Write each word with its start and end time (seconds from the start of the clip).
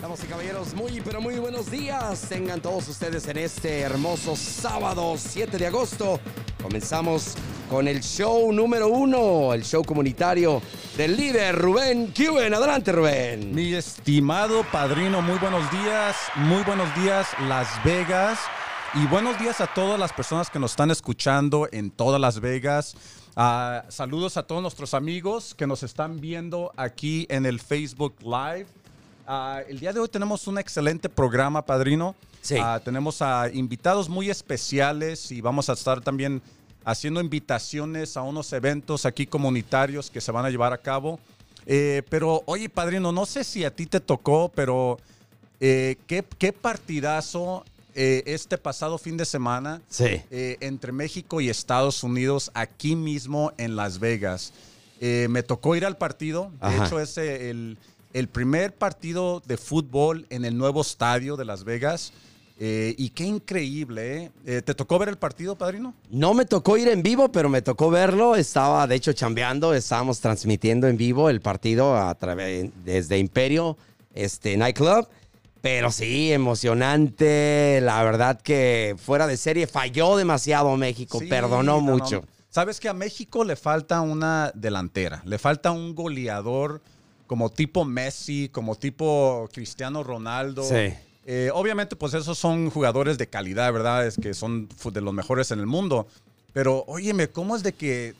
Damas 0.00 0.22
y 0.22 0.28
caballeros, 0.28 0.74
muy 0.74 1.00
pero 1.00 1.20
muy 1.20 1.40
buenos 1.40 1.72
días. 1.72 2.20
Tengan 2.28 2.60
todos 2.60 2.86
ustedes 2.86 3.26
en 3.26 3.36
este 3.36 3.80
hermoso 3.80 4.36
sábado 4.36 5.16
7 5.18 5.58
de 5.58 5.66
agosto. 5.66 6.20
Comenzamos 6.62 7.34
con 7.68 7.88
el 7.88 8.00
show 8.00 8.52
número 8.52 8.86
uno, 8.86 9.52
el 9.52 9.64
show 9.64 9.82
comunitario 9.82 10.62
del 10.96 11.16
líder 11.16 11.56
Rubén 11.56 12.12
Cuben. 12.16 12.54
Adelante, 12.54 12.92
Rubén. 12.92 13.52
Mi 13.52 13.74
estimado 13.74 14.62
padrino, 14.70 15.20
muy 15.20 15.36
buenos 15.38 15.68
días, 15.72 16.16
muy 16.36 16.62
buenos 16.62 16.94
días 16.94 17.26
Las 17.48 17.66
Vegas 17.82 18.38
y 18.94 19.04
buenos 19.06 19.36
días 19.40 19.60
a 19.60 19.66
todas 19.66 19.98
las 19.98 20.12
personas 20.12 20.48
que 20.48 20.60
nos 20.60 20.70
están 20.70 20.92
escuchando 20.92 21.68
en 21.72 21.90
todas 21.90 22.20
Las 22.20 22.38
Vegas. 22.38 22.94
Ah, 23.34 23.84
saludos 23.88 24.36
a 24.36 24.44
todos 24.44 24.62
nuestros 24.62 24.94
amigos 24.94 25.56
que 25.56 25.66
nos 25.66 25.82
están 25.82 26.20
viendo 26.20 26.72
aquí 26.76 27.26
en 27.30 27.46
el 27.46 27.58
Facebook 27.58 28.14
Live. 28.22 28.66
Ah, 29.30 29.60
el 29.68 29.78
día 29.78 29.92
de 29.92 30.00
hoy 30.00 30.08
tenemos 30.08 30.46
un 30.46 30.56
excelente 30.58 31.10
programa, 31.10 31.60
padrino. 31.66 32.14
Sí. 32.40 32.56
Ah, 32.58 32.80
tenemos 32.82 33.20
a 33.20 33.50
invitados 33.52 34.08
muy 34.08 34.30
especiales 34.30 35.30
y 35.30 35.42
vamos 35.42 35.68
a 35.68 35.74
estar 35.74 36.00
también 36.00 36.40
haciendo 36.82 37.20
invitaciones 37.20 38.16
a 38.16 38.22
unos 38.22 38.50
eventos 38.54 39.04
aquí 39.04 39.26
comunitarios 39.26 40.10
que 40.10 40.22
se 40.22 40.32
van 40.32 40.46
a 40.46 40.50
llevar 40.50 40.72
a 40.72 40.78
cabo. 40.78 41.20
Eh, 41.66 42.02
pero, 42.08 42.42
oye, 42.46 42.70
padrino, 42.70 43.12
no 43.12 43.26
sé 43.26 43.44
si 43.44 43.66
a 43.66 43.70
ti 43.76 43.84
te 43.84 44.00
tocó, 44.00 44.50
pero 44.54 44.98
eh, 45.60 45.96
¿qué, 46.06 46.24
qué 46.38 46.54
partidazo 46.54 47.66
eh, 47.94 48.22
este 48.24 48.56
pasado 48.56 48.96
fin 48.96 49.18
de 49.18 49.26
semana 49.26 49.82
Sí. 49.90 50.22
entre 50.30 50.90
México 50.90 51.42
y 51.42 51.50
Estados 51.50 52.02
Unidos 52.02 52.50
aquí 52.54 52.96
mismo 52.96 53.52
en 53.58 53.76
Las 53.76 53.98
Vegas. 53.98 54.54
Me 55.02 55.42
tocó 55.42 55.76
ir 55.76 55.84
al 55.84 55.98
partido. 55.98 56.50
De 56.62 56.66
Ajá. 56.66 56.86
hecho, 56.86 56.98
es 56.98 57.18
el, 57.18 57.76
el 58.12 58.28
primer 58.28 58.74
partido 58.74 59.42
de 59.46 59.56
fútbol 59.56 60.26
en 60.30 60.44
el 60.44 60.56
nuevo 60.56 60.80
estadio 60.80 61.36
de 61.36 61.44
Las 61.44 61.64
Vegas. 61.64 62.12
Eh, 62.60 62.94
y 62.98 63.10
qué 63.10 63.24
increíble, 63.24 64.16
¿eh? 64.16 64.30
Eh, 64.44 64.62
¿Te 64.62 64.74
tocó 64.74 64.98
ver 64.98 65.08
el 65.08 65.16
partido, 65.16 65.54
padrino? 65.54 65.94
No 66.10 66.34
me 66.34 66.44
tocó 66.44 66.76
ir 66.76 66.88
en 66.88 67.04
vivo, 67.04 67.30
pero 67.30 67.48
me 67.48 67.62
tocó 67.62 67.88
verlo. 67.88 68.34
Estaba, 68.34 68.86
de 68.88 68.96
hecho, 68.96 69.12
chambeando. 69.12 69.74
Estábamos 69.74 70.18
transmitiendo 70.20 70.88
en 70.88 70.96
vivo 70.96 71.30
el 71.30 71.40
partido 71.40 71.96
a 71.96 72.12
través 72.16 72.70
desde 72.84 73.18
Imperio 73.18 73.76
este, 74.12 74.56
Nightclub. 74.56 75.06
Pero 75.60 75.92
sí, 75.92 76.32
emocionante. 76.32 77.80
La 77.80 78.02
verdad 78.02 78.40
que 78.40 78.96
fuera 78.98 79.28
de 79.28 79.36
serie 79.36 79.68
falló 79.68 80.16
demasiado 80.16 80.76
México. 80.76 81.20
Sí, 81.20 81.26
Perdonó 81.26 81.80
no, 81.80 81.86
no. 81.86 81.92
mucho. 81.92 82.24
Sabes 82.50 82.80
que 82.80 82.88
a 82.88 82.94
México 82.94 83.44
le 83.44 83.54
falta 83.54 84.00
una 84.00 84.50
delantera, 84.54 85.22
le 85.26 85.38
falta 85.38 85.70
un 85.70 85.94
goleador 85.94 86.80
como 87.28 87.50
tipo 87.50 87.84
Messi, 87.84 88.48
como 88.48 88.74
tipo 88.74 89.48
Cristiano 89.52 90.02
Ronaldo. 90.02 90.64
Sí. 90.64 90.92
Eh, 91.26 91.50
obviamente, 91.54 91.94
pues 91.94 92.14
esos 92.14 92.36
son 92.38 92.70
jugadores 92.70 93.18
de 93.18 93.28
calidad, 93.28 93.70
¿verdad? 93.72 94.04
Es 94.06 94.16
que 94.16 94.34
son 94.34 94.68
de 94.92 95.00
los 95.00 95.14
mejores 95.14 95.50
en 95.52 95.60
el 95.60 95.66
mundo. 95.66 96.08
Pero, 96.54 96.84
óyeme, 96.88 97.28
¿cómo 97.28 97.54
es 97.54 97.62
de 97.62 97.74
que 97.74 98.14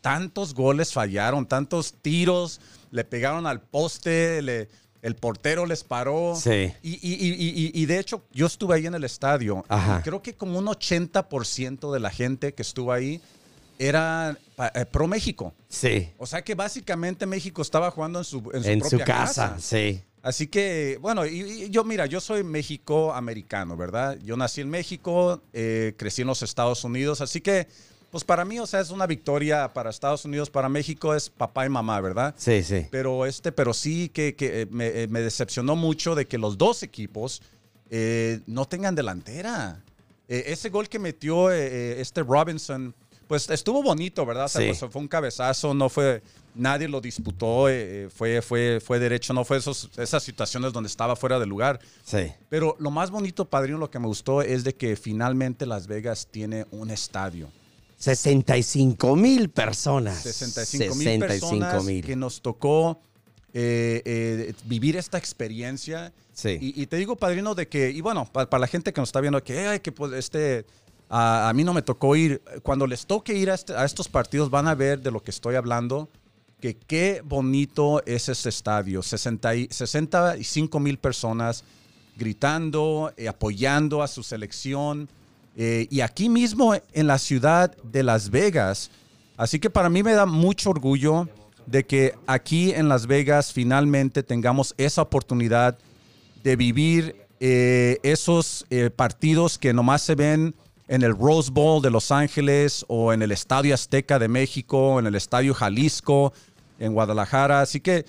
tantos 0.00 0.54
goles 0.54 0.92
fallaron, 0.92 1.46
tantos 1.46 1.94
tiros, 2.02 2.60
le 2.90 3.04
pegaron 3.04 3.46
al 3.46 3.60
poste, 3.60 4.42
le- 4.42 4.68
el 5.02 5.14
portero 5.14 5.64
les 5.66 5.84
paró? 5.84 6.34
Sí. 6.34 6.72
Y, 6.82 6.94
y- 6.94 7.00
y- 7.00 7.70
y- 7.80 7.86
de 7.86 7.98
hecho, 8.00 8.24
yo 8.32 8.46
estuve 8.46 8.74
ahí 8.74 8.86
en 8.86 8.94
el 8.96 9.04
estadio. 9.04 9.64
Ajá. 9.68 10.02
creo 10.02 10.20
que 10.20 10.34
como 10.34 10.58
un 10.58 10.66
80% 10.66 11.92
de 11.92 12.00
la 12.00 12.10
gente 12.10 12.52
que 12.54 12.62
estuvo 12.62 12.92
ahí 12.92 13.20
era 13.78 14.36
eh, 14.74 14.84
pro 14.86 15.06
México. 15.06 15.54
Sí. 15.68 16.10
O 16.18 16.26
sea 16.26 16.42
que 16.42 16.54
básicamente 16.54 17.26
México 17.26 17.62
estaba 17.62 17.90
jugando 17.90 18.18
en 18.18 18.24
su, 18.24 18.38
en 18.52 18.62
su 18.62 18.68
En 18.68 18.84
su 18.84 18.98
casa, 18.98 19.56
sí. 19.58 20.02
Así 20.20 20.48
que, 20.48 20.98
bueno, 21.00 21.24
y, 21.24 21.40
y 21.40 21.70
yo, 21.70 21.84
mira, 21.84 22.04
yo 22.06 22.20
soy 22.20 22.42
México-americano, 22.42 23.76
¿verdad? 23.76 24.18
Yo 24.22 24.36
nací 24.36 24.60
en 24.60 24.68
México, 24.68 25.40
eh, 25.52 25.94
crecí 25.96 26.22
en 26.22 26.28
los 26.28 26.42
Estados 26.42 26.82
Unidos, 26.82 27.20
así 27.20 27.40
que, 27.40 27.68
pues 28.10 28.24
para 28.24 28.44
mí, 28.44 28.58
o 28.58 28.66
sea, 28.66 28.80
es 28.80 28.90
una 28.90 29.06
victoria 29.06 29.72
para 29.72 29.90
Estados 29.90 30.24
Unidos, 30.24 30.50
para 30.50 30.68
México 30.68 31.14
es 31.14 31.30
papá 31.30 31.66
y 31.66 31.68
mamá, 31.68 32.00
¿verdad? 32.00 32.34
Sí, 32.36 32.64
sí. 32.64 32.86
Pero, 32.90 33.26
este, 33.26 33.52
pero 33.52 33.72
sí 33.72 34.08
que, 34.08 34.34
que, 34.34 34.62
eh, 34.62 34.66
me, 34.70 35.06
me 35.06 35.20
decepcionó 35.20 35.76
mucho 35.76 36.16
de 36.16 36.26
que 36.26 36.36
los 36.36 36.58
dos 36.58 36.82
equipos 36.82 37.40
eh, 37.88 38.40
no 38.46 38.66
tengan 38.66 38.94
delantera. 38.94 39.82
Ese 40.26 40.68
gol 40.68 40.90
que 40.90 40.98
metió 40.98 41.50
este 41.50 42.22
Robinson, 42.22 42.94
pues 43.28 43.48
estuvo 43.50 43.82
bonito, 43.82 44.26
¿verdad? 44.26 44.46
O 44.46 44.48
sea, 44.48 44.62
Sí. 44.62 44.68
pues, 44.78 44.90
fue 44.92 45.00
un 45.02 45.06
cabezazo, 45.08 45.74
no 45.74 45.88
fue, 45.88 46.22
nadie 46.54 46.88
lo 46.88 47.00
disputó, 47.00 47.68
eh, 47.68 48.04
eh, 48.06 48.08
fue, 48.12 48.42
fue, 48.42 48.80
fue 48.84 48.98
derecho, 48.98 49.32
no 49.34 49.44
fue 49.44 49.58
esos, 49.58 49.90
esas 49.98 50.22
situaciones 50.24 50.72
donde 50.72 50.88
estaba 50.88 51.14
fuera 51.14 51.38
de 51.38 51.46
lugar. 51.46 51.78
Sí. 52.04 52.32
Pero 52.48 52.74
lo 52.80 52.90
más 52.90 53.10
bonito, 53.10 53.44
padrino, 53.44 53.78
lo 53.78 53.90
que 53.90 53.98
me 54.00 54.06
gustó 54.08 54.42
es 54.42 54.64
de 54.64 54.74
que 54.74 54.96
finalmente 54.96 55.66
Las 55.66 55.86
Vegas 55.86 56.26
tiene 56.30 56.66
un 56.72 56.90
estadio. 56.90 57.48
65 57.98 59.16
mil 59.16 59.50
personas. 59.50 60.22
65 60.22 60.94
mil 60.94 61.04
65 61.04 61.26
personas 61.26 61.84
mil. 61.84 62.04
que 62.04 62.16
nos 62.16 62.40
tocó 62.40 63.00
eh, 63.52 64.02
eh, 64.04 64.54
vivir 64.64 64.96
esta 64.96 65.18
experiencia. 65.18 66.12
Sí. 66.32 66.56
Y, 66.60 66.82
y 66.82 66.86
te 66.86 66.96
digo, 66.96 67.16
padrino, 67.16 67.54
de 67.54 67.66
que, 67.68 67.90
y 67.90 68.00
bueno, 68.00 68.24
pa- 68.30 68.48
para, 68.48 68.60
la 68.60 68.66
gente 68.68 68.92
que 68.92 69.00
nos 69.00 69.08
está 69.08 69.20
viendo, 69.20 69.42
que, 69.42 69.66
ay, 69.66 69.80
que 69.80 69.90
pues 69.90 70.12
este, 70.12 70.64
a, 71.10 71.50
mí 71.54 71.64
no 71.64 71.72
me 71.72 71.82
tocó 71.82 72.16
ir. 72.16 72.42
Cuando 72.62 72.86
les 72.86 73.06
toque 73.06 73.34
ir 73.34 73.50
a, 73.50 73.54
estos 73.54 74.08
partidos, 74.08 74.50
van 74.50 74.68
a 74.68 74.74
ver 74.74 75.00
de 75.00 75.10
lo 75.10 75.22
que 75.22 75.30
estoy 75.30 75.54
hablando, 75.54 76.08
que 76.60 76.76
qué 76.76 77.22
bonito 77.24 78.02
es 78.04 78.28
este 78.28 78.48
estadio. 78.48 79.02
60 79.02 79.54
y- 79.56 79.68
65 79.70 80.80
mil 80.80 80.98
personas 80.98 81.64
gritando, 82.16 83.12
eh, 83.16 83.28
apoyando 83.28 84.02
a 84.02 84.08
su 84.08 84.22
selección. 84.22 85.08
Eh, 85.56 85.86
y 85.90 86.00
aquí 86.00 86.28
mismo 86.28 86.74
en 86.92 87.06
la 87.06 87.18
ciudad 87.18 87.74
de 87.82 88.02
Las 88.02 88.30
Vegas. 88.30 88.90
Así 89.36 89.58
que 89.58 89.70
para 89.70 89.88
mí 89.88 90.02
me 90.02 90.12
da 90.12 90.26
mucho 90.26 90.70
orgullo 90.70 91.28
de 91.66 91.84
que 91.84 92.14
aquí 92.26 92.72
en 92.72 92.88
Las 92.88 93.06
Vegas 93.06 93.52
finalmente 93.52 94.22
tengamos 94.22 94.74
esa 94.78 95.02
oportunidad 95.02 95.78
de 96.42 96.56
vivir 96.56 97.16
eh, 97.40 97.98
esos 98.02 98.66
partidos 98.96 99.58
que 99.58 99.72
nomás 99.72 100.02
se 100.02 100.14
ven 100.16 100.54
en 100.88 101.02
el 101.02 101.16
Rose 101.16 101.50
Bowl 101.50 101.82
de 101.82 101.90
Los 101.90 102.10
Ángeles 102.10 102.84
o 102.88 103.12
en 103.12 103.22
el 103.22 103.30
Estadio 103.30 103.74
Azteca 103.74 104.18
de 104.18 104.28
México, 104.28 104.98
en 104.98 105.06
el 105.06 105.14
Estadio 105.14 105.54
Jalisco, 105.54 106.32
en 106.78 106.92
Guadalajara. 106.94 107.60
Así 107.60 107.80
que, 107.80 107.98
eh, 107.98 108.04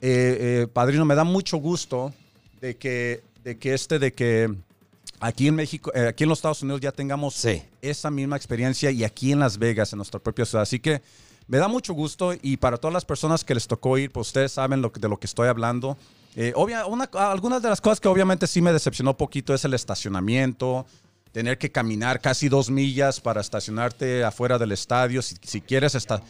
eh, 0.00 0.66
padrino, 0.72 1.04
me 1.04 1.14
da 1.14 1.24
mucho 1.24 1.56
gusto 1.56 2.12
de 2.60 2.76
que, 2.76 3.22
de 3.44 3.58
que 3.58 3.74
este, 3.74 3.98
de 3.98 4.12
que 4.12 4.54
aquí 5.20 5.48
en 5.48 5.54
México, 5.56 5.90
eh, 5.94 6.06
aquí 6.08 6.24
en 6.24 6.28
los 6.28 6.38
Estados 6.38 6.62
Unidos 6.62 6.80
ya 6.80 6.92
tengamos 6.92 7.34
Sí. 7.34 7.62
esa 7.82 8.10
misma 8.10 8.36
experiencia 8.36 8.90
y 8.90 9.04
aquí 9.04 9.32
en 9.32 9.40
Las 9.40 9.58
Vegas, 9.58 9.92
en 9.92 9.96
nuestra 9.96 10.20
propia 10.20 10.44
ciudad. 10.44 10.62
Así 10.62 10.78
que 10.78 11.00
me 11.46 11.56
da 11.58 11.66
mucho 11.66 11.94
gusto 11.94 12.34
y 12.42 12.58
para 12.58 12.76
todas 12.76 12.92
las 12.92 13.04
personas 13.06 13.42
que 13.42 13.54
les 13.54 13.66
tocó 13.66 13.96
ir, 13.96 14.10
pues 14.12 14.26
ustedes 14.28 14.52
saben 14.52 14.82
lo 14.82 14.92
que- 14.92 15.00
de 15.00 15.08
lo 15.08 15.16
que 15.18 15.26
estoy 15.26 15.48
hablando. 15.48 15.96
Eh, 16.36 16.52
obvia- 16.54 16.84
una- 16.86 17.08
algunas 17.14 17.62
de 17.62 17.70
las 17.70 17.80
cosas 17.80 17.98
que 18.00 18.06
obviamente 18.08 18.46
sí 18.46 18.60
me 18.60 18.72
decepcionó 18.72 19.16
poquito 19.16 19.54
es 19.54 19.64
el 19.64 19.72
estacionamiento, 19.74 20.84
tener 21.32 21.58
que 21.58 21.70
caminar 21.70 22.20
casi 22.20 22.48
dos 22.48 22.70
millas 22.70 23.20
para 23.20 23.40
estacionarte 23.40 24.24
afuera 24.24 24.58
del 24.58 24.72
estadio. 24.72 25.22
Si, 25.22 25.36
si 25.42 25.60
quieres 25.60 25.94
esta- 25.94 26.22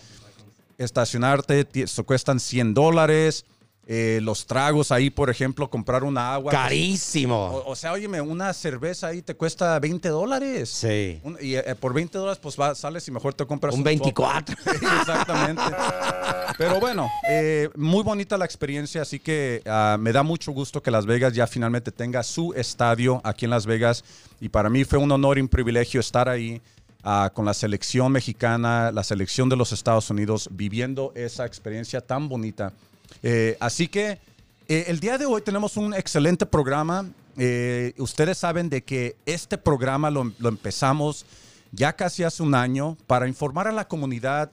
estacionarte, 0.77 1.67
eso 1.75 2.05
cuestan 2.05 2.41
100 2.41 2.75
dólares. 2.75 3.45
Eh, 3.91 4.21
los 4.23 4.45
tragos 4.45 4.93
ahí, 4.93 5.09
por 5.09 5.31
ejemplo, 5.31 5.71
comprar 5.71 6.05
una 6.05 6.35
agua. 6.35 6.53
pues, 6.53 6.63
Carísimo. 6.63 7.47
o, 7.47 7.71
o 7.71 7.75
sea, 7.75 7.93
óyeme, 7.93 8.21
una 8.21 8.53
cerveza 8.53 9.07
ahí 9.07 9.23
te 9.23 9.35
cuesta 9.35 9.79
20 9.79 10.11
dólares. 10.11 10.69
Sí. 10.69 11.19
Un- 11.23 11.39
y 11.41 11.55
eh, 11.55 11.75
por 11.81 11.95
20 11.95 12.19
dólares, 12.19 12.39
pues 12.43 12.55
va- 12.61 12.75
sales 12.75 13.09
y 13.09 13.11
mejor 13.11 13.33
te 13.33 13.47
compras 13.47 13.75
Un 13.75 13.83
24. 13.83 14.55
Sí, 14.63 14.87
Exactamente. 15.01 15.63
Pero 16.59 16.81
bueno, 16.81 17.09
eh, 17.31 17.71
muy 17.77 18.03
bonita 18.03 18.37
la 18.37 18.45
experiencia, 18.45 19.01
así 19.03 19.19
que 19.19 19.63
ah, 19.65 19.97
me 19.99 20.13
da 20.13 20.23
mucho 20.23 20.53
gusto 20.53 20.83
que 20.83 20.91
Las 20.91 21.07
Vegas 21.07 21.33
ya 21.33 21.47
finalmente 21.47 21.91
tenga 21.91 22.23
su 22.23 22.53
estadio 22.55 23.23
aquí 23.25 23.47
en 23.47 23.51
Las 23.53 23.65
Vegas. 23.65 24.05
Y 24.39 24.51
para 24.51 24.69
mí 24.69 24.85
fue 24.85 24.99
un 24.99 25.11
honor 25.13 25.39
y 25.39 25.41
un 25.41 25.49
privilegio 25.49 26.01
estar 26.01 26.29
ahí 26.29 26.61
ah, 27.05 27.31
con 27.33 27.47
la 27.47 27.55
selección 27.55 28.13
mexicana, 28.13 28.93
la 28.93 29.03
selección 29.03 29.49
de 29.49 29.57
los 29.57 29.73
Estados 29.73 30.11
Unidos, 30.11 30.49
viviendo 30.53 31.13
esa 31.15 31.47
experiencia 31.47 32.03
tan 32.03 32.29
bonita. 32.29 32.73
Eh, 33.23 33.57
así 33.61 33.89
que 33.89 34.19
eh, 34.69 34.85
el 34.89 35.01
día 35.01 35.19
de 35.19 35.27
hoy 35.27 35.43
tenemos 35.43 35.77
un 35.77 35.95
excelente 35.95 36.47
programa. 36.47 37.07
Eh, 37.37 37.95
ustedes 37.99 38.39
saben 38.39 38.69
de 38.69 38.83
que 38.83 39.17
este 39.27 39.59
programa 39.59 40.11
lo, 40.11 40.33
empezamos 40.49 41.25
ya 41.73 41.95
casi 41.95 42.23
hace 42.23 42.43
un 42.43 42.55
año 42.55 42.97
para 43.07 43.29
informar 43.29 43.69
a 43.69 43.73
la 43.73 43.87
comunidad 43.87 44.51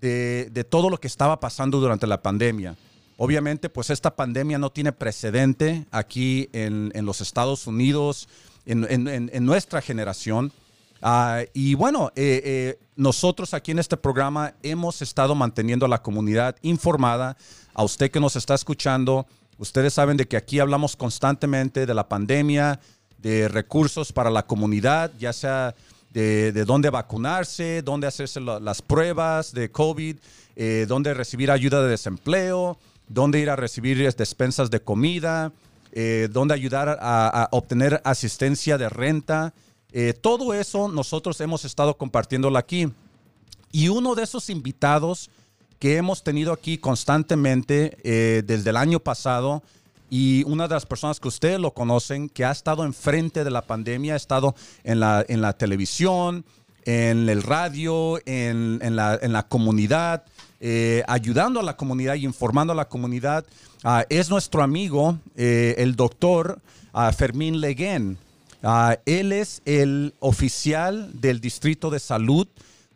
de, 0.00 0.66
todo 0.68 0.88
lo 0.88 0.98
que 0.98 1.08
estaba 1.08 1.40
pasando 1.40 1.80
durante 1.80 2.06
la 2.06 2.22
pandemia. 2.22 2.76
Obviamente, 3.16 3.68
pues 3.68 3.90
esta 3.90 4.16
pandemia 4.16 4.58
no 4.58 4.70
tiene 4.70 4.92
precedente 4.92 5.84
aquí 5.90 6.48
en, 6.52 6.90
los 7.04 7.20
Estados 7.20 7.66
Unidos, 7.66 8.28
en 8.64 9.44
nuestra 9.44 9.82
generación. 9.82 10.52
Ah, 11.02 11.42
y 11.54 11.74
bueno, 11.74 12.10
eh, 12.14 12.42
eh, 12.44 12.78
nosotros 12.96 13.54
aquí 13.54 13.70
en 13.70 13.78
este 13.78 13.96
programa 13.96 14.54
hemos 14.62 15.00
estado 15.02 15.34
manteniendo 15.34 15.86
a 15.86 15.88
la 15.88 16.02
comunidad 16.02 16.56
informada, 16.62 17.36
a 17.74 17.82
usted 17.84 18.10
que 18.10 18.20
nos 18.20 18.36
está 18.36 18.54
escuchando, 18.54 19.26
Ustedes 19.60 19.92
saben 19.92 20.16
de 20.16 20.26
que 20.26 20.38
aquí 20.38 20.58
hablamos 20.58 20.96
constantemente 20.96 21.84
de 21.84 21.92
la 21.92 22.08
pandemia, 22.08 22.80
de 23.18 23.46
recursos 23.46 24.10
para 24.10 24.30
la 24.30 24.46
comunidad, 24.46 25.12
ya 25.18 25.34
sea 25.34 25.74
de, 26.14 26.50
dónde 26.64 26.88
vacunarse, 26.88 27.82
dónde 27.82 28.06
hacerse 28.06 28.40
las 28.40 28.80
pruebas 28.80 29.52
de 29.52 29.70
COVID, 29.70 30.16
eh, 30.56 30.86
dónde 30.88 31.12
recibir 31.12 31.50
ayuda 31.50 31.82
de 31.82 31.90
desempleo, 31.90 32.78
dónde 33.06 33.38
ir 33.38 33.50
a 33.50 33.56
recibir 33.56 33.98
despensas 34.14 34.70
de 34.70 34.80
comida, 34.80 35.52
dónde 36.30 36.54
ayudar 36.54 36.96
a, 36.98 37.46
obtener 37.52 38.00
asistencia 38.02 38.78
de 38.78 38.88
renta. 38.88 39.52
Eh, 39.92 40.12
todo 40.12 40.54
eso 40.54 40.88
nosotros 40.88 41.40
hemos 41.40 41.64
estado 41.64 41.96
compartiéndolo 41.96 42.58
aquí. 42.58 42.92
Y 43.72 43.88
uno 43.88 44.14
de 44.14 44.24
esos 44.24 44.50
invitados 44.50 45.30
que 45.78 45.96
hemos 45.96 46.22
tenido 46.22 46.52
aquí 46.52 46.76
constantemente 46.76 47.96
desde 48.44 48.68
el 48.68 48.76
año 48.76 49.00
pasado 49.00 49.62
y 50.10 50.42
una 50.44 50.66
de 50.66 50.74
las 50.74 50.84
personas 50.84 51.20
que 51.20 51.28
ustedes 51.28 51.60
lo 51.60 51.72
conocen, 51.72 52.28
que 52.28 52.44
ha 52.44 52.50
estado 52.50 52.84
enfrente 52.84 53.44
de 53.44 53.50
la 53.50 53.62
pandemia, 53.62 54.14
ha 54.14 54.16
estado 54.16 54.56
en 54.82 54.98
la, 54.98 55.24
en 55.28 55.40
la 55.40 55.52
televisión, 55.52 56.44
en 56.84 57.28
el 57.28 57.42
radio, 57.42 58.18
en, 58.26 58.80
en, 58.82 58.96
la, 58.96 59.18
en 59.22 59.32
la, 59.32 59.44
comunidad, 59.44 60.24
eh, 60.58 61.04
ayudando 61.06 61.60
a 61.60 61.62
la 61.62 61.76
comunidad 61.76 62.14
y 62.16 62.24
informando 62.24 62.72
a 62.72 62.76
la 62.76 62.88
comunidad, 62.88 63.46
ah, 63.84 64.04
es 64.08 64.30
nuestro 64.30 64.62
amigo, 64.62 65.18
eh, 65.36 65.76
el 65.78 65.94
doctor 65.94 66.60
ah, 66.92 67.12
Fermín 67.12 67.60
Leguén. 67.60 68.18
Ah, 68.62 68.98
él 69.06 69.32
es 69.32 69.62
el 69.64 70.14
oficial 70.20 71.10
del 71.20 71.40
Distrito 71.40 71.90
de 71.90 71.98
Salud, 71.98 72.46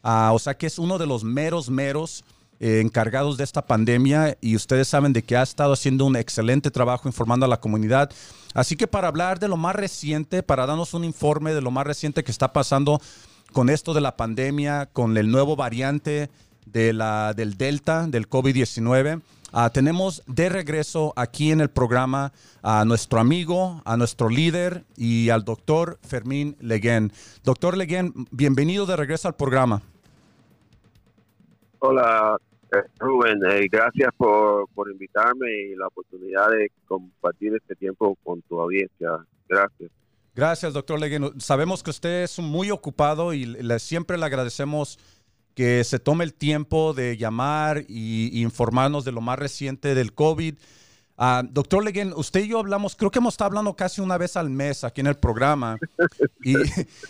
o 0.02 0.38
sea 0.38 0.54
que 0.54 0.66
es 0.66 0.78
uno 0.78 0.98
de 0.98 1.06
los 1.06 1.24
meros, 1.24 1.70
meros 1.70 2.24
eh, 2.60 2.80
encargados 2.80 3.36
de 3.36 3.44
esta 3.44 3.62
pandemia 3.62 4.36
y 4.40 4.56
ustedes 4.56 4.88
saben 4.88 5.12
de 5.12 5.22
que 5.22 5.36
ha 5.36 5.42
estado 5.42 5.72
haciendo 5.72 6.04
un 6.04 6.16
excelente 6.16 6.70
trabajo 6.70 7.08
informando 7.08 7.46
a 7.46 7.48
la 7.48 7.60
comunidad. 7.60 8.10
Así 8.52 8.76
que 8.76 8.86
para 8.86 9.08
hablar 9.08 9.40
de 9.40 9.48
lo 9.48 9.56
más 9.56 9.74
reciente, 9.74 10.42
para 10.42 10.66
darnos 10.66 10.94
un 10.94 11.04
informe 11.04 11.52
de 11.54 11.60
lo 11.60 11.70
más 11.70 11.86
reciente 11.86 12.22
que 12.22 12.30
está 12.30 12.52
pasando 12.52 13.00
con 13.52 13.70
esto 13.70 13.94
de 13.94 14.00
la 14.00 14.16
pandemia, 14.16 14.88
con 14.92 15.16
el 15.16 15.30
nuevo 15.30 15.56
variante 15.56 16.30
de 16.66 16.92
la, 16.92 17.34
del 17.34 17.56
Delta, 17.56 18.06
del 18.06 18.28
COVID-19, 18.28 19.20
ah, 19.54 19.70
tenemos 19.70 20.22
de 20.26 20.48
regreso 20.48 21.12
aquí 21.16 21.50
en 21.50 21.60
el 21.60 21.70
programa 21.70 22.32
a 22.62 22.84
nuestro 22.84 23.20
amigo, 23.20 23.80
a 23.84 23.96
nuestro 23.96 24.28
líder 24.28 24.84
y 24.96 25.30
al 25.30 25.44
doctor 25.44 25.98
Fermín 26.02 26.56
Leguén. 26.60 27.12
Doctor 27.44 27.76
Leguén, 27.76 28.12
bienvenido 28.30 28.84
de 28.84 28.96
regreso 28.96 29.28
al 29.28 29.34
programa. 29.34 29.80
Hola, 31.78 32.36
Rubén, 32.98 33.38
eh, 33.50 33.68
gracias 33.70 34.10
por, 34.16 34.68
por 34.74 34.90
invitarme 34.90 35.50
y 35.70 35.76
la 35.76 35.86
oportunidad 35.86 36.50
de 36.50 36.70
compartir 36.86 37.54
este 37.54 37.74
tiempo 37.76 38.16
con 38.24 38.42
tu 38.42 38.60
audiencia. 38.60 39.10
Gracias. 39.48 39.90
Gracias, 40.34 40.72
doctor 40.72 40.98
Leguén. 40.98 41.40
Sabemos 41.40 41.84
que 41.84 41.90
usted 41.90 42.24
es 42.24 42.40
muy 42.40 42.72
ocupado 42.72 43.32
y 43.32 43.44
le, 43.44 43.78
siempre 43.78 44.18
le 44.18 44.26
agradecemos 44.26 44.98
que 45.54 45.84
se 45.84 45.98
tome 45.98 46.24
el 46.24 46.34
tiempo 46.34 46.94
de 46.94 47.16
llamar 47.16 47.84
y, 47.88 48.42
informarnos 48.42 49.04
de 49.04 49.12
lo 49.12 49.20
más 49.20 49.38
reciente 49.38 49.94
del 49.94 50.12
COVID. 50.12 50.54
Ah, 51.16 51.44
doctor 51.48 51.84
Leguén, 51.84 52.12
usted 52.16 52.42
y 52.42 52.48
yo 52.48 52.58
hablamos, 52.58 52.96
creo 52.96 53.08
que 53.08 53.20
hemos 53.20 53.34
estado 53.34 53.46
hablando 53.46 53.76
casi 53.76 54.00
una 54.00 54.18
vez 54.18 54.36
al 54.36 54.50
mes 54.50 54.82
aquí 54.82 55.00
en 55.00 55.06
el 55.06 55.16
programa. 55.16 55.78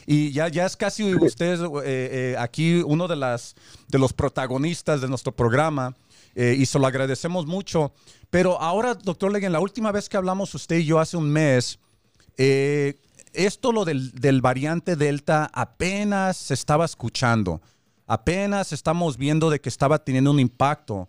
Y, 0.06 0.31
ya, 0.31 0.49
ya 0.49 0.67
es 0.67 0.76
casi 0.76 1.14
usted 1.14 1.58
eh, 1.61 1.81
eh, 1.85 2.37
aquí 2.38 2.82
uno 2.87 3.08
de, 3.08 3.17
las, 3.17 3.56
de 3.88 3.99
los 3.99 4.12
protagonistas 4.12 5.00
de 5.00 5.08
nuestro 5.08 5.32
programa. 5.32 5.96
Eh, 6.37 6.55
y 6.58 6.67
se 6.67 6.79
lo 6.79 6.87
agradecemos 6.87 7.46
mucho. 7.46 7.93
Pero 8.31 8.61
ahora, 8.61 8.94
doctor 8.94 9.32
Leguén, 9.32 9.52
la 9.52 9.61
última 9.61 9.91
vez 9.93 10.08
que 10.08 10.17
hablamos 10.17 10.55
usted 10.55 10.76
y 10.76 10.85
yo 10.85 11.00
hace 11.00 11.17
un 11.17 11.31
mes, 11.31 11.79
esto 12.37 13.73
lo 13.73 13.85
del, 13.85 14.12
del 14.12 14.41
variante 14.41 14.96
Delta 14.96 15.50
apenas 15.52 16.37
se 16.37 16.55
estaba 16.55 16.85
escuchando. 16.85 17.61
Apenas 18.15 18.73
estamos 18.73 19.17
viendo 19.17 19.51
de 19.51 19.61
que 19.61 19.69
estaba 19.69 19.99
teniendo 19.99 20.31
un 20.31 20.39
impacto. 20.39 21.09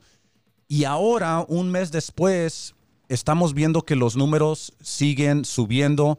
Y 0.68 0.86
ahora, 0.86 1.46
un 1.48 1.70
mes 1.70 1.92
después, 1.92 2.74
estamos 3.10 3.54
viendo 3.54 3.84
que 3.84 3.96
los 3.96 4.16
números 4.16 4.74
siguen 4.82 5.46
subiendo, 5.46 6.18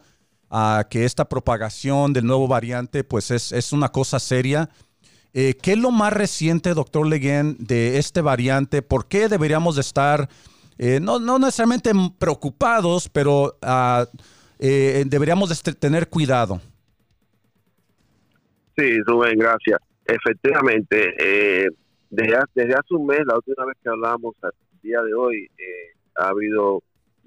a 0.49 0.87
que 0.89 1.05
esta 1.05 1.29
propagación 1.29 2.13
del 2.13 2.25
nuevo 2.25 2.47
variante 2.47 3.03
pues 3.03 3.33
es, 3.33 3.73
una 3.73 3.89
cosa 3.89 4.21
seria. 4.21 4.71
Eh, 5.35 5.57
¿Qué 5.61 5.73
es 5.73 5.79
lo 5.79 5.91
más 5.91 6.13
reciente, 6.13 6.73
doctor 6.73 7.05
Leguén, 7.05 7.57
de 7.59 7.99
este 7.99 8.21
variante? 8.21 8.81
¿Por 8.81 9.09
qué 9.09 9.29
deberíamos 9.29 9.75
de 9.75 9.81
estar, 9.81 10.29
eh, 10.79 11.01
no, 11.03 11.19
necesariamente 11.41 11.91
preocupados, 12.17 13.09
pero 13.09 13.59
eh, 14.61 15.05
deberíamos 15.05 15.49
de 15.49 15.73
tener 15.75 16.09
cuidado? 16.09 16.61
Sí, 18.77 19.01
Rubén, 19.01 19.37
gracias. 19.37 19.81
Efectivamente, 20.09 21.15
desde, 22.11 22.39
desde 22.55 22.75
hace 22.75 22.95
un 22.95 23.07
mes, 23.07 23.21
la 23.27 23.37
última 23.37 23.67
vez 23.67 23.77
que 23.83 23.89
hablamos, 23.89 24.35
al 24.43 24.53
día 24.83 25.03
de 25.03 25.15
hoy, 25.15 25.51
ha 26.17 26.29
habido 26.29 26.83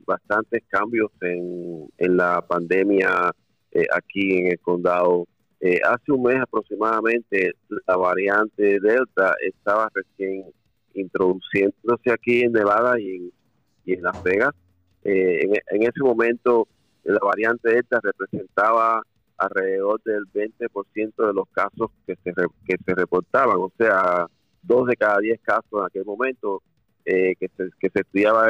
bastantes 0.06 0.64
cambios 0.70 1.12
en, 1.22 1.88
en 1.98 2.18
la 2.18 2.42
pandemia 2.42 3.32
eh, 3.72 3.86
aquí 3.94 4.38
en 4.38 4.48
el 4.48 4.60
condado. 4.60 5.28
Eh, 5.62 5.80
hace 5.88 6.12
un 6.12 6.24
mes 6.24 6.42
aproximadamente 6.42 7.52
la 7.88 7.98
variante 7.98 8.80
Delta 8.80 9.36
estaba 9.46 9.90
recién 9.94 10.46
introduciéndose 10.94 12.12
aquí 12.12 12.42
en 12.42 12.54
Nevada 12.54 13.00
y 13.00 13.18
en, 13.18 13.32
y 13.86 13.94
en 13.94 14.02
Las 14.02 14.24
Vegas. 14.24 14.56
Eh, 15.04 15.42
en, 15.68 15.84
ese 15.84 16.00
momento 16.02 16.68
la 17.04 17.20
variante 17.20 17.70
Delta 17.70 18.00
representaba 18.02 19.04
alrededor 19.40 20.02
del 20.04 20.26
20% 20.34 21.28
de 21.28 21.34
los 21.34 21.48
casos 21.52 21.92
que 22.06 22.16
se, 22.24 22.34
que 22.66 22.76
se 22.86 22.96
reportaban, 22.96 23.58
o 23.58 23.72
sea, 23.78 24.28
dos 24.62 24.88
de 24.88 24.96
cada 24.96 25.20
diez 25.20 25.40
casos 25.42 25.72
en 25.72 25.86
aquel 25.86 26.06
momento 26.06 26.62
eh, 27.06 27.34
que, 27.40 27.50
se, 27.56 27.70
que 27.80 27.90
se 27.90 28.02
estudiaba, 28.02 28.48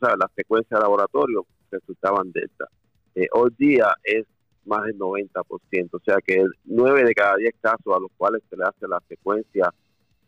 la 0.00 0.30
secuencia 0.34 0.76
de 0.76 0.82
laboratorio 0.82 1.46
resultaban 1.70 2.32
delta. 2.32 2.66
Eh, 3.14 3.28
hoy 3.32 3.50
día 3.56 3.94
es 4.02 4.26
más 4.64 4.84
del 4.84 4.98
90%, 4.98 5.88
o 5.92 6.00
sea 6.04 6.16
que 6.24 6.44
9 6.64 7.04
de 7.04 7.14
cada 7.14 7.36
10 7.36 7.54
casos 7.60 7.96
a 7.96 8.00
los 8.00 8.10
cuales 8.16 8.42
se 8.48 8.56
le 8.56 8.64
hace 8.64 8.86
la 8.88 9.00
secuencia 9.08 9.72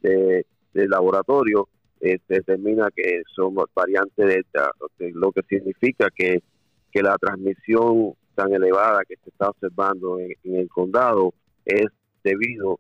de, 0.02 0.44
laboratorio 0.72 1.69
eh, 2.00 2.19
se 2.26 2.34
determina 2.34 2.88
que 2.94 3.22
son 3.34 3.55
variantes 3.75 4.26
delta, 4.26 4.70
lo 4.99 5.32
que 5.32 5.43
significa 5.49 6.08
que, 6.14 6.42
que 6.90 7.02
la 7.02 7.16
transmisión 7.16 8.14
tan 8.35 8.53
elevada 8.53 9.05
que 9.09 9.17
se 9.17 9.31
está 9.31 9.50
observando 9.50 10.19
en, 10.19 10.35
el 10.45 10.69
condado 10.69 11.33
es 11.64 11.87
debido 12.23 12.79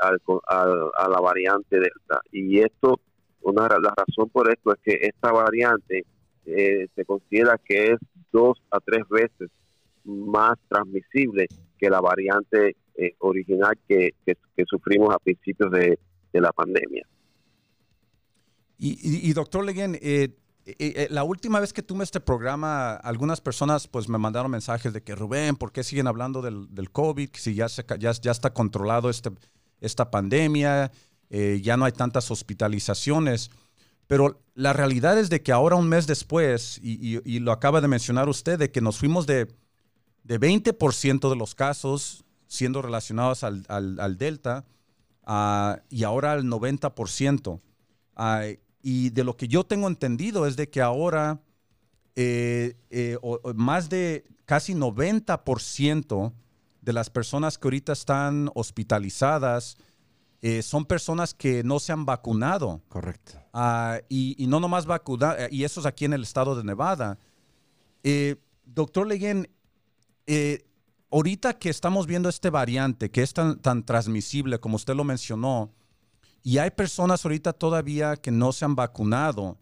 al, 0.00 0.20
a 0.48 1.08
la 1.08 1.20
variante 1.20 1.76
delta. 1.76 2.20
Y 2.32 2.60
esto 2.60 3.00
una, 3.42 3.68
la 3.68 3.94
razón 3.96 4.28
por 4.30 4.50
esto 4.50 4.72
es 4.72 4.78
que 4.84 5.06
esta 5.06 5.32
variante 5.32 6.04
eh, 6.46 6.88
se 6.94 7.04
considera 7.04 7.58
que 7.64 7.92
es 7.92 7.98
dos 8.32 8.60
a 8.70 8.80
tres 8.80 9.02
veces 9.08 9.50
más 10.04 10.58
transmisible 10.68 11.46
que 11.78 11.90
la 11.90 12.00
variante 12.00 12.76
eh, 12.96 13.14
original 13.18 13.78
que, 13.88 14.14
sufrimos 14.66 15.14
a 15.14 15.18
principios 15.18 15.70
de, 15.70 15.98
la 16.32 16.52
pandemia. 16.52 17.04
Y, 18.78 19.32
doctor 19.34 19.64
Leguen, 19.64 19.98
eh, 20.00 20.28
la 21.10 21.24
última 21.24 21.58
vez 21.60 21.72
que 21.72 21.82
tuve 21.82 22.04
este 22.04 22.20
programa, 22.20 22.92
algunas 22.94 23.40
personas 23.40 23.88
pues 23.88 24.08
me 24.08 24.18
mandaron 24.18 24.50
mensajes 24.50 24.92
de 24.92 25.02
que 25.02 25.14
Rubén, 25.14 25.56
¿por 25.56 25.72
qué 25.72 25.82
siguen 25.82 26.06
hablando 26.06 26.42
del, 26.42 26.72
del 26.74 26.90
COVID? 26.90 27.30
Si 27.34 27.54
ya, 27.54 27.68
se, 27.68 27.84
ya, 27.98 28.12
ya 28.12 28.30
está 28.30 28.52
controlado 28.52 29.10
este, 29.10 29.30
esta 29.80 30.10
pandemia, 30.10 30.92
eh, 31.30 31.60
ya 31.62 31.76
no 31.76 31.84
hay 31.84 31.92
tantas 31.92 32.30
hospitalizaciones. 32.30 33.50
Pero 34.06 34.42
la 34.54 34.72
realidad 34.72 35.18
es 35.18 35.30
de 35.30 35.40
que 35.40 35.52
ahora, 35.52 35.76
un 35.76 35.88
mes 35.88 36.08
después, 36.08 36.80
y, 36.82 37.38
lo 37.38 37.52
acaba 37.52 37.80
de 37.80 37.86
mencionar 37.88 38.28
usted, 38.28 38.58
de 38.58 38.72
que 38.72 38.80
nos 38.80 38.98
fuimos 38.98 39.26
de, 39.26 39.46
de 40.24 40.40
20% 40.40 41.30
de 41.30 41.36
los 41.36 41.54
casos 41.54 42.24
siendo 42.48 42.82
relacionados 42.82 43.44
al, 43.44 44.18
Delta 44.18 44.64
y 45.88 46.02
ahora 46.02 46.32
al 46.32 46.44
90%. 46.44 47.60
Y 48.82 49.10
de 49.10 49.24
lo 49.24 49.36
que 49.36 49.48
yo 49.48 49.64
tengo 49.64 49.88
entendido 49.88 50.46
es 50.46 50.56
de 50.56 50.68
que 50.68 50.80
ahora 50.80 51.40
eh, 52.16 52.76
eh, 52.90 53.18
más 53.54 53.88
de 53.88 54.24
casi 54.44 54.74
90% 54.74 56.32
de 56.80 56.92
las 56.92 57.10
personas 57.10 57.58
que 57.58 57.68
ahorita 57.68 57.92
están 57.92 58.50
hospitalizadas 58.54 59.76
eh, 60.42 60.62
son 60.62 60.86
personas 60.86 61.34
que 61.34 61.62
no 61.62 61.78
se 61.78 61.92
han 61.92 62.06
vacunado. 62.06 62.80
Correcto. 62.88 63.38
Ah, 63.52 64.00
y, 64.08 64.46
no 64.48 64.58
nomás 64.58 64.86
vacunar, 64.86 65.48
y 65.50 65.64
eso 65.64 65.80
es 65.80 65.86
aquí 65.86 66.06
en 66.06 66.14
el 66.14 66.22
estado 66.22 66.56
de 66.56 66.64
Nevada. 66.64 67.18
Doctor 68.64 69.06
Leguen, 69.06 69.50
ahorita 71.10 71.58
que 71.58 71.68
estamos 71.68 72.06
viendo 72.06 72.30
este 72.30 72.48
variante 72.48 73.10
que 73.10 73.22
es 73.22 73.34
tan, 73.34 73.58
tan 73.60 73.84
transmisible 73.84 74.58
como 74.58 74.76
usted 74.76 74.94
lo 74.94 75.04
mencionó, 75.04 75.70
y 76.42 76.58
hay 76.58 76.70
personas 76.70 77.24
ahorita 77.24 77.52
todavía 77.52 78.16
que 78.16 78.30
no 78.30 78.52
se 78.52 78.64
han 78.64 78.74
vacunado, 78.74 79.58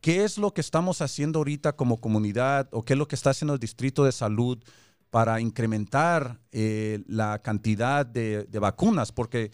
¿qué 0.00 0.24
es 0.24 0.38
lo 0.38 0.52
que 0.52 0.60
estamos 0.60 1.02
haciendo 1.02 1.40
ahorita 1.40 1.74
como 1.74 2.00
comunidad 2.00 2.68
o 2.72 2.84
qué 2.84 2.94
es 2.94 2.98
lo 2.98 3.08
que 3.08 3.16
está 3.16 3.30
haciendo 3.30 3.54
el 3.54 3.60
Distrito 3.60 4.04
de 4.04 4.12
Salud 4.12 4.62
para 5.10 5.40
incrementar 5.40 6.40
eh, 6.52 7.02
la 7.06 7.40
cantidad 7.40 8.06
de, 8.06 8.44
de 8.44 8.58
vacunas? 8.58 9.12
Porque 9.12 9.50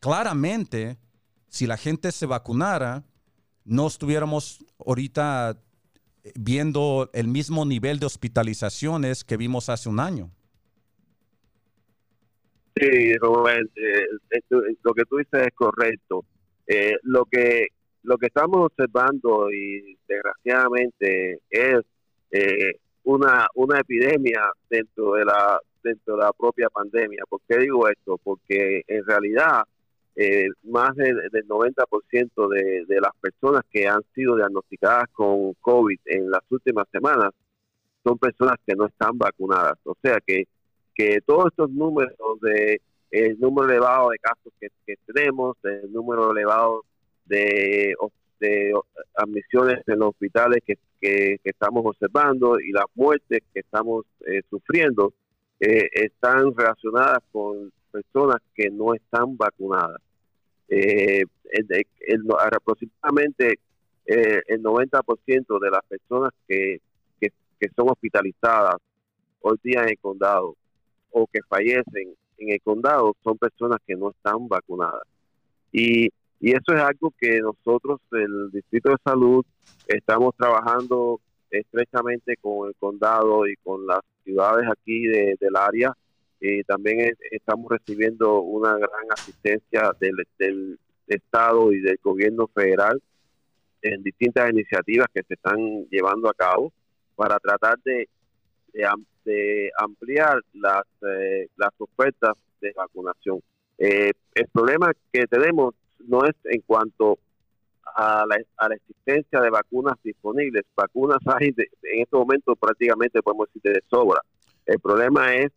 claramente, 0.00 0.98
si 1.48 1.66
la 1.66 1.76
gente 1.76 2.12
se 2.12 2.26
vacunara, 2.26 3.04
no 3.64 3.86
estuviéramos 3.86 4.64
ahorita 4.84 5.58
viendo 6.34 7.10
el 7.12 7.28
mismo 7.28 7.64
nivel 7.64 7.98
de 7.98 8.06
hospitalizaciones 8.06 9.24
que 9.24 9.36
vimos 9.36 9.68
hace 9.68 9.88
un 9.88 10.00
año. 10.00 10.30
Sí, 12.78 13.16
Rubén, 13.16 13.70
eh, 13.74 14.06
lo 14.82 14.92
que 14.92 15.04
tú 15.04 15.16
dices 15.16 15.46
es 15.46 15.54
correcto. 15.54 16.24
Eh, 16.66 16.94
lo 17.04 17.24
que 17.24 17.68
lo 18.02 18.18
que 18.18 18.26
estamos 18.26 18.66
observando 18.66 19.50
y 19.50 19.96
desgraciadamente 20.06 21.40
es 21.48 21.80
eh, 22.30 22.74
una 23.04 23.46
una 23.54 23.80
epidemia 23.80 24.42
dentro 24.68 25.14
de 25.14 25.24
la 25.24 25.58
dentro 25.82 26.16
de 26.16 26.24
la 26.24 26.32
propia 26.34 26.68
pandemia. 26.68 27.22
¿Por 27.28 27.40
qué 27.48 27.58
digo 27.58 27.88
esto? 27.88 28.18
Porque 28.22 28.82
en 28.86 29.06
realidad 29.06 29.62
eh, 30.14 30.48
más 30.64 30.94
del 30.96 31.46
90% 31.48 32.48
de, 32.48 32.84
de 32.86 33.00
las 33.00 33.12
personas 33.20 33.62
que 33.70 33.88
han 33.88 34.02
sido 34.14 34.36
diagnosticadas 34.36 35.08
con 35.12 35.54
COVID 35.60 35.98
en 36.06 36.30
las 36.30 36.42
últimas 36.50 36.86
semanas 36.92 37.30
son 38.04 38.18
personas 38.18 38.56
que 38.66 38.74
no 38.74 38.86
están 38.86 39.16
vacunadas. 39.16 39.78
O 39.84 39.96
sea 40.02 40.18
que 40.26 40.44
que 40.96 41.20
todos 41.26 41.46
estos 41.46 41.70
números 41.70 42.16
de 42.40 42.80
el 43.10 43.38
número 43.38 43.70
elevado 43.70 44.10
de 44.10 44.18
casos 44.18 44.52
que, 44.60 44.68
tenemos, 45.06 45.56
el 45.62 45.92
número 45.92 46.32
elevado 46.32 46.82
de, 47.26 47.94
de 48.40 48.72
admisiones 49.14 49.82
en 49.86 49.98
los 50.00 50.10
hospitales 50.10 50.60
que, 50.66 50.76
estamos 51.44 51.86
observando 51.86 52.58
y 52.58 52.72
las 52.72 52.86
muertes 52.96 53.38
que 53.54 53.60
estamos 53.60 54.04
eh, 54.26 54.42
sufriendo 54.50 55.12
eh, 55.60 55.88
están 55.92 56.52
relacionadas 56.52 57.18
con 57.30 57.70
personas 57.92 58.38
que 58.56 58.70
no 58.70 58.92
están 58.92 59.36
vacunadas. 59.36 60.00
Eh, 60.68 61.22
aproximadamente 62.40 63.60
eh, 64.04 64.42
el 64.48 64.62
90% 64.64 65.60
de 65.60 65.70
las 65.70 65.84
personas 65.88 66.32
que, 66.48 66.80
que 67.20 67.68
son 67.76 67.88
hospitalizadas 67.88 68.76
hoy 69.42 69.56
día 69.62 69.82
en 69.82 69.90
el 69.90 69.98
condado 69.98 70.56
o 71.18 71.26
que 71.26 71.40
fallecen 71.48 72.14
en 72.36 72.50
el 72.50 72.60
condado 72.60 73.16
son 73.24 73.38
personas 73.38 73.78
que 73.86 73.96
no 73.96 74.10
están 74.10 74.48
vacunadas. 74.48 75.02
Y, 75.72 76.10
y 76.40 76.50
eso 76.52 76.74
es 76.74 76.80
algo 76.80 77.10
que 77.18 77.40
nosotros, 77.40 78.00
el 78.12 78.50
Distrito 78.52 78.90
de 78.90 78.96
Salud, 79.02 79.42
estamos 79.86 80.34
trabajando 80.36 81.18
estrechamente 81.50 82.36
con 82.36 82.68
el 82.68 82.74
condado 82.78 83.48
y 83.48 83.56
con 83.64 83.86
las 83.86 84.00
ciudades 84.24 84.68
aquí 84.70 85.06
del 85.06 85.56
área. 85.56 85.94
También 86.66 87.14
estamos 87.30 87.70
recibiendo 87.70 88.42
una 88.42 88.76
gran 88.76 89.10
asistencia 89.10 89.92
del, 89.98 90.16
del 90.38 90.78
Estado 91.06 91.72
y 91.72 91.80
del 91.80 91.98
gobierno 92.02 92.46
federal 92.48 93.00
en 93.80 94.02
distintas 94.02 94.50
iniciativas 94.50 95.08
que 95.14 95.22
se 95.22 95.32
están 95.32 95.86
llevando 95.90 96.28
a 96.28 96.34
cabo 96.34 96.72
para 97.14 97.38
tratar 97.38 97.78
de, 97.84 98.06
de, 98.76 98.86
de 99.24 99.70
ampliar 99.78 100.40
las, 100.54 100.84
eh, 101.02 101.48
las 101.56 101.70
ofertas 101.78 102.34
de 102.60 102.72
vacunación. 102.76 103.40
Eh, 103.78 104.12
el 104.34 104.48
problema 104.52 104.92
que 105.12 105.26
tenemos 105.26 105.74
no 106.06 106.24
es 106.24 106.34
en 106.44 106.60
cuanto 106.62 107.18
a 107.94 108.24
la, 108.28 108.36
a 108.58 108.68
la 108.68 108.74
existencia 108.74 109.40
de 109.40 109.50
vacunas 109.50 109.94
disponibles. 110.02 110.64
Vacunas 110.76 111.18
hay 111.26 111.48
en 111.48 112.02
este 112.02 112.16
momento 112.16 112.54
prácticamente 112.56 113.22
podemos 113.22 113.48
decir 113.52 113.72
de 113.72 113.82
sobra. 113.88 114.20
El 114.66 114.78
problema 114.80 115.34
es 115.34 115.50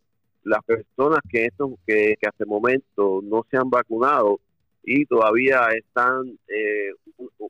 las 0.44 0.64
personas 0.64 1.20
que, 1.28 1.46
esto, 1.46 1.76
que, 1.86 2.14
que 2.18 2.26
hasta 2.26 2.44
el 2.44 2.50
momento 2.50 3.20
no 3.22 3.44
se 3.50 3.58
han 3.58 3.68
vacunado 3.68 4.40
y 4.82 5.04
todavía 5.04 5.68
están, 5.76 6.38
eh, 6.48 6.92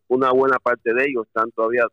una 0.09 0.33
buena 0.33 0.59
parte 0.59 0.93
de 0.93 1.05
ellos 1.05 1.27
están 1.27 1.51
todavía 1.53 1.87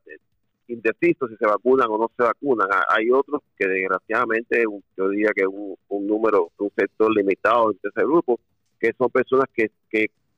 indecisos 0.67 1.29
si 1.29 1.37
se 1.37 1.45
vacunan 1.45 1.87
o 1.89 1.97
no 1.97 2.11
se 2.15 2.23
vacunan. 2.23 2.67
Hay 2.89 3.09
otros 3.11 3.41
que 3.57 3.67
desgraciadamente, 3.67 4.63
yo 4.97 5.09
diría 5.09 5.31
que 5.35 5.45
un, 5.47 5.77
número, 5.89 6.51
un 6.57 6.71
sector 6.75 7.13
limitado 7.15 7.71
de 7.71 7.89
ese 7.89 8.01
grupo, 8.03 8.39
que 8.79 8.91
son 8.97 9.09
personas 9.09 9.47
que, 9.53 9.69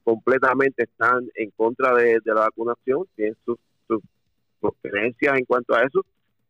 completamente 0.04 0.84
están 0.84 1.30
en 1.36 1.52
contra 1.52 1.94
de, 1.94 2.20
la 2.26 2.34
vacunación, 2.34 3.06
tienen 3.16 3.36
sus, 3.46 3.58
sus, 3.88 4.02
creencias 4.82 5.38
en 5.38 5.46
cuanto 5.46 5.76
a 5.76 5.84
eso, 5.84 6.04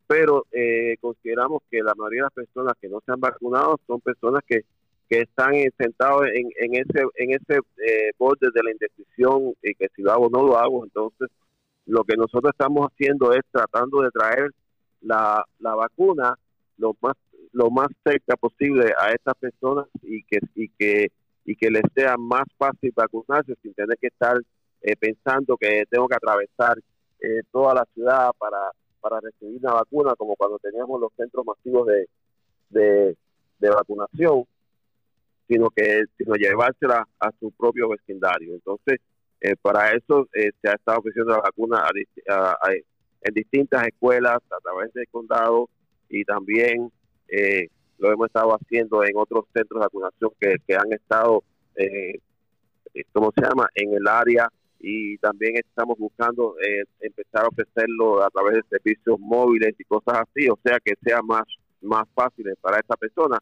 pero 0.07 0.45
eh, 0.51 0.95
consideramos 1.01 1.61
que 1.69 1.83
la 1.83 1.93
mayoría 1.95 2.21
de 2.21 2.25
las 2.25 2.33
personas 2.33 2.73
que 2.79 2.87
no 2.87 3.01
se 3.05 3.11
han 3.11 3.19
vacunado 3.19 3.77
son 3.85 3.99
personas 3.99 4.43
que, 4.47 4.61
que 5.09 5.21
están 5.21 5.53
sentados 5.77 6.27
en, 6.33 6.49
en 6.57 6.75
ese 6.75 7.03
en 7.15 7.31
ese 7.31 7.59
eh, 7.85 8.11
borde 8.17 8.47
de 8.53 8.63
la 8.63 8.71
indecisión 8.71 9.53
y 9.61 9.73
que 9.73 9.87
si 9.95 10.03
lo 10.03 10.11
hago 10.11 10.27
o 10.27 10.29
no 10.29 10.43
lo 10.43 10.57
hago, 10.57 10.85
entonces 10.85 11.29
lo 11.89 12.03
que 12.03 12.15
nosotros 12.15 12.51
estamos 12.51 12.87
haciendo 12.87 13.33
es 13.33 13.41
tratando 13.51 14.01
de 14.01 14.11
traer 14.11 14.51
la, 15.01 15.43
la 15.59 15.75
vacuna 15.75 16.35
lo 16.77 16.95
más 17.01 17.15
lo 17.51 17.71
más 17.71 17.87
cerca 18.03 18.37
posible 18.37 18.93
a 18.97 19.09
estas 19.11 19.35
personas 19.35 19.87
y 20.03 20.23
que 20.23 20.39
y 20.55 20.69
que 20.69 21.11
y 21.45 21.55
que 21.55 21.71
les 21.71 21.81
sea 21.95 22.15
más 22.15 22.43
fácil 22.57 22.93
vacunarse 22.95 23.55
sin 23.63 23.73
tener 23.73 23.97
que 23.97 24.07
estar 24.07 24.37
eh, 24.81 24.95
pensando 24.95 25.57
que 25.57 25.83
tengo 25.89 26.07
que 26.07 26.15
atravesar 26.15 26.77
eh, 27.19 27.41
toda 27.51 27.73
la 27.73 27.85
ciudad 27.93 28.31
para, 28.37 28.69
para 29.01 29.19
recibir 29.19 29.59
una 29.59 29.73
vacuna 29.73 30.13
como 30.15 30.35
cuando 30.35 30.59
teníamos 30.59 31.01
los 31.01 31.11
centros 31.17 31.43
masivos 31.43 31.87
de, 31.87 32.07
de, 33.59 33.69
vacunación 33.69 34.43
sino 35.47 35.69
que 35.71 36.03
sino 36.17 36.35
llevársela 36.35 37.07
a 37.19 37.31
su 37.39 37.49
propio 37.51 37.89
vecindario. 37.89 38.53
Entonces 38.53 38.99
eh, 39.41 39.55
para 39.61 39.91
eso 39.91 40.27
eh, 40.33 40.51
se 40.61 40.69
ha 40.69 40.73
estado 40.73 40.99
ofreciendo 40.99 41.31
la 41.31 41.39
vacuna 41.39 41.83
en 43.21 43.33
distintas 43.33 43.87
escuelas 43.87 44.39
a 44.49 44.59
través 44.61 44.91
del 44.93 45.07
condado 45.09 45.69
y 46.09 46.25
también 46.25 46.91
eh, 47.29 47.69
lo 47.99 48.11
hemos 48.11 48.27
estado 48.27 48.53
haciendo 48.53 49.03
en 49.03 49.15
otros 49.15 49.45
centros 49.53 49.79
de 49.79 49.85
vacunación 49.85 50.31
que, 50.39 50.55
que 50.67 50.75
han 50.75 50.91
estado, 50.91 51.43
¿cómo 53.13 53.31
se 53.35 53.41
llama?, 53.41 53.69
en 53.75 53.93
el 53.93 54.07
área 54.07 54.49
y 54.79 55.17
también 55.17 55.55
estamos 55.57 55.97
buscando 55.97 56.55
empezar 56.99 57.45
a 57.45 57.49
ofrecerlo 57.49 58.23
a 58.23 58.29
través 58.29 58.55
de 58.55 58.63
servicios 58.69 59.19
móviles 59.19 59.75
y 59.77 59.83
cosas 59.83 60.21
así, 60.21 60.49
o 60.49 60.57
sea 60.63 60.79
que 60.83 60.95
sea 61.03 61.21
más, 61.21 61.43
más 61.81 62.05
fácil 62.13 62.45
para 62.61 62.79
esta 62.79 62.95
persona 62.95 63.37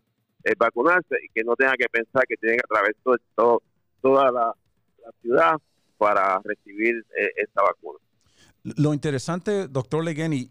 vacunarse 0.57 1.15
y 1.23 1.29
que 1.33 1.43
no 1.43 1.55
tenga 1.55 1.73
que 1.73 1.89
pensar 1.91 2.23
que 2.27 2.37
tiene 2.37 2.57
que 2.57 2.63
atravesar 2.65 3.21
todo, 3.35 3.61
toda 4.01 4.31
la 4.31 4.53
ciudad 5.21 5.57
para 5.97 6.39
recibir 6.43 7.05
eh, 7.17 7.31
esta 7.37 7.61
vacuna. 7.61 7.99
Lo 8.63 8.93
interesante, 8.93 9.67
doctor 9.67 10.03
Leguen, 10.03 10.33
y, 10.33 10.47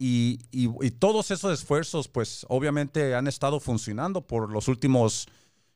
y, 0.50 0.90
todos 0.92 1.30
esos 1.30 1.52
esfuerzos, 1.52 2.08
pues 2.08 2.46
obviamente 2.48 3.14
han 3.14 3.26
estado 3.26 3.60
funcionando 3.60 4.26
por 4.26 4.50
los 4.50 4.68
últimos, 4.68 5.26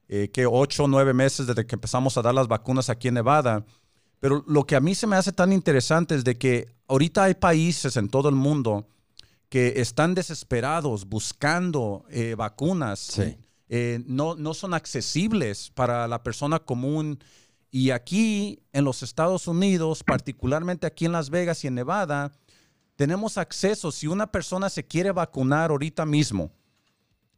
eh, 0.08 0.30
que 0.32 0.46
ocho 0.46 0.84
o 0.84 0.88
nueve 0.88 1.12
meses 1.12 1.46
desde 1.46 1.66
que 1.66 1.74
empezamos 1.74 2.16
a 2.16 2.22
dar 2.22 2.34
las 2.34 2.48
vacunas 2.48 2.88
aquí 2.88 3.08
en 3.08 3.14
Nevada. 3.14 3.64
Pero 4.20 4.42
lo 4.46 4.64
que 4.64 4.76
a 4.76 4.80
mí 4.80 4.94
se 4.94 5.06
me 5.06 5.16
hace 5.16 5.32
tan 5.32 5.52
interesante 5.52 6.14
es 6.14 6.24
de 6.24 6.38
que 6.38 6.68
ahorita 6.88 7.24
hay 7.24 7.34
países 7.34 7.96
en 7.96 8.08
todo 8.08 8.30
el 8.30 8.36
mundo 8.36 8.86
que 9.50 9.80
están 9.80 10.14
desesperados 10.14 11.06
buscando 11.06 12.04
eh, 12.08 12.34
vacunas. 12.36 13.20
no, 14.06 14.34
no 14.34 14.54
son 14.54 14.72
accesibles 14.72 15.70
para 15.74 16.08
la 16.08 16.22
persona 16.22 16.58
común 16.58 17.18
y 17.70 17.90
aquí 17.90 18.62
en 18.72 18.84
los 18.84 19.02
Estados 19.02 19.46
Unidos, 19.46 20.02
particularmente 20.02 20.86
aquí 20.86 21.06
en 21.06 21.12
Las 21.12 21.30
Vegas 21.30 21.62
y 21.64 21.68
en 21.68 21.76
Nevada, 21.76 22.32
tenemos 22.96 23.38
acceso. 23.38 23.92
Si 23.92 24.06
una 24.06 24.30
persona 24.30 24.68
se 24.68 24.86
quiere 24.86 25.12
vacunar 25.12 25.70
ahorita 25.70 26.04
mismo, 26.04 26.50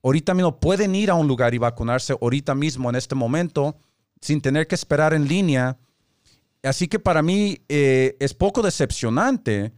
ahorita 0.02 0.34
mismo 0.34 0.58
pueden 0.58 0.94
ir 0.94 1.10
a 1.10 1.14
un 1.14 1.28
lugar 1.28 1.54
y 1.54 1.58
vacunarse 1.58 2.14
ahorita 2.14 2.54
mismo 2.54 2.88
en 2.88 2.96
este 2.96 3.14
momento 3.14 3.76
sin 4.20 4.40
tener 4.40 4.66
que 4.66 4.74
esperar 4.74 5.12
en 5.12 5.28
línea. 5.28 5.78
Así 6.62 6.88
que 6.88 6.98
para 6.98 7.22
mí 7.22 7.60
eh, 7.68 8.16
es 8.18 8.32
poco 8.32 8.62
decepcionante 8.62 9.72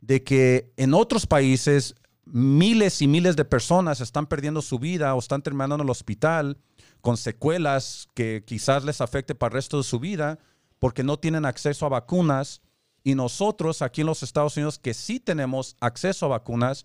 de 0.00 0.22
que 0.22 0.72
en 0.76 0.94
otros 0.94 1.26
países 1.26 1.96
miles 2.26 3.02
y 3.02 3.08
miles 3.08 3.34
de 3.34 3.44
personas 3.44 4.00
están 4.00 4.26
perdiendo 4.26 4.62
su 4.62 4.78
vida 4.78 5.14
o 5.14 5.18
están 5.18 5.42
terminando 5.42 5.74
en 5.76 5.80
el 5.80 5.90
hospital 5.90 6.58
con 7.06 7.16
secuelas 7.16 8.08
que 8.14 8.42
quizás 8.44 8.82
les 8.82 9.00
afecte 9.00 9.36
para 9.36 9.52
el 9.52 9.58
resto 9.58 9.76
de 9.76 9.84
su 9.84 10.00
vida 10.00 10.40
porque 10.80 11.04
no 11.04 11.20
tienen 11.20 11.44
acceso 11.44 11.86
a 11.86 11.88
vacunas. 11.88 12.62
Y 13.04 13.14
nosotros 13.14 13.80
aquí 13.80 14.00
en 14.00 14.08
los 14.08 14.24
Estados 14.24 14.56
Unidos 14.56 14.80
que 14.80 14.92
sí 14.92 15.20
tenemos 15.20 15.76
acceso 15.78 16.26
a 16.26 16.30
vacunas 16.30 16.84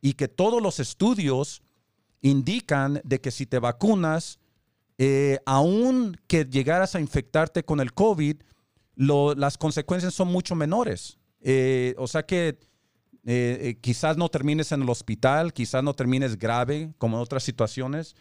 y 0.00 0.14
que 0.14 0.26
todos 0.26 0.62
los 0.62 0.80
estudios 0.80 1.60
indican 2.22 3.02
de 3.04 3.20
que 3.20 3.30
si 3.30 3.44
te 3.44 3.58
vacunas, 3.58 4.38
eh, 4.96 5.38
aún 5.44 6.18
que 6.28 6.46
llegaras 6.46 6.94
a 6.94 7.00
infectarte 7.00 7.62
con 7.62 7.80
el 7.80 7.92
COVID, 7.92 8.36
las 8.96 9.58
consecuencias 9.58 10.14
son 10.14 10.28
mucho 10.28 10.54
menores. 10.54 11.18
Eh, 11.42 11.94
o 11.98 12.06
sea 12.06 12.24
que 12.24 12.58
eh, 13.26 13.76
quizás 13.82 14.16
no 14.16 14.30
termines 14.30 14.72
en 14.72 14.80
el 14.80 14.88
hospital, 14.88 15.52
quizás 15.52 15.84
no 15.84 15.92
termines 15.92 16.38
grave 16.38 16.94
como 16.96 17.18
en 17.18 17.22
otras 17.22 17.42
situaciones. 17.42 18.16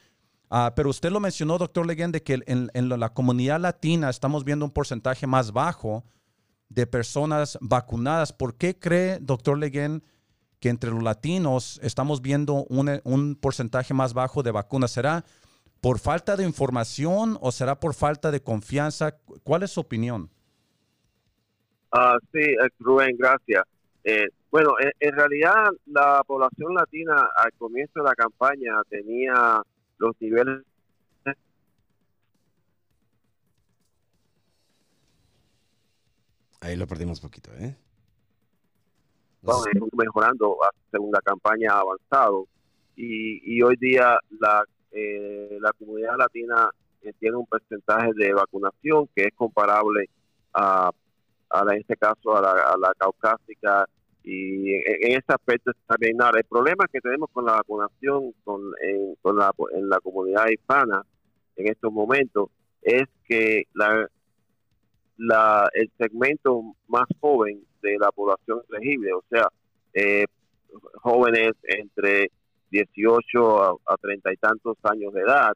Ah, 0.49 0.73
pero 0.75 0.89
usted 0.89 1.11
lo 1.11 1.19
mencionó, 1.19 1.57
doctor 1.57 1.85
Leguen, 1.85 2.11
de 2.11 2.23
que 2.23 2.39
en, 2.45 2.89
la 2.89 3.13
comunidad 3.13 3.59
latina 3.59 4.09
estamos 4.09 4.43
viendo 4.45 4.65
un 4.65 4.71
porcentaje 4.71 5.27
más 5.27 5.51
bajo 5.51 6.05
de 6.69 6.87
personas 6.87 7.57
vacunadas. 7.61 8.31
¿Por 8.31 8.55
qué 8.55 8.77
cree, 8.77 9.19
doctor 9.19 9.57
Leguen, 9.57 10.03
que 10.59 10.69
entre 10.69 10.89
los 10.91 11.03
latinos 11.03 11.79
estamos 11.83 12.21
viendo 12.21 12.65
un, 12.69 13.01
un 13.03 13.35
porcentaje 13.35 13.93
más 13.93 14.13
bajo 14.13 14.41
de 14.41 14.51
vacunas? 14.51 14.91
¿Será 14.91 15.25
por 15.81 15.99
falta 15.99 16.35
de 16.35 16.43
información 16.43 17.37
o 17.41 17.51
será 17.51 17.79
por 17.79 17.93
falta 17.93 18.31
de 18.31 18.41
confianza? 18.41 19.17
¿Cuál 19.43 19.63
es 19.63 19.71
su 19.71 19.81
opinión? 19.81 20.29
Ah, 21.91 22.17
sí, 22.31 22.39
eh, 22.39 22.69
Rubén, 22.79 23.15
gracias. 23.17 23.63
Eh, 24.03 24.27
bueno, 24.51 24.71
en, 24.99 25.11
realidad 25.13 25.65
la 25.85 26.23
población 26.25 26.73
latina 26.73 27.27
al 27.35 27.51
comienzo 27.57 27.99
de 27.99 28.05
la 28.05 28.15
campaña 28.15 28.71
tenía 28.89 29.61
los 29.97 30.15
niveles 30.19 30.63
Ahí 36.59 36.75
lo 36.75 36.87
perdimos 36.87 37.21
poquito, 37.21 37.51
¿eh? 37.53 37.75
mejorando 39.93 40.57
según 40.91 41.11
la 41.11 41.21
campaña 41.21 41.73
ha 41.73 41.79
avanzado 41.79 42.47
y, 42.95 43.55
y 43.55 43.61
hoy 43.61 43.75
día 43.77 44.19
la, 44.39 44.63
eh, 44.91 45.57
la 45.61 45.71
comunidad 45.73 46.17
latina 46.17 46.69
eh, 47.03 47.13
tiene 47.19 47.37
un 47.37 47.45
porcentaje 47.45 48.11
de 48.15 48.33
vacunación 48.33 49.07
que 49.15 49.23
es 49.25 49.33
comparable 49.35 50.09
a, 50.53 50.91
a 51.49 51.61
en 51.73 51.79
este 51.79 51.95
caso 51.95 52.35
a 52.35 52.41
la, 52.41 52.51
a 52.51 52.77
la 52.77 52.93
caucásica 52.97 53.85
y 54.29 54.73
en, 54.73 55.11
ese 55.11 55.23
aspecto 55.29 55.71
está 55.71 55.95
bien. 55.97 56.21
Ahora, 56.21 56.39
el 56.39 56.45
problema 56.45 56.85
que 56.91 56.99
tenemos 56.99 57.29
con 57.31 57.45
la 57.45 57.53
vacunación 57.53 58.33
con, 58.43 58.61
en, 58.81 59.15
con 59.21 59.37
la, 59.37 59.51
en 59.73 59.87
la 59.87 59.99
comunidad 60.01 60.47
hispana 60.49 61.01
en 61.55 61.67
estos 61.67 61.93
momentos 61.93 62.49
es 62.81 63.05
que 63.25 63.63
la, 63.73 64.05
la, 65.15 65.69
el 65.73 65.89
segmento 65.97 66.61
más 66.89 67.05
joven 67.21 67.63
de 67.81 67.97
la 67.97 68.11
población 68.11 68.61
elegible, 68.69 69.13
o 69.13 69.23
sea, 69.29 69.47
eh, 69.93 70.25
jóvenes 70.95 71.53
entre 71.63 72.29
18 72.71 73.63
a, 73.63 73.75
a 73.85 73.97
30 73.97 74.33
y 74.33 74.37
tantos 74.37 74.77
años 74.83 75.13
de 75.13 75.21
edad, 75.21 75.53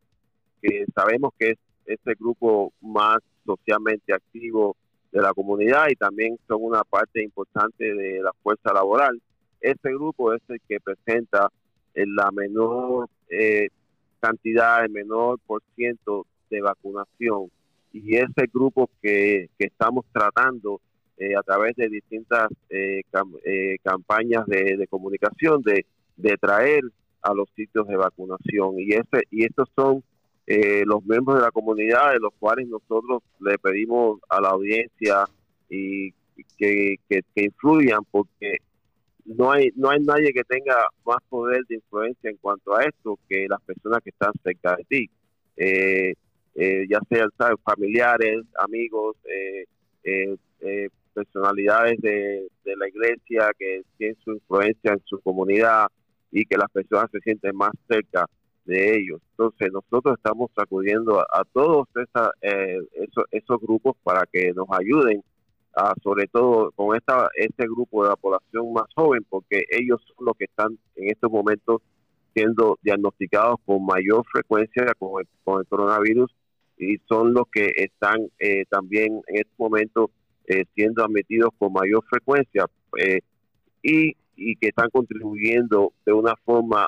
que 0.62 0.86
sabemos 0.96 1.34
que 1.38 1.50
es 1.50 1.58
este 1.88 2.14
grupo 2.18 2.72
más 2.80 3.18
socialmente 3.46 4.14
activo 4.14 4.78
de 5.12 5.22
la 5.22 5.34
comunidad 5.34 5.88
y 5.90 5.96
también 5.96 6.38
son 6.48 6.64
una 6.64 6.84
parte 6.84 7.24
importante 7.24 7.94
de 7.94 8.22
la 8.22 8.32
fuerza 8.42 8.74
laboral. 8.74 9.22
Este 9.60 9.94
grupo 9.94 10.34
es 10.34 10.42
el 10.48 10.60
que 10.68 10.80
presenta 10.80 11.50
la 11.94 12.32
menor 12.32 13.10
eh, 13.30 13.68
cantidad, 14.20 14.84
el 14.86 14.92
menor 14.92 15.40
por 15.46 15.62
ciento 15.76 16.26
de 16.50 16.62
vacunación 16.62 17.52
y 17.94 18.16
es 18.16 18.30
el 18.38 18.48
grupo 18.54 18.90
que, 19.02 19.50
que 19.58 19.66
estamos 19.66 20.06
tratando 20.14 20.80
eh, 21.18 21.36
a 21.36 21.44
través 21.44 21.76
de 21.76 21.90
distintas 21.90 22.48
eh, 22.70 23.02
campañas 23.84 24.46
de, 24.48 24.78
de 24.78 24.88
comunicación 24.88 25.62
de, 25.62 25.86
de 26.16 26.38
traer 26.38 26.84
a 27.22 27.34
los 27.34 27.50
sitios 27.56 27.88
de 27.88 27.98
vacunación 27.98 28.80
y 28.80 28.94
ese 28.94 29.24
y 29.30 29.44
estos 29.44 29.70
son 29.76 30.04
eh, 30.48 30.84
los 30.86 31.04
miembros 31.06 31.38
de 31.38 31.44
la 31.44 31.52
comunidad, 31.52 32.14
de 32.14 32.20
los 32.20 32.34
cuales 32.40 32.68
nosotros 32.68 33.22
le 33.40 33.58
pedimos 33.60 34.20
a 34.30 34.42
la 34.42 34.50
audiencia 34.50 35.26
y 35.70 36.12
que, 36.58 36.96
que, 37.08 37.24
influyan, 37.36 38.02
porque 38.10 38.58
no 39.26 39.52
hay 39.52 39.70
no 39.76 39.90
hay 39.90 40.00
nadie 40.00 40.34
que 40.34 40.44
tenga 40.44 40.76
más 41.06 41.18
poder 41.30 41.64
de 41.70 41.76
influencia 41.76 42.30
en 42.30 42.38
cuanto 42.38 42.76
a 42.76 42.84
esto 42.84 43.18
que 43.30 43.46
las 43.48 43.62
personas 43.62 44.00
que 44.04 44.10
están 44.10 44.32
cerca 44.44 44.76
de 44.76 44.84
ti, 44.86 45.10
eh, 45.58 46.14
eh, 46.56 46.86
ya 46.90 47.00
sean 47.08 47.30
familiares, 47.64 48.42
amigos, 48.60 49.16
personalidades 51.14 52.00
de, 52.02 52.48
de 52.64 52.76
la 52.78 52.88
iglesia 52.88 53.52
que 53.58 53.82
tienen 53.98 54.18
su 54.24 54.32
influencia 54.32 54.94
en 54.94 55.02
su 55.06 55.20
comunidad 55.22 55.88
y 56.32 56.46
que 56.46 56.58
las 56.58 56.72
personas 56.72 57.12
se 57.12 57.20
sienten 57.20 57.56
más 57.56 57.72
cerca 57.88 58.26
de 58.66 58.96
ellos. 58.98 59.22
Entonces 59.32 59.72
nosotros 59.72 60.18
estamos 60.18 60.52
acudiendo 60.56 61.20
a, 61.20 61.44
todos 61.54 61.88
esa, 61.96 62.32
eh, 62.42 62.80
esos, 63.32 63.60
grupos 63.62 63.96
para 64.04 64.24
que 64.32 64.52
nos 64.54 64.68
ayuden, 64.70 65.24
a, 65.76 65.94
sobre 66.04 66.28
todo 66.28 66.72
con 66.72 66.96
esta 66.96 67.30
este 67.36 67.66
grupo 67.66 68.04
de 68.04 68.10
la 68.10 68.16
población 68.16 68.74
más 68.74 68.86
joven, 68.96 69.26
porque 69.30 69.64
ellos 69.72 70.02
son 70.08 70.26
los 70.26 70.36
que 70.38 70.46
están 70.46 70.78
en 70.96 71.10
estos 71.10 71.32
momentos 71.32 71.82
siendo 72.34 72.78
diagnosticados 72.82 73.58
con 73.66 73.86
mayor 73.86 74.24
frecuencia 74.32 74.86
con 74.98 75.22
el, 75.22 75.68
coronavirus 75.68 76.32
y 76.78 76.98
son 77.10 77.34
los 77.34 77.46
que 77.52 77.72
están 77.76 78.28
eh, 78.40 78.64
también 78.70 79.22
en 79.28 79.36
este 79.36 79.54
momento 79.58 80.12
eh, 80.48 80.64
siendo 80.74 81.04
admitidos 81.04 81.50
con 81.58 81.74
mayor 81.74 82.04
frecuencia 82.10 82.66
y, 83.84 84.16
y 84.36 84.56
que 84.56 84.68
están 84.68 84.90
contribuyendo 84.92 85.94
de 86.06 86.14
una 86.14 86.36
forma 86.46 86.88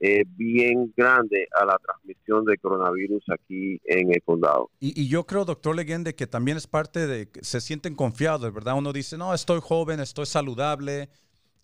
eh, 0.00 0.24
bien 0.36 0.92
grande 0.96 1.48
a 1.60 1.64
la 1.64 1.76
transmisión 1.78 2.44
de 2.44 2.56
coronavirus 2.58 3.24
aquí 3.30 3.80
en 3.84 4.12
el 4.12 4.22
condado. 4.22 4.70
Y, 4.78 5.08
yo 5.08 5.26
creo, 5.26 5.44
doctor 5.44 5.74
Legende, 5.74 6.14
que 6.14 6.28
también 6.28 6.56
es 6.56 6.68
parte 6.68 7.08
de 7.08 7.28
que 7.28 7.42
se 7.42 7.60
sienten 7.60 7.96
confiados, 7.96 8.52
¿verdad? 8.54 8.76
Uno 8.76 8.92
dice, 8.92 9.18
no, 9.18 9.34
estoy 9.34 9.60
joven, 9.60 9.98
estoy 9.98 10.26
saludable. 10.26 11.08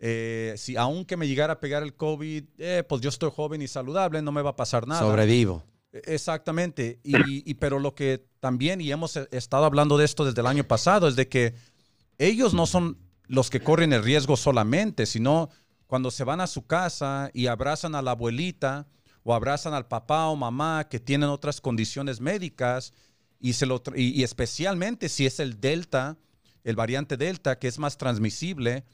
Eh, 0.00 0.54
si 0.56 0.76
aunque 0.76 1.16
me 1.16 1.28
llegara 1.28 1.54
a 1.54 1.60
pegar 1.60 1.84
el 1.84 1.94
COVID, 1.94 2.44
eh, 2.58 2.82
pues 2.88 3.00
yo 3.00 3.08
estoy 3.08 3.30
joven 3.30 3.62
y 3.62 3.68
saludable, 3.68 4.20
no 4.20 4.32
me 4.32 4.42
va 4.42 4.50
a 4.50 4.56
pasar 4.56 4.88
nada. 4.88 5.00
Sobrevivo. 5.00 5.62
E, 5.92 6.02
exactamente. 6.06 6.98
Y, 7.04 7.48
y, 7.48 7.54
pero 7.54 7.78
lo 7.78 7.94
que 7.94 8.26
también, 8.40 8.80
y 8.80 8.90
hemos 8.90 9.16
estado 9.16 9.64
hablando 9.64 9.96
de 9.96 10.06
esto 10.06 10.24
desde 10.24 10.40
el 10.40 10.48
año 10.48 10.64
pasado, 10.64 11.06
es 11.06 11.14
de 11.14 11.28
que 11.28 11.54
ellos 12.18 12.52
no 12.52 12.66
son 12.66 12.98
los 13.26 13.48
que 13.48 13.60
corren 13.60 13.92
el 13.92 14.02
riesgo 14.02 14.36
solamente, 14.36 15.06
sino 15.06 15.50
cuando 15.86 16.10
se 16.10 16.24
van 16.24 16.40
a 16.40 16.46
su 16.46 16.66
casa 16.66 17.30
y 17.34 17.46
abrazan 17.46 17.94
a 17.94 18.02
la 18.02 18.12
abuelita 18.12 18.86
o 19.22 19.34
abrazan 19.34 19.74
al 19.74 19.86
papá 19.86 20.26
o 20.26 20.36
mamá 20.36 20.88
que 20.88 21.00
tienen 21.00 21.30
otras 21.30 21.60
condiciones 21.60 22.20
médicas 22.20 22.92
y, 23.40 23.54
se 23.54 23.66
lo, 23.66 23.82
y, 23.94 24.22
especialmente 24.22 25.08
si 25.08 25.26
es 25.26 25.40
el 25.40 25.60
delta, 25.60 26.16
el 26.62 26.76
variante 26.76 27.16
delta, 27.16 27.58
que 27.58 27.68
es 27.68 27.78
más 27.78 27.98
transmisible, 27.98 28.84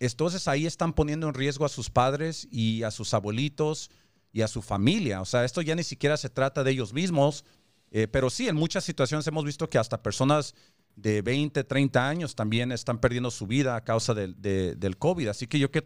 entonces 0.00 0.46
ahí 0.48 0.66
están 0.66 0.92
poniendo 0.92 1.28
en 1.28 1.34
riesgo 1.34 1.64
a 1.64 1.68
sus 1.68 1.90
padres 1.90 2.46
y 2.50 2.82
a 2.82 2.90
sus 2.90 3.14
abuelitos 3.14 3.90
y 4.32 4.42
a 4.42 4.48
su 4.48 4.62
familia. 4.62 5.20
O 5.20 5.24
sea, 5.24 5.44
esto 5.44 5.62
ya 5.62 5.74
ni 5.74 5.82
siquiera 5.82 6.16
se 6.16 6.28
trata 6.28 6.62
de 6.62 6.70
ellos 6.70 6.92
mismos, 6.92 7.44
eh, 7.90 8.06
pero 8.06 8.30
sí, 8.30 8.48
en 8.48 8.56
muchas 8.56 8.84
situaciones 8.84 9.26
hemos 9.26 9.44
visto 9.44 9.68
que 9.68 9.78
hasta 9.78 10.02
personas 10.02 10.54
de 11.00 11.22
20, 11.22 11.64
30 11.64 12.08
años 12.08 12.34
también 12.34 12.72
están 12.72 12.98
perdiendo 12.98 13.30
su 13.30 13.46
vida 13.46 13.76
a 13.76 13.84
causa 13.84 14.14
del, 14.14 14.34
del 14.40 14.96
COVID. 14.98 15.28
Así 15.28 15.46
que 15.46 15.58
yo 15.58 15.70
que, 15.70 15.84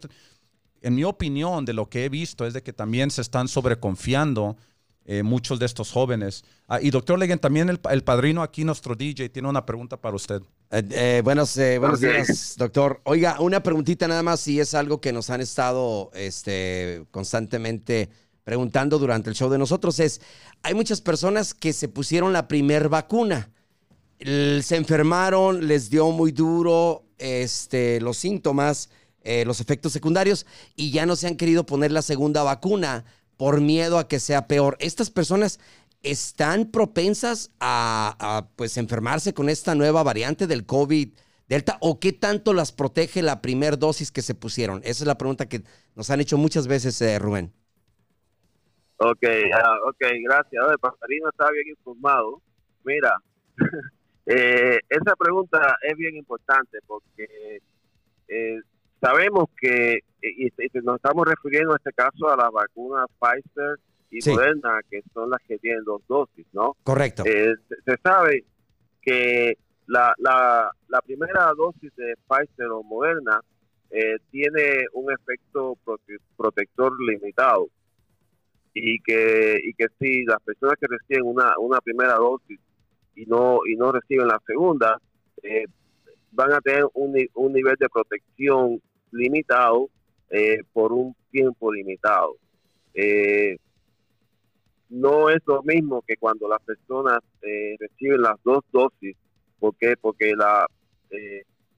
en 0.81 0.95
mi 0.95 1.03
opinión, 1.03 1.65
de 1.65 1.73
lo 1.73 1.89
que 1.89 2.05
he 2.05 2.09
visto 2.09 2.45
es 2.45 2.53
de 2.53 2.63
que 2.63 2.73
también 2.73 3.11
se 3.11 3.21
están 3.21 3.47
sobreconfiando 3.47 4.57
eh, 5.05 5.21
muchos 5.21 5.59
de 5.59 5.65
estos 5.65 5.91
jóvenes. 5.91 6.45
Ah, 6.67 6.79
y 6.81 6.89
doctor 6.89 7.19
Legen, 7.19 7.37
también 7.37 7.69
el, 7.69 8.03
padrino 8.03 8.41
aquí, 8.41 8.63
nuestro 8.63 8.95
DJ, 8.95 9.27
tiene 9.29 9.49
una 9.49 9.65
pregunta 9.65 9.97
para 9.97 10.15
usted. 10.15 10.41
Eh, 10.71 10.81
eh, 10.91 11.21
buenos 11.23 11.57
buenos 11.57 11.99
días, 11.99 12.55
doctor. 12.57 13.01
Oiga, 13.03 13.39
una 13.41 13.61
preguntita 13.61 14.07
nada 14.07 14.23
más, 14.23 14.39
si 14.39 14.61
es 14.61 14.73
algo 14.73 15.01
que 15.01 15.11
nos 15.11 15.29
han 15.29 15.41
estado 15.41 16.09
este, 16.13 17.05
constantemente 17.11 18.09
preguntando 18.45 18.97
durante 18.97 19.29
el 19.29 19.35
show 19.35 19.49
de 19.49 19.57
nosotros, 19.57 19.99
es, 19.99 20.21
hay 20.63 20.73
muchas 20.73 21.01
personas 21.01 21.53
que 21.53 21.73
se 21.73 21.89
pusieron 21.89 22.31
la 22.31 22.47
primer 22.47 22.87
vacuna 22.87 23.49
se 24.19 24.75
enfermaron, 24.75 25.67
les 25.67 25.89
dio 25.89 26.11
muy 26.11 26.31
duro 26.31 27.03
este, 27.17 27.99
los 28.01 28.17
síntomas, 28.17 28.89
eh, 29.21 29.45
los 29.45 29.59
efectos 29.59 29.93
secundarios, 29.93 30.45
y 30.75 30.91
ya 30.91 31.05
no 31.05 31.15
se 31.15 31.27
han 31.27 31.37
querido 31.37 31.65
poner 31.65 31.91
la 31.91 32.01
segunda 32.01 32.43
vacuna 32.43 33.05
por 33.37 33.61
miedo 33.61 33.97
a 33.97 34.07
que 34.07 34.19
sea 34.19 34.47
peor. 34.47 34.77
Estas 34.79 35.09
personas 35.09 35.59
están 36.01 36.65
propensas 36.71 37.51
a, 37.59 38.47
pues 38.55 38.77
enfermarse 38.77 39.33
con 39.33 39.49
esta 39.49 39.75
nueva 39.75 40.03
variante 40.03 40.47
del 40.47 40.65
COVID 40.65 41.09
Delta 41.47 41.77
o 41.81 41.99
qué 41.99 42.13
tanto 42.13 42.53
las 42.53 42.71
protege 42.71 43.21
la 43.21 43.41
primera 43.41 43.75
dosis 43.75 44.11
que 44.11 44.21
se 44.21 44.33
pusieron? 44.33 44.79
Esa 44.79 45.03
es 45.03 45.07
la 45.07 45.17
pregunta 45.17 45.47
que 45.47 45.63
nos 45.95 46.09
han 46.09 46.21
hecho 46.21 46.37
muchas 46.37 46.67
veces, 46.67 46.99
eh, 47.01 47.19
Rubén. 47.19 47.53
Ok, 48.97 49.23
uh, 49.23 49.89
ok, 49.89 50.01
gracias. 50.23 50.63
El 50.71 50.79
pasarino 50.79 51.29
está 51.29 51.51
bien 51.51 51.67
informado. 51.67 52.41
Mira, 52.85 53.13
Eh, 54.25 54.79
esa 54.89 55.15
pregunta 55.17 55.77
es 55.81 55.97
bien 55.97 56.15
importante 56.15 56.79
porque 56.87 57.61
eh, 58.27 58.61
sabemos 59.01 59.49
que, 59.59 59.99
y, 60.21 60.49
nos 60.81 60.95
estamos 60.95 61.25
refiriendo 61.27 61.71
en 61.71 61.77
este 61.77 61.91
caso 61.91 62.29
a 62.29 62.37
las 62.37 62.51
vacunas 62.51 63.05
Pfizer 63.19 63.79
y 64.09 64.29
Moderna, 64.29 64.79
que 64.89 65.01
son 65.13 65.29
las 65.29 65.41
que 65.47 65.57
tienen 65.57 65.83
dos 65.83 66.01
dosis, 66.07 66.45
¿no? 66.53 66.75
Correcto. 66.83 67.23
Eh, 67.25 67.53
se, 67.85 67.97
sabe 68.01 68.45
que 69.01 69.57
la, 69.87 70.13
la, 70.19 70.71
la, 70.87 71.01
primera 71.01 71.51
dosis 71.57 71.93
de 71.95 72.13
Pfizer 72.27 72.67
o 72.67 72.83
Moderna 72.83 73.41
eh, 73.89 74.17
tiene 74.31 74.85
un 74.93 75.11
efecto 75.11 75.77
protector 76.37 76.93
limitado 77.01 77.67
y 78.73 78.99
que 79.01 79.59
y 79.63 79.73
que 79.73 79.87
si 79.99 80.23
las 80.25 80.41
personas 80.41 80.75
que 80.79 80.87
reciben 80.87 81.25
una, 81.25 81.53
una 81.59 81.79
primera 81.81 82.15
dosis 82.15 82.59
y 83.15 83.25
no 83.25 83.59
y 83.65 83.75
no 83.75 83.91
reciben 83.91 84.27
la 84.27 84.39
segunda 84.45 84.99
eh, 85.41 85.65
van 86.31 86.51
a 86.51 86.61
tener 86.61 86.85
un, 86.93 87.15
un 87.35 87.53
nivel 87.53 87.75
de 87.79 87.89
protección 87.89 88.81
limitado 89.11 89.89
eh, 90.29 90.63
por 90.73 90.91
un 90.91 91.15
tiempo 91.31 91.71
limitado. 91.71 92.35
Eh, 92.93 93.57
no 94.89 95.29
es 95.29 95.41
lo 95.45 95.61
mismo 95.63 96.03
que 96.07 96.17
cuando 96.17 96.47
las 96.47 96.61
personas 96.61 97.19
eh, 97.41 97.75
reciben 97.79 98.21
las 98.21 98.41
dos 98.43 98.63
dosis. 98.71 99.15
¿Por 99.59 99.75
qué? 99.77 99.95
Porque 99.99 100.33
la, 100.35 100.65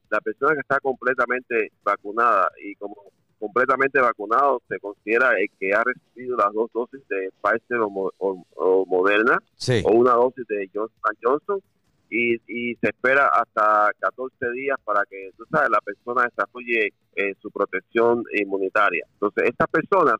la 0.10 0.22
persona 0.22 0.54
que 0.54 0.62
está 0.62 0.80
completamente 0.80 1.72
vacunada 1.84 2.50
y 2.64 2.76
como 2.76 2.96
completamente 3.40 4.00
vacunado 4.00 4.62
se 4.68 4.80
considera 4.80 5.38
el 5.40 5.50
que 5.60 5.74
ha 5.74 5.84
recibido 5.84 6.38
las 6.38 6.54
dos 6.54 6.72
dosis 6.74 7.02
de 7.08 7.32
Pfizer 7.42 7.80
o, 7.82 8.86
Moderna 8.88 9.38
o 9.84 9.92
una 9.92 10.14
dosis 10.14 10.48
de 10.48 10.70
Johnson 10.74 11.14
Johnson 11.22 11.62
y, 12.10 12.36
y 12.48 12.76
se 12.76 12.88
espera 12.88 13.28
hasta 13.28 13.90
14 14.00 14.52
días 14.52 14.78
para 14.84 15.04
que 15.10 15.32
tú 15.38 15.44
sabes, 15.52 15.70
la 15.70 15.82
persona 15.82 16.24
desarrolle 16.24 16.94
eh, 17.16 17.34
su 17.42 17.50
protección 17.50 18.24
inmunitaria. 18.34 19.06
Entonces, 19.14 19.46
estas 19.50 19.70
personas 19.70 20.16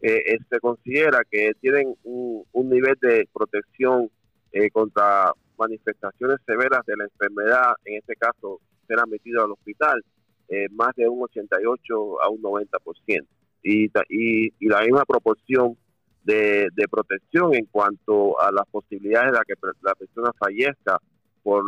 eh, 0.00 0.22
eh, 0.26 0.38
se 0.50 0.60
considera 0.60 1.22
que 1.30 1.52
tienen 1.60 1.94
un, 2.04 2.44
nivel 2.68 2.96
de 3.00 3.28
protección 3.32 4.10
contra 4.72 5.32
manifestaciones 5.58 6.38
severas 6.44 6.84
de 6.86 6.96
la 6.96 7.04
enfermedad, 7.04 7.72
en 7.84 7.98
este 7.98 8.16
caso, 8.16 8.60
ser 8.86 8.98
admitido 8.98 9.44
al 9.44 9.52
hospital, 9.52 10.02
más 10.72 10.94
de 10.96 11.08
un 11.08 11.22
88 11.22 12.22
a 12.22 12.28
un 12.28 12.42
90%. 12.42 13.26
Y, 13.64 13.84
y, 13.86 14.52
y 14.58 14.68
la 14.68 14.80
misma 14.80 15.04
proporción 15.04 15.76
de, 16.24 16.68
de, 16.74 16.88
protección 16.88 17.54
en 17.54 17.66
cuanto 17.66 18.40
a 18.40 18.50
las 18.52 18.66
posibilidades 18.68 19.32
de 19.32 19.38
que 19.46 19.54
la 19.82 19.94
persona 19.94 20.32
fallezca 20.38 21.00
por, 21.42 21.62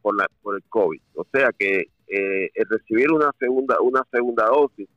por, 0.00 0.16
la, 0.16 0.26
por 0.42 0.56
el 0.56 0.62
COVID. 0.68 1.00
O 1.14 1.26
sea 1.32 1.50
que 1.58 1.86
eh, 2.06 2.50
el 2.54 2.68
recibir 2.68 3.10
una 3.10 3.30
segunda, 3.38 3.80
una 3.80 4.02
segunda 4.12 4.46
dosis 4.46 4.88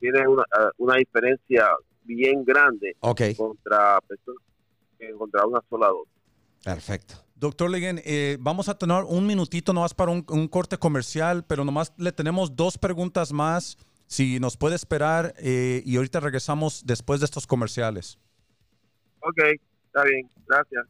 tiene 0.00 0.26
una, 0.26 0.44
ah, 0.52 0.70
una 0.78 0.96
diferencia 0.96 1.66
bien 2.04 2.44
grande 2.44 2.96
contra 3.00 4.00
personas 4.06 4.42
contra 5.16 5.46
una 5.46 5.60
sola 5.70 5.88
dosis. 5.88 6.12
Perfecto. 6.64 7.14
Doctor 7.38 7.70
Leguen, 7.70 8.00
eh, 8.04 8.36
vamos 8.40 8.68
a 8.68 8.76
tener 8.76 9.04
un 9.04 9.24
minutito 9.24 9.72
nomás 9.72 9.94
para 9.94 10.10
un, 10.10 10.48
corte 10.48 10.76
comercial, 10.76 11.44
pero 11.46 11.64
nomás 11.64 11.92
le 11.96 12.10
tenemos 12.10 12.56
dos 12.56 12.78
preguntas 12.78 13.32
más. 13.32 13.78
Si 14.06 14.40
nos 14.40 14.56
puede 14.56 14.74
esperar 14.74 15.34
eh, 15.38 15.82
y 15.84 15.96
ahorita 15.96 16.18
regresamos 16.18 16.82
después 16.84 17.20
de 17.20 17.26
estos 17.26 17.46
comerciales. 17.46 18.18
Ok, 19.20 19.38
está 19.86 20.02
bien, 20.02 20.28
gracias. 20.48 20.86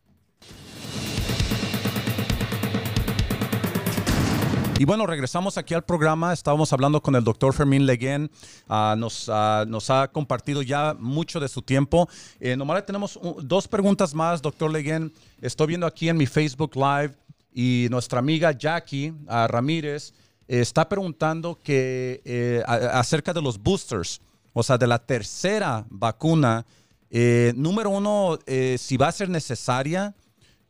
Y 4.79 4.85
bueno, 4.85 5.09
regresamos 5.09 5.59
aquí 5.59 5.75
al 5.75 5.83
programa. 5.83 6.33
Estábamos 6.33 6.73
hablando 6.73 7.03
con 7.03 7.17
el 7.17 7.25
doctor 7.25 7.53
Fermín 7.53 7.85
Leguén. 7.85 8.31
Ah, 8.69 8.95
nos, 8.97 9.29
ah, 9.29 9.65
nos, 9.67 9.91
ha 9.91 10.07
compartido 10.07 10.63
ya 10.63 10.95
mucho 10.97 11.41
de 11.41 11.49
su 11.49 11.63
tiempo. 11.63 12.09
Eh, 12.39 12.57
nomás 12.57 12.87
tenemos 12.87 13.19
dos 13.43 13.67
preguntas 13.67 14.15
más, 14.15 14.41
doctor 14.41 14.71
Leguén. 14.71 15.13
Estoy 15.43 15.67
viendo 15.67 15.85
aquí 15.85 16.09
en 16.09 16.17
mi 16.17 16.27
Facebook 16.27 16.77
Live 16.77 17.17
y 17.53 17.89
nuestra 17.91 18.21
amiga 18.21 18.53
Jackie 18.53 19.13
ah, 19.27 19.49
Ramírez 19.49 20.15
está 20.47 20.89
preguntando 20.89 21.59
que, 21.61 22.23
eh, 22.25 22.63
acerca 22.65 23.35
de 23.35 23.43
los 23.43 23.59
boosters, 23.61 24.21
o 24.53 24.63
sea, 24.63 24.79
de 24.79 24.87
la 24.87 25.01
tercera 25.01 25.87
vacuna. 25.91 26.65
Eh, 27.11 27.53
número 27.57 27.91
uno, 27.91 28.39
si 28.79 28.97
va 28.97 29.09
a 29.09 29.13
ser 29.13 29.29
necesaria. 29.29 30.15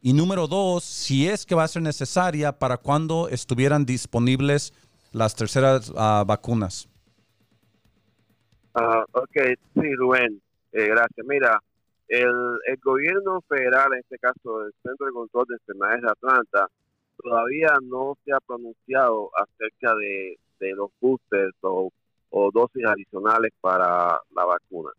Y 0.01 0.13
número 0.13 0.47
dos, 0.47 0.85
si 0.85 1.29
es 1.29 1.45
que 1.45 1.55
va 1.55 1.65
a 1.65 1.69
ser 1.69 1.83
necesaria 1.83 2.53
para 2.53 2.77
cuando 2.77 3.29
estuvieran 3.29 3.85
disponibles 3.85 4.73
las 5.13 5.35
terceras 5.35 5.91
uh, 5.91 6.25
vacunas. 6.25 6.89
Uh, 8.75 9.03
ok, 9.13 9.37
sí, 9.75 9.95
Rubén, 9.97 10.41
eh, 10.73 10.87
gracias. 10.87 11.27
Mira, 11.27 11.59
el, 12.07 12.31
el, 12.67 12.77
gobierno 12.83 13.41
federal, 13.49 13.93
en 13.93 13.99
este 13.99 14.19
caso 14.19 14.65
el 14.65 14.73
Centro 14.83 15.07
de 15.07 15.13
Control 15.13 15.47
de 15.49 15.55
Enfermedades 15.57 16.03
de 16.03 16.11
Atlanta, 16.11 16.69
todavía 17.17 17.75
no 17.83 18.17
se 18.25 18.33
ha 18.33 18.39
pronunciado 18.41 19.31
acerca 19.37 19.97
de, 19.97 20.39
los 20.75 20.91
boosters 21.01 21.55
o 21.63 21.91
dosis 22.53 22.85
adicionales 22.85 23.53
para 23.61 24.21
la 24.35 24.45
vacuna. 24.45 24.91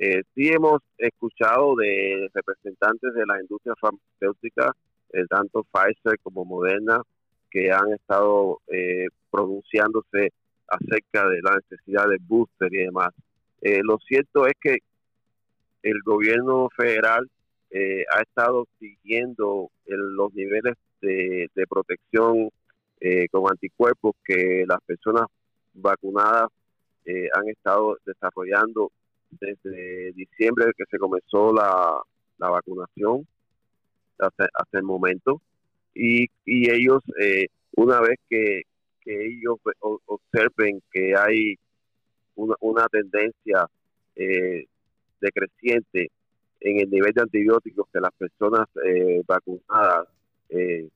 Eh, 0.00 0.22
sí 0.32 0.48
hemos 0.48 0.80
escuchado 0.96 1.74
de 1.74 2.30
representantes 2.32 3.12
de 3.14 3.26
la 3.26 3.40
industria 3.40 3.74
farmacéutica, 3.80 4.72
eh, 5.12 5.24
tanto 5.28 5.64
Pfizer 5.64 6.20
como 6.22 6.44
Moderna, 6.44 7.02
que 7.50 7.72
han 7.72 7.92
estado 7.92 8.60
eh, 8.68 9.08
pronunciándose 9.28 10.30
acerca 10.68 11.28
de 11.28 11.40
la 11.42 11.56
necesidad 11.56 12.06
de 12.06 12.18
booster 12.20 12.72
y 12.72 12.84
demás. 12.84 13.12
Eh, 13.60 13.80
lo 13.82 13.98
cierto 13.98 14.46
es 14.46 14.52
que 14.60 14.78
el 15.82 16.00
gobierno 16.04 16.68
federal 16.76 17.28
ha 17.70 18.22
estado 18.22 18.66
siguiendo 18.78 19.70
los 19.84 20.32
niveles 20.32 20.74
de, 21.02 21.50
de 21.54 21.66
protección 21.66 22.48
con 23.30 23.50
anticuerpos 23.50 24.16
que 24.24 24.64
las 24.66 24.80
personas 24.80 25.26
vacunadas 25.74 26.48
han 27.34 27.48
estado 27.48 27.98
desarrollando 28.06 28.90
desde 29.30 30.12
diciembre 30.12 30.72
que 30.76 30.84
se 30.90 30.98
comenzó 30.98 31.52
la, 31.52 32.02
vacunación 32.38 33.26
hasta, 34.18 34.48
hasta, 34.54 34.78
el 34.78 34.84
momento. 34.84 35.40
Y, 35.94 36.26
y 36.44 36.70
ellos 36.70 37.02
eh, 37.20 37.46
una 37.76 38.00
vez 38.00 38.18
que, 38.28 38.62
ellos 39.10 39.56
observen 40.04 40.82
que 40.92 41.16
hay 41.16 41.56
una, 42.34 42.54
una 42.60 42.86
tendencia 42.88 43.66
eh, 44.16 44.66
decreciente 45.18 46.10
en 46.60 46.80
el 46.80 46.90
nivel 46.90 47.12
de 47.14 47.22
antibióticos 47.22 47.88
que 47.90 48.00
las 48.00 48.12
personas 48.12 48.66
eh, 48.84 49.22
vacunadas 49.26 50.08
eh, 50.50 50.88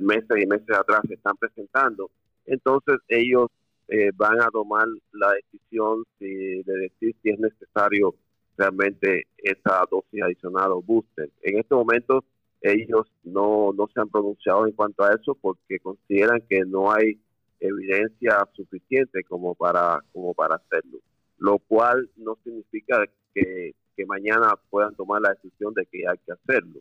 meses 0.00 0.42
y 0.42 0.46
meses 0.46 0.70
atrás 0.70 1.02
están 1.08 1.36
presentando, 1.36 2.10
entonces 2.46 2.96
ellos 3.08 3.48
eh, 3.90 4.12
van 4.14 4.40
a 4.40 4.50
tomar 4.50 4.86
la 5.12 5.32
decisión 5.32 6.04
de 6.18 6.62
decir 6.64 7.14
si 7.22 7.30
es 7.30 7.38
necesario 7.38 8.14
realmente 8.56 9.26
esa 9.38 9.84
dosis 9.90 10.22
adicional 10.22 10.70
o 10.72 10.82
booster. 10.82 11.28
En 11.42 11.58
este 11.58 11.74
momento 11.74 12.24
ellos 12.60 13.10
no, 13.24 13.72
no 13.72 13.88
se 13.92 14.00
han 14.00 14.08
pronunciado 14.08 14.66
en 14.66 14.72
cuanto 14.72 15.02
a 15.02 15.12
eso 15.12 15.34
porque 15.34 15.80
consideran 15.80 16.40
que 16.48 16.60
no 16.60 16.92
hay 16.92 17.18
evidencia 17.58 18.46
suficiente 18.54 19.24
como 19.24 19.54
para, 19.54 20.00
como 20.12 20.34
para 20.34 20.56
hacerlo, 20.56 20.98
lo 21.38 21.58
cual 21.58 22.08
no 22.16 22.38
significa 22.44 23.04
que, 23.34 23.74
que 23.96 24.06
mañana 24.06 24.54
puedan 24.70 24.94
tomar 24.94 25.20
la 25.20 25.30
decisión 25.30 25.74
de 25.74 25.86
que 25.86 26.06
hay 26.06 26.18
que 26.24 26.32
hacerlo. 26.32 26.80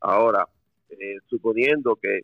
Ahora, 0.00 0.48
eh, 0.90 1.18
suponiendo 1.28 1.96
que, 1.96 2.20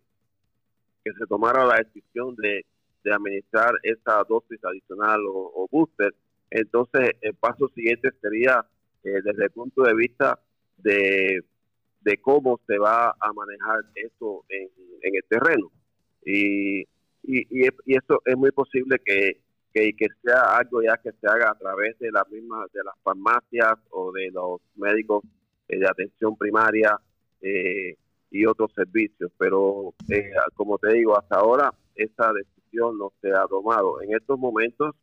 que 1.05 1.12
se 1.12 1.27
tomara 1.27 1.64
la 1.64 1.77
decisión 1.77 2.35
de 2.37 2.64
de 3.05 3.12
administrar 3.12 3.73
esa 3.83 4.25
dosis 4.29 4.62
adicional 4.65 5.21
o, 5.27 5.69
booster. 5.71 6.15
Entonces, 6.51 7.12
el 7.21 7.35
paso 7.35 7.69
siguiente 7.75 8.11
sería 8.21 8.65
eh, 9.05 9.21
desde 9.25 9.45
el 9.45 9.51
punto 9.51 9.83
de 9.83 9.95
vista 9.95 10.38
de, 10.79 11.43
de, 12.01 12.17
cómo 12.19 12.61
se 12.67 12.79
va 12.79 13.11
a 13.11 13.33
manejar 13.33 13.81
eso 13.95 14.45
en, 14.49 14.69
en 15.03 15.17
el 15.17 15.25
terreno. 15.29 15.71
Y, 16.25 16.83
y, 16.83 16.87
y, 17.25 17.67
eso 17.87 18.21
es 18.25 18.37
muy 18.37 18.51
posible 18.51 18.99
que, 19.05 19.41
que, 19.73 19.93
que, 19.95 20.07
sea 20.23 20.57
algo 20.57 20.83
ya 20.83 20.97
que 20.99 21.12
se 21.12 21.27
haga 21.27 21.51
a 21.51 21.55
través 21.55 21.99
de 21.99 22.11
las 22.12 22.29
mismas, 22.31 22.71
de 22.73 22.85
las 22.85 22.95
farmacias 23.03 23.75
o 23.91 24.12
de 24.12 24.31
los 24.31 24.61
médicos 24.77 25.25
eh, 25.69 25.79
de 25.79 25.88
atención 25.88 26.37
primaria 26.37 26.99
eh, 27.41 27.97
y 28.31 28.47
otros 28.47 28.73
servicios. 28.75 29.33
Pero, 29.38 29.95
como 30.55 30.79
te 30.79 30.93
digo, 30.93 31.19
hasta 31.19 31.37
ahora 31.37 31.73
esa 31.95 32.33
decisión 32.33 32.62
no 32.72 33.12
se 33.20 33.32
ha 33.32 33.46
tomado. 33.46 34.00
En 34.02 34.14
estos 34.14 34.38
momentos, 34.38 34.94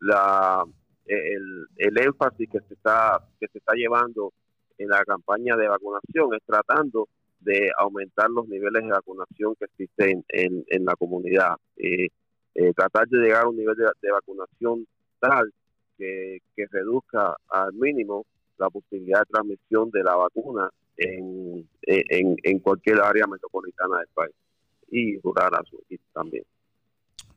la, 0.00 0.64
el, 1.06 1.66
el 1.76 1.98
énfasis 1.98 2.48
que 2.50 2.60
se 2.60 2.74
está 2.74 3.20
que 3.38 3.48
se 3.48 3.58
está 3.58 3.74
llevando 3.74 4.32
en 4.78 4.88
la 4.88 5.04
campaña 5.04 5.56
de 5.56 5.68
vacunación 5.68 6.34
es 6.34 6.40
tratando 6.46 7.08
de 7.40 7.70
aumentar 7.78 8.30
los 8.30 8.48
niveles 8.48 8.84
de 8.84 8.90
vacunación 8.90 9.54
que 9.56 9.64
existen 9.66 10.24
en, 10.28 10.64
en 10.68 10.84
la 10.84 10.94
comunidad. 10.94 11.56
Eh, 11.76 12.08
eh, 12.54 12.72
tratar 12.74 13.08
de 13.08 13.18
llegar 13.18 13.44
a 13.44 13.48
un 13.48 13.56
nivel 13.56 13.76
de, 13.76 14.10
vacunación 14.10 14.86
tal 15.18 15.52
que, 15.98 16.38
que, 16.54 16.66
reduzca 16.70 17.34
al 17.48 17.72
mínimo 17.72 18.26
la 18.58 18.68
posibilidad 18.70 19.20
de 19.20 19.26
transmisión 19.26 19.90
de 19.90 20.04
la 20.04 20.14
vacuna 20.16 20.70
en, 20.96 21.68
en, 21.82 22.36
en 22.42 22.58
cualquier 22.60 23.00
área 23.00 23.26
metropolitana 23.26 23.98
del 23.98 24.08
país 24.14 24.34
y 24.92 25.18
rural 25.20 25.52
también. 26.12 26.44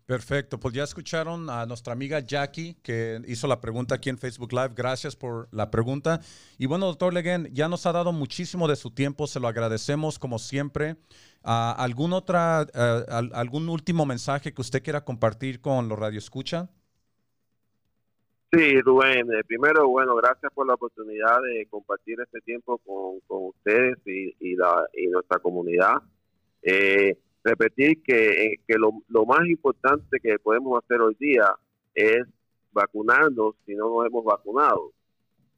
Perfecto, 0.06 0.60
pues 0.60 0.76
ya 0.76 0.84
escucharon 0.84 1.50
a 1.50 1.66
nuestra 1.66 1.94
amiga 1.94 2.20
Jackie 2.20 2.76
que 2.84 3.20
hizo 3.26 3.48
la 3.48 3.60
pregunta 3.60 3.96
aquí 3.96 4.12
en 4.12 4.20
Facebook 4.20 4.54
Live. 4.54 4.74
Gracias 4.76 5.16
por 5.16 5.48
la 5.52 5.72
pregunta. 5.72 6.20
Y 6.60 6.68
bueno, 6.68 6.86
doctor 6.86 7.12
Leguen, 7.12 7.50
ya 7.52 7.68
nos 7.68 7.88
ha 7.88 7.92
dado 7.92 8.12
muchísimo 8.14 8.68
de 8.68 8.76
su 8.76 8.92
tiempo, 8.92 9.26
se 9.26 9.40
lo 9.40 9.48
agradecemos 9.48 10.20
como 10.20 10.38
siempre. 10.38 10.98
Ah, 11.44 11.76
¿algún, 11.80 12.14
otra, 12.14 12.68
eh, 12.72 13.04
al- 13.10 13.32
¿Algún 13.34 13.68
último 13.68 14.06
mensaje 14.06 14.54
que 14.54 14.62
usted 14.62 14.84
quiera 14.84 15.04
compartir 15.04 15.60
con 15.60 15.90
los 15.90 15.98
radioescucha? 15.98 16.70
Sí, 18.52 18.80
Rubén, 18.82 19.28
eh, 19.34 19.44
primero, 19.48 19.88
bueno, 19.90 20.16
gracias 20.16 20.52
por 20.54 20.68
la 20.68 20.76
oportunidad 20.76 21.42
de 21.42 21.66
compartir 21.68 22.20
este 22.22 22.42
tiempo 22.42 22.78
con, 22.86 23.20
con 23.22 23.48
ustedes 23.50 23.98
y, 24.06 24.36
y, 24.40 24.56
la, 24.56 24.86
y 24.94 25.08
nuestra 25.08 25.40
comunidad. 25.40 25.96
Eh, 26.62 27.18
repetir 27.46 28.02
que, 28.02 28.46
eh, 28.46 28.60
que 28.68 28.76
lo, 28.76 28.92
lo 29.08 29.26
más 29.26 29.48
importante 29.48 30.20
que 30.20 30.40
podemos 30.40 30.84
hacer 30.84 31.00
hoy 31.00 31.16
día 31.20 31.48
es 31.94 32.26
vacunarnos 32.72 33.56
si 33.66 33.76
no 33.76 33.90
nos 33.90 34.08
hemos 34.08 34.26
vacunado. 34.26 34.92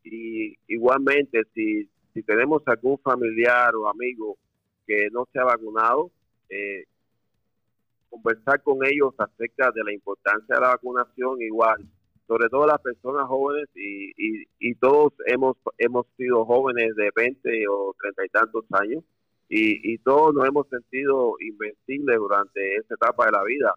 Y 0.04 0.56
igualmente, 0.68 1.44
si, 1.54 1.90
si 2.14 2.22
tenemos 2.24 2.62
algún 2.68 2.98
familiar 3.00 3.74
o 3.76 3.88
amigo 3.88 4.38
que 4.86 5.10
no 5.12 5.28
se 5.32 5.40
ha 5.40 5.46
vacunado, 5.46 6.12
eh, 6.50 6.84
conversar 8.10 8.62
con 8.62 8.86
ellos 8.86 9.14
acerca 9.18 9.72
de 9.72 9.84
la 9.84 9.94
importancia 9.94 10.56
de 10.56 10.62
la 10.62 10.70
vacunación 10.70 11.42
igual 11.42 11.86
sobre 12.28 12.50
todo 12.50 12.68
las 12.68 12.82
personas 12.82 13.26
jóvenes 13.28 13.70
y, 13.74 14.12
y, 14.18 14.44
y 14.60 14.76
todos 14.76 15.14
hemos 15.28 15.56
hemos 15.78 16.06
sido 16.18 16.46
jóvenes 16.46 16.94
de 16.96 17.10
20 17.16 17.68
o 17.70 17.96
30 18.00 18.26
y 18.26 18.30
tantos 18.30 18.66
años 18.72 19.04
y, 19.50 19.94
y 19.94 19.98
todos 20.00 20.34
nos 20.34 20.48
hemos 20.48 20.68
sentido 20.70 21.36
invencibles 21.40 22.18
durante 22.18 22.76
esta 22.76 22.96
etapa 22.96 23.26
de 23.26 23.32
la 23.32 23.44
vida. 23.44 23.74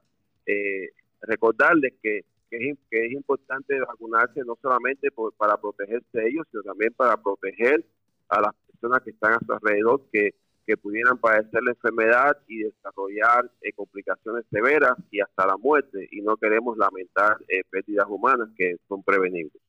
Eh, 0.46 0.90
recordarles 1.22 1.94
que, 2.02 2.24
es, 2.50 2.78
que 2.90 3.06
es 3.06 3.12
importante 3.12 3.78
vacunarse 3.80 4.40
no 4.44 4.56
solamente 4.60 5.10
por, 5.10 5.32
para 5.34 5.56
protegerse 5.56 6.26
ellos, 6.26 6.46
sino 6.50 6.62
también 6.62 6.92
para 6.94 7.16
proteger 7.16 7.84
a 8.28 8.40
las 8.40 8.54
personas 8.66 9.02
que 9.02 9.10
están 9.10 9.34
a 9.34 9.38
su 9.44 9.52
alrededor, 9.52 10.02
que, 10.12 10.34
que 10.66 10.76
pudieran 10.76 11.18
padecer 11.18 11.62
la 11.62 11.72
enfermedad 11.72 12.36
y 12.48 12.62
desarrollar 12.64 13.50
eh, 13.60 13.72
complicaciones 13.72 14.44
severas 14.50 14.94
y 15.10 15.20
hasta 15.20 15.46
la 15.46 15.56
muerte. 15.56 16.08
Y 16.10 16.20
no 16.22 16.36
queremos 16.36 16.76
lamentar 16.76 17.38
eh, 17.48 17.62
pérdidas 17.70 18.06
humanas 18.08 18.48
que 18.56 18.76
son 18.88 19.02
prevenibles. 19.02 19.60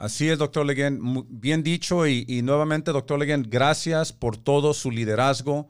Así 0.00 0.30
es, 0.30 0.38
doctor 0.38 0.64
Leguen. 0.64 1.26
Bien 1.28 1.62
dicho 1.62 2.06
y, 2.06 2.24
y 2.26 2.40
nuevamente, 2.40 2.90
doctor 2.90 3.18
Leguen, 3.18 3.46
gracias 3.46 4.14
por 4.14 4.38
todo 4.38 4.72
su 4.72 4.90
liderazgo. 4.90 5.68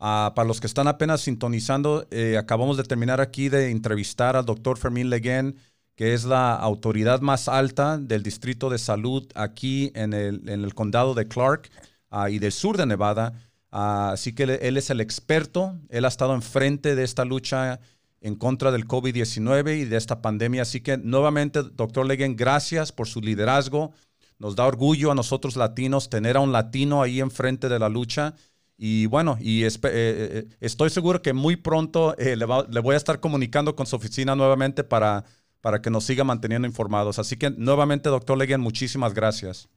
Ah, 0.00 0.32
para 0.34 0.48
los 0.48 0.60
que 0.60 0.66
están 0.66 0.88
apenas 0.88 1.20
sintonizando, 1.20 2.04
eh, 2.10 2.36
acabamos 2.36 2.76
de 2.76 2.82
terminar 2.82 3.20
aquí 3.20 3.48
de 3.48 3.70
entrevistar 3.70 4.34
al 4.34 4.44
doctor 4.44 4.78
Fermín 4.78 5.10
Leguen, 5.10 5.54
que 5.94 6.12
es 6.12 6.24
la 6.24 6.56
autoridad 6.56 7.20
más 7.20 7.46
alta 7.46 7.98
del 7.98 8.24
Distrito 8.24 8.68
de 8.68 8.78
Salud 8.78 9.28
aquí 9.36 9.92
en 9.94 10.12
el, 10.12 10.48
en 10.48 10.64
el 10.64 10.74
condado 10.74 11.14
de 11.14 11.28
Clark 11.28 11.70
ah, 12.10 12.30
y 12.30 12.40
del 12.40 12.50
sur 12.50 12.76
de 12.76 12.86
Nevada. 12.86 13.32
Ah, 13.70 14.10
así 14.12 14.32
que 14.32 14.42
él, 14.42 14.50
él 14.60 14.76
es 14.76 14.90
el 14.90 15.00
experto, 15.00 15.78
él 15.88 16.04
ha 16.04 16.08
estado 16.08 16.34
enfrente 16.34 16.96
de 16.96 17.04
esta 17.04 17.24
lucha 17.24 17.78
en 18.20 18.34
contra 18.34 18.70
del 18.72 18.86
COVID-19 18.86 19.78
y 19.78 19.84
de 19.84 19.96
esta 19.96 20.20
pandemia. 20.22 20.62
Así 20.62 20.80
que 20.80 20.96
nuevamente, 20.98 21.62
doctor 21.62 22.06
Leguen, 22.06 22.36
gracias 22.36 22.92
por 22.92 23.06
su 23.06 23.20
liderazgo. 23.20 23.92
Nos 24.38 24.56
da 24.56 24.66
orgullo 24.66 25.10
a 25.10 25.14
nosotros 25.14 25.56
latinos 25.56 26.10
tener 26.10 26.36
a 26.36 26.40
un 26.40 26.52
latino 26.52 27.02
ahí 27.02 27.20
enfrente 27.20 27.68
de 27.68 27.78
la 27.78 27.88
lucha. 27.88 28.34
Y 28.76 29.06
bueno, 29.06 29.36
y 29.40 29.62
espe- 29.62 29.88
eh, 29.92 30.38
eh, 30.38 30.48
estoy 30.60 30.90
seguro 30.90 31.20
que 31.20 31.32
muy 31.32 31.56
pronto 31.56 32.16
eh, 32.18 32.36
le, 32.36 32.44
va- 32.44 32.66
le 32.68 32.80
voy 32.80 32.94
a 32.94 32.96
estar 32.96 33.18
comunicando 33.18 33.74
con 33.74 33.86
su 33.86 33.96
oficina 33.96 34.36
nuevamente 34.36 34.84
para, 34.84 35.24
para 35.60 35.82
que 35.82 35.90
nos 35.90 36.04
siga 36.04 36.22
manteniendo 36.22 36.68
informados. 36.68 37.18
Así 37.18 37.36
que 37.36 37.50
nuevamente, 37.50 38.08
doctor 38.08 38.38
Leguen, 38.38 38.60
muchísimas 38.60 39.14
gracias. 39.14 39.68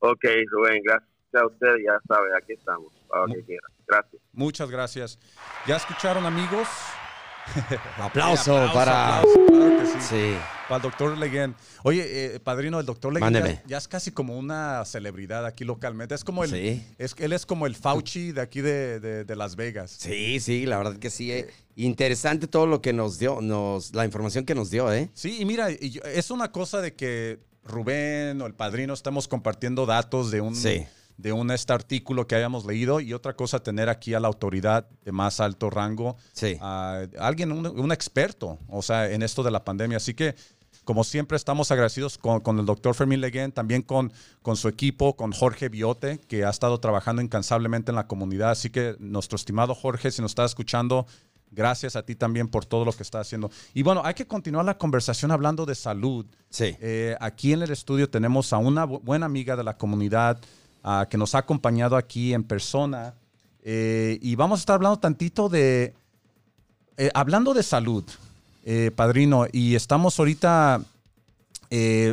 Ok, 0.00 0.24
Rubén, 0.52 0.80
gracias 0.84 1.10
a 1.34 1.46
usted. 1.46 1.74
Ya 1.84 1.98
sabe, 2.06 2.28
aquí 2.40 2.52
estamos, 2.52 2.92
para 3.08 3.26
lo 3.26 3.34
que 3.34 3.44
quiera. 3.44 3.66
Gracias. 3.88 4.22
Muchas 4.32 4.70
gracias. 4.70 5.18
¿Ya 5.66 5.76
escucharon, 5.76 6.24
amigos? 6.24 6.68
Aplauso, 7.98 8.56
Aplauso, 8.56 8.72
para. 8.74 9.18
aplauso, 9.18 9.46
claro 9.46 9.78
que 9.78 9.86
sí. 9.86 9.98
Sí. 10.08 10.34
Para 10.68 10.76
el 10.76 10.82
doctor 10.82 11.16
Leguen. 11.16 11.54
Oye, 11.82 12.34
eh, 12.34 12.40
padrino, 12.40 12.78
el 12.78 12.84
doctor 12.86 13.18
Mándeme. 13.18 13.54
ya, 13.54 13.62
ya 13.66 13.78
es 13.78 13.88
casi 13.88 14.10
como 14.10 14.36
una 14.36 14.84
celebridad 14.84 15.46
aquí 15.46 15.64
localmente. 15.64 16.14
Es 16.14 16.24
como 16.24 16.44
el, 16.44 16.50
Sí. 16.50 16.86
es, 16.98 17.14
él 17.18 17.32
es 17.32 17.46
como 17.46 17.66
el 17.66 17.74
Fauci 17.74 18.32
de 18.32 18.40
aquí 18.42 18.60
de, 18.60 19.00
de- 19.00 19.24
de 19.24 19.36
Las 19.36 19.56
Vegas. 19.56 19.90
Sí, 19.98 20.40
sí, 20.40 20.66
la 20.66 20.76
verdad 20.78 20.98
que 20.98 21.08
sí. 21.10 21.32
eh. 21.32 21.48
Interesante 21.76 22.48
todo 22.48 22.66
lo 22.66 22.82
que 22.82 22.92
nos 22.92 23.18
dio, 23.18 23.40
nos, 23.40 23.94
la 23.94 24.04
información 24.04 24.44
que 24.44 24.54
nos 24.54 24.70
dio, 24.70 24.92
¿eh? 24.92 25.08
Sí, 25.14 25.38
y 25.40 25.44
mira, 25.46 25.70
y 25.70 25.90
yo- 25.90 26.02
es 26.02 26.30
una 26.30 26.52
cosa 26.52 26.80
de 26.82 26.94
que 26.94 27.38
Rubén 27.64 28.40
o 28.42 28.46
el 28.46 28.54
padrino 28.54 28.92
estamos 28.94 29.26
compartiendo 29.28 29.86
datos 29.86 30.30
de 30.30 30.40
un, 30.40 30.54
Sí. 30.54 30.86
De 31.18 31.32
un 31.32 31.50
este 31.50 31.72
artículo 31.72 32.26
que 32.26 32.36
hayamos 32.36 32.64
leído 32.64 33.00
y 33.00 33.12
otra 33.12 33.34
cosa 33.34 33.60
tener 33.62 33.88
aquí 33.90 34.14
a 34.14 34.20
la 34.20 34.28
autoridad 34.28 34.88
de 35.04 35.12
más 35.12 35.40
alto 35.40 35.68
rango, 35.68 36.16
Sí. 36.32 36.56
a 36.60 37.02
alguien, 37.18 37.52
un, 37.52 37.66
un 37.66 37.92
experto, 37.92 38.58
o 38.68 38.80
sea, 38.82 39.10
en 39.10 39.22
esto 39.22 39.42
de 39.42 39.50
la 39.50 39.64
pandemia. 39.64 39.96
Así 39.98 40.14
que, 40.14 40.34
como 40.84 41.04
siempre, 41.04 41.36
estamos 41.36 41.70
agradecidos 41.70 42.16
con, 42.16 42.40
con 42.40 42.58
el 42.58 42.64
doctor 42.64 42.94
Fermín 42.94 43.20
Leguen, 43.20 43.52
también 43.52 43.82
con, 43.82 44.10
con 44.42 44.56
su 44.56 44.68
equipo, 44.68 45.16
con 45.16 45.32
Jorge 45.32 45.68
Biote, 45.68 46.18
que 46.20 46.44
ha 46.46 46.50
estado 46.50 46.78
trabajando 46.80 47.20
incansablemente 47.20 47.90
en 47.90 47.96
la 47.96 48.06
comunidad. 48.06 48.52
Así 48.52 48.70
que, 48.70 48.96
nuestro 48.98 49.36
estimado 49.36 49.74
Jorge, 49.74 50.10
si 50.10 50.22
nos 50.22 50.30
está 50.30 50.44
escuchando, 50.46 51.04
gracias 51.50 51.96
a 51.96 52.04
ti 52.04 52.14
también 52.14 52.46
por 52.48 52.64
todo 52.64 52.84
lo 52.84 52.92
que 52.92 53.02
está 53.02 53.20
haciendo. 53.20 53.50
Y 53.74 53.82
bueno, 53.82 54.02
hay 54.04 54.14
que 54.14 54.26
continuar 54.26 54.64
la 54.64 54.78
conversación 54.78 55.30
hablando 55.30 55.66
de 55.66 55.74
salud. 55.74 56.24
Sí. 56.48 56.76
Eh, 56.80 57.16
aquí 57.20 57.52
en 57.52 57.62
el 57.62 57.70
estudio 57.70 58.08
tenemos 58.08 58.52
a 58.52 58.58
una 58.58 58.86
bu- 58.86 59.00
buena 59.02 59.26
amiga 59.26 59.56
de 59.56 59.64
la 59.64 59.76
comunidad 59.76 60.38
ah, 60.82 61.06
que 61.08 61.18
nos 61.18 61.34
ha 61.34 61.38
acompañado 61.38 61.96
aquí 61.96 62.34
en 62.34 62.44
persona. 62.44 63.14
Eh, 63.62 64.18
y 64.22 64.34
vamos 64.34 64.60
a 64.60 64.62
estar 64.62 64.76
hablando 64.76 64.98
tantito 64.98 65.48
de, 65.48 65.92
eh, 66.96 67.10
hablando 67.12 67.52
de 67.52 67.62
salud, 67.62 68.04
eh, 68.64 68.90
padrino. 68.94 69.46
Y 69.52 69.74
estamos 69.74 70.18
ahorita, 70.18 70.80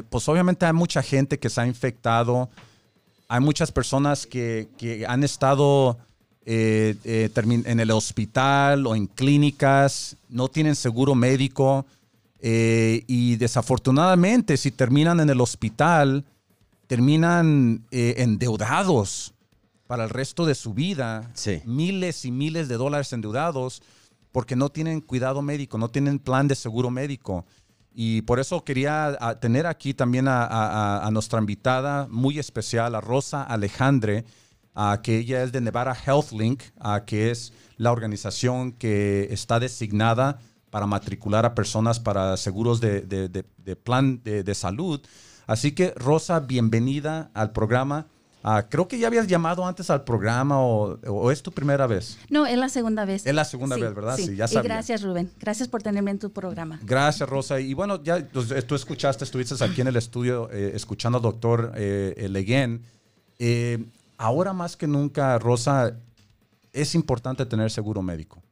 pues 0.10 0.28
obviamente 0.28 0.65
hay 0.65 0.73
mucha 0.73 1.01
gente 1.01 1.39
que 1.39 1.49
se 1.49 1.62
ha 1.62 1.67
infectado. 1.67 2.49
Hay 3.28 3.39
muchas 3.39 3.71
personas 3.71 4.28
que, 4.28 4.67
que 4.78 5.06
han 5.08 5.23
estado 5.23 5.97
en 6.45 7.80
el 7.80 7.89
hospital 7.91 8.86
o 8.86 8.95
en 8.95 9.08
clínicas, 9.08 10.17
no 10.30 10.49
tienen 10.49 10.75
seguro 10.75 11.15
médico. 11.15 11.86
y 12.41 13.38
desafortunadamente, 13.38 14.58
si 14.58 14.71
terminan 14.71 15.21
en 15.21 15.30
el 15.30 15.39
hospital, 15.41 16.25
terminan 16.88 17.86
eh, 17.91 18.15
endeudados 18.17 19.34
para 19.88 20.04
el 20.06 20.10
resto 20.10 20.45
de 20.45 20.56
su 20.56 20.74
vida. 20.74 21.30
Sí. 21.34 21.62
Miles 21.65 22.26
y 22.26 22.32
miles 22.32 22.67
de 22.67 22.76
dólares 22.78 23.13
endeudados 23.13 23.82
porque 24.32 24.56
no 24.56 24.69
tienen 24.69 25.00
cuidado 25.02 25.41
médico, 25.41 25.78
no 25.78 25.89
tienen 25.89 26.19
plan 26.19 26.48
de 26.48 26.56
seguro 26.56 26.89
médico. 26.89 27.45
Y 27.93 28.21
por 28.24 28.39
eso 28.39 28.63
quería 28.65 29.15
a, 29.21 29.39
tener 29.39 29.65
aquí 29.67 29.93
también 29.93 30.28
a, 30.28 30.43
a- 30.43 31.08
a- 31.08 31.12
nuestra 31.12 31.39
invitada 31.39 32.08
muy 32.10 32.39
especial, 32.39 32.93
a 32.95 33.00
Rosa 33.02 33.43
Alejandre, 33.43 34.26
a 34.74 35.00
que 35.02 35.19
ella 35.19 35.43
es 35.43 35.54
de 35.54 35.62
Nevada 35.62 35.95
Health 36.06 36.34
Link, 36.34 36.63
a 36.78 37.06
que 37.06 37.32
es 37.32 37.54
la 37.78 37.93
organización 37.93 38.74
que 38.74 39.30
está 39.32 39.62
designada 39.62 40.39
para 40.69 40.86
matricular 40.88 41.45
a 41.45 41.56
personas 41.56 42.02
para 42.02 42.36
seguros 42.36 42.82
de, 42.82 43.00
de- 43.02 43.30
de- 43.30 43.45
de 43.58 43.76
plan 43.78 44.21
de 44.24 44.54
salud. 44.56 45.00
Así 45.47 45.73
que, 45.73 45.93
Rosa, 45.95 46.39
bienvenida 46.39 47.29
al 47.34 47.51
programa. 47.51 48.08
Ah, 48.47 48.67
creo 48.69 48.88
que 48.88 48.99
ya 48.99 49.08
habías 49.08 49.25
llamado 49.25 49.65
antes 49.65 49.89
al 49.89 50.03
programa 50.03 50.60
o, 50.60 50.99
o 51.08 51.31
es 51.31 51.41
tu 51.41 51.51
primera 51.51 51.88
vez. 51.88 52.19
No, 52.29 52.45
es 52.45 52.58
la 52.58 52.69
segunda 52.69 53.03
vez. 53.03 53.25
Es 53.25 53.34
la 53.34 53.43
segunda 53.43 53.75
vez, 53.75 53.95
¿verdad? 53.95 54.17
Sí, 54.17 54.36
ya 54.36 54.45
y 54.45 54.47
sabía. 54.47 54.62
gracias, 54.62 55.01
Rubén. 55.01 55.31
Gracias 55.39 55.67
por 55.67 55.81
tenerme 55.81 56.12
en 56.12 56.19
tu 56.19 56.31
programa. 56.31 56.79
Gracias, 56.84 57.27
Rosa. 57.27 57.60
Y 57.60 57.73
bueno, 57.73 58.03
ya 58.03 58.23
pues, 58.31 58.67
tú 58.67 58.75
escuchaste, 58.75 59.23
estuviste 59.23 59.55
aquí 59.63 59.81
en 59.81 59.88
el 59.88 59.95
estudio 59.95 60.47
eh, 60.51 60.73
escuchando 60.75 61.17
al 61.17 61.23
doctor 61.23 61.71
eh, 61.75 62.27
Leguen. 62.29 62.84
Eh, 63.39 63.84
ahora 64.17 64.53
más 64.53 64.77
que 64.77 64.86
nunca, 64.86 65.39
Rosa, 65.39 65.95
es 66.71 66.93
importante 66.93 67.47
tener 67.47 67.71
seguro 67.71 68.03
médico. 68.03 68.43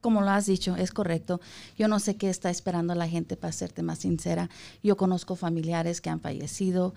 Como 0.00 0.20
lo 0.20 0.30
has 0.30 0.46
dicho, 0.46 0.76
es 0.76 0.92
correcto. 0.92 1.40
Yo 1.76 1.88
no 1.88 1.98
sé 1.98 2.16
qué 2.16 2.30
está 2.30 2.50
esperando 2.50 2.94
la 2.94 3.08
gente, 3.08 3.36
para 3.36 3.52
serte 3.52 3.82
más 3.82 3.98
sincera. 3.98 4.48
Yo 4.82 4.96
conozco 4.96 5.34
familiares 5.34 6.00
que 6.00 6.10
han 6.10 6.20
fallecido, 6.20 6.94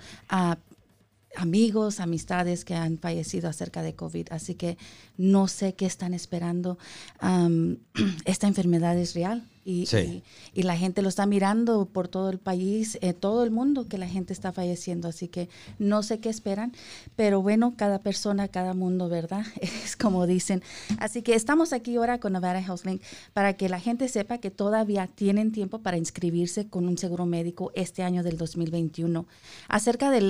amigos, 1.36 2.00
amistades 2.00 2.66
que 2.66 2.76
han 2.76 2.98
fallecido 2.98 3.50
acerca 3.50 3.82
de 3.82 3.96
COVID, 3.96 4.28
así 4.32 4.56
que 4.56 4.78
no 5.18 5.48
sé 5.48 5.74
qué 5.74 5.86
están 5.86 6.14
esperando. 6.14 6.78
Am, 7.20 7.78
esta 8.26 8.48
enfermedad 8.48 8.98
es 8.98 9.14
real, 9.16 9.48
Y, 9.63 9.86
Sí. 9.86 10.24
y- 10.54 10.62
y 10.62 10.63
la 10.63 10.76
gente 10.76 11.02
lo 11.04 11.10
está 11.10 11.26
mirando 11.26 11.86
por 11.86 12.08
todo 12.08 12.30
el 12.30 12.39
país, 12.39 12.97
eh, 13.02 13.13
todo 13.13 13.43
el 13.43 13.52
mundo, 13.52 13.88
que 13.88 13.97
la 14.00 14.08
gente 14.08 14.34
está 14.34 14.52
falleciendo. 14.52 15.08
Así 15.08 15.28
que 15.28 15.50
no 15.78 16.02
sé 16.02 16.19
qué 16.19 16.30
esperan, 16.30 16.74
pero 17.15 17.41
bueno, 17.41 17.74
cada 17.78 18.00
persona, 18.00 18.47
cada 18.47 18.74
mundo, 18.74 19.08
¿verdad? 19.10 19.45
Es 19.86 19.95
como 19.95 20.26
dicen. 20.26 20.63
Así 21.00 21.21
que 21.21 21.36
estamos 21.36 21.74
aquí 21.74 21.95
ahora 21.95 22.19
con 22.19 22.34
Nevada 22.34 22.60
HealthLink 22.60 23.02
para 23.34 23.54
que 23.54 23.69
la 23.69 23.80
gente 23.80 24.08
sepa 24.08 24.39
que 24.39 24.50
todavía 24.52 25.08
tienen 25.08 25.52
tiempo 25.52 25.80
para 25.80 25.97
inscribirse 25.97 26.67
con 26.67 26.88
un 26.88 26.97
seguro 26.97 27.26
médico 27.26 27.71
este 27.76 28.04
año 28.04 28.24
del 28.24 28.38
2021. 28.38 29.26
Acerca 29.67 30.10
de 30.10 30.21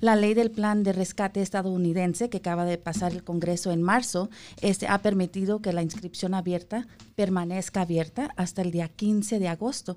la 0.00 0.16
ley 0.16 0.34
del 0.34 0.50
plan 0.50 0.82
de 0.82 0.92
rescate 0.92 1.40
estadounidense 1.40 2.28
que 2.30 2.38
acaba 2.38 2.64
de 2.64 2.78
pasar 2.78 3.12
el 3.12 3.22
Congreso 3.22 3.70
en 3.70 3.82
marzo, 3.82 4.28
este 4.60 4.88
ha 4.88 4.98
permitido 5.02 5.60
que 5.60 5.72
la 5.72 5.82
inscripción 5.82 6.34
abierta 6.34 6.86
permanezca 7.16 7.82
abierta 7.82 8.32
hasta 8.40 8.62
el 8.62 8.70
día 8.70 8.88
15 8.88 9.38
de 9.38 9.48
agosto. 9.48 9.96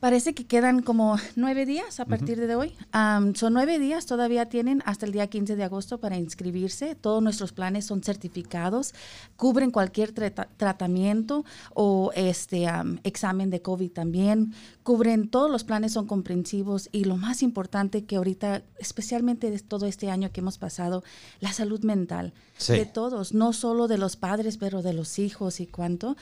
Parece 0.00 0.32
que 0.32 0.46
quedan 0.46 0.80
como 0.80 1.18
nueve 1.36 1.66
días 1.66 2.00
a 2.00 2.06
partir 2.06 2.40
de 2.46 2.54
hoy. 2.54 2.72
Am, 2.90 3.34
son 3.34 3.52
nueve 3.52 3.78
días, 3.78 4.06
todavía 4.06 4.46
tienen 4.48 4.82
hasta 4.86 5.04
el 5.04 5.12
día 5.12 5.26
15 5.26 5.56
de 5.56 5.64
agosto 5.64 5.98
para 6.00 6.16
inscribirse. 6.16 6.94
Todos 6.94 7.22
nuestros 7.22 7.52
planes 7.52 7.84
son 7.84 8.02
certificados, 8.02 8.94
cubren 9.36 9.70
cualquier 9.70 10.12
trata- 10.12 10.48
tratamiento 10.56 11.44
o 11.74 12.12
este 12.14 12.66
am, 12.66 12.98
examen 13.04 13.50
de 13.50 13.60
COVID 13.60 13.92
también. 13.92 14.54
Cubren, 14.90 15.28
todos 15.28 15.48
los 15.48 15.62
planes 15.62 15.92
son 15.92 16.08
comprensivos 16.08 16.88
y 16.90 17.04
lo 17.04 17.16
más 17.16 17.44
importante 17.44 18.04
que 18.06 18.16
ahorita, 18.16 18.64
especialmente 18.76 19.48
de 19.48 19.60
todo 19.60 19.86
este 19.86 20.10
año 20.10 20.32
que 20.32 20.40
hemos 20.40 20.58
pasado, 20.58 21.04
la 21.38 21.52
salud 21.52 21.80
mental 21.84 22.32
Sí. 22.56 22.72
de 22.72 22.86
todos, 22.86 23.32
no 23.32 23.52
solo 23.52 23.86
de 23.86 23.98
los 23.98 24.16
padres, 24.16 24.56
pero 24.56 24.82
de 24.82 24.92
los 24.92 25.20
hijos 25.20 25.60
y 25.60 25.68
cuánto. 25.68 26.16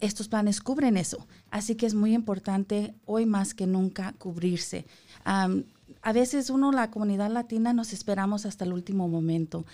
estos 0.00 0.28
planes 0.28 0.62
cubren 0.62 0.96
eso. 0.96 1.26
Así 1.50 1.74
que 1.74 1.84
es 1.84 1.92
muy 1.92 2.14
importante 2.14 2.94
hoy 3.04 3.26
más 3.26 3.52
que 3.52 3.66
nunca 3.66 4.14
cubrirse. 4.16 4.86
A 5.26 6.12
veces 6.14 6.48
uno, 6.48 6.72
la 6.72 6.90
comunidad 6.90 7.30
latina, 7.30 7.74
nos 7.74 7.92
esperamos 7.92 8.46
hasta 8.46 8.64
el 8.64 8.72
último 8.72 9.08
momento. 9.08 9.66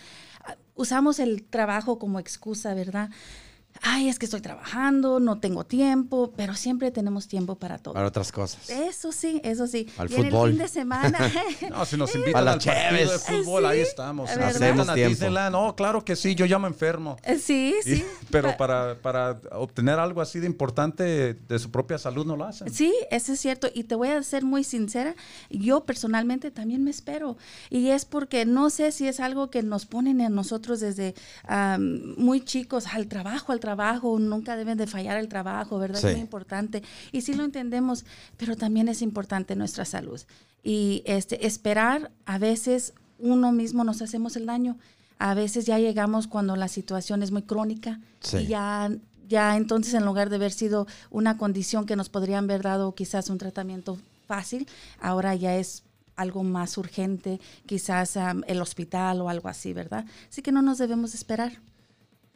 Ah, 0.45 0.57
Usamos 0.75 1.21
el 1.21 1.45
trabajo 1.45 2.01
como 2.01 2.19
excusa, 2.19 2.75
¿verdad? 2.75 3.11
Ay, 3.83 4.09
es 4.09 4.19
que 4.19 4.27
estoy 4.27 4.41
trabajando, 4.43 5.21
no 5.21 5.39
tengo 5.41 5.65
tiempo, 5.65 6.33
pero 6.37 6.55
siempre 6.55 6.91
tenemos 6.91 7.29
tiempo 7.29 7.57
para 7.57 7.79
todo. 7.79 7.95
Para 7.95 8.09
otras 8.09 8.31
cosas. 8.31 8.69
Eso 8.69 9.11
sí, 9.13 9.41
eso 9.43 9.67
sí. 9.67 9.89
Al 9.97 10.11
y 10.11 10.15
en 10.17 10.25
fútbol. 10.27 10.51
el 10.51 10.55
fin 10.57 10.63
de 10.63 10.69
semana. 10.69 11.19
No, 11.71 11.85
si 11.87 11.97
nos 11.97 12.15
A 12.15 12.19
invitan 12.19 12.45
las 12.45 12.55
al 12.67 12.75
partido 12.75 12.91
de 13.13 13.19
cheves. 13.19 13.23
fútbol, 13.45 13.63
Sí, 13.65 13.69
ahí 13.71 13.81
estamos. 13.81 14.29
¿verdad? 14.31 14.49
Hacemos 14.49 14.89
a 14.89 14.95
tiempo. 14.95 15.11
Disneyland, 15.11 15.53
no, 15.53 15.75
claro 15.77 16.05
que 16.05 16.17
sí, 16.17 16.35
yo 16.35 16.45
ya 16.47 16.59
me 16.59 16.69
enfermo. 16.69 17.17
sí, 17.39 17.75
Y- 17.87 17.97
sí. 17.97 18.05
pero 18.31 18.51
Pa- 18.51 18.57
para, 18.59 18.95
para 19.01 19.41
obtener 19.53 19.99
algo 19.99 20.21
así 20.21 20.41
de 20.41 20.47
importante 20.47 21.35
de 21.35 21.59
su 21.59 21.71
propia 21.71 21.97
salud 21.99 22.27
no 22.27 22.37
lo 22.37 22.45
hacen. 22.45 22.73
Sí, 22.73 22.93
eso 23.11 23.33
es 23.33 23.41
cierto. 23.41 23.69
Y 23.75 23.85
te 23.85 23.95
voy 23.95 24.09
a 24.09 24.23
ser 24.23 24.45
muy 24.45 24.63
sincera, 24.65 25.15
yo 25.49 25.85
personalmente 25.85 26.51
también 26.51 26.85
me 26.85 26.91
espero. 26.91 27.37
Y 27.71 27.89
es 27.89 28.05
porque 28.05 28.45
no 28.45 28.69
sé 28.71 28.93
si 28.93 29.07
es 29.09 29.21
algo 29.21 29.51
que 29.51 29.63
nos 29.63 29.87
ponen 29.87 30.21
en 30.21 30.35
nosotros 30.35 30.81
desde 30.81 31.15
am, 31.45 32.15
muy 32.19 32.41
chicos, 32.43 32.87
al 32.89 33.07
trabajo, 33.07 33.53
al 33.53 33.61
trabajo, 33.61 33.70
nunca 34.19 34.57
deben 34.57 34.79
de 34.79 34.87
fallar 34.87 35.17
el 35.19 35.29
trabajo, 35.29 35.79
¿verdad? 35.79 36.01
Sí. 36.01 36.07
Es 36.09 36.13
muy 36.15 36.21
importante. 36.21 36.83
Y 37.13 37.21
sí 37.23 37.35
lo 37.35 37.45
entendemos, 37.45 38.05
pero 38.37 38.57
también 38.57 38.89
es 38.89 39.03
importante 39.03 39.57
nuestra 39.57 39.85
salud. 39.85 40.21
Y 40.63 41.03
este, 41.07 41.47
esperar, 41.47 42.11
a 42.27 42.39
veces 42.39 42.95
uno 43.19 43.53
mismo 43.53 43.85
nos 43.85 44.03
hacemos 44.03 44.37
el 44.37 44.47
daño. 44.47 44.77
A 45.19 45.35
veces 45.35 45.67
ya 45.67 45.79
llegamos 45.79 46.27
cuando 46.27 46.57
la 46.57 46.69
situación 46.69 47.23
es 47.23 47.31
muy 47.31 47.43
crónica 47.43 48.01
Sí. 48.21 48.39
y 48.39 48.47
ya 48.49 48.91
ya 49.29 49.57
entonces 49.57 49.95
en 49.95 50.05
lugar 50.05 50.29
de 50.29 50.37
haber 50.37 50.51
sido 50.51 50.89
una 51.09 51.39
condición 51.39 51.87
que 51.87 51.95
nos 51.95 52.09
podrían 52.09 52.45
haber 52.45 52.63
dado 52.63 52.97
quizás 52.97 53.31
un 53.31 53.39
tratamiento 53.39 53.97
fácil, 54.27 54.67
ahora 55.01 55.37
ya 55.37 55.55
es 55.57 55.85
algo 56.17 56.43
más 56.43 56.77
urgente, 56.77 57.41
quizás 57.65 58.19
el 58.49 58.61
hospital 58.61 59.21
o 59.21 59.29
algo 59.29 59.49
así, 59.49 59.73
¿verdad? 59.73 60.05
Así 60.29 60.43
que 60.43 60.51
no 60.51 60.63
nos 60.63 60.79
debemos 60.79 61.15
esperar. 61.15 61.53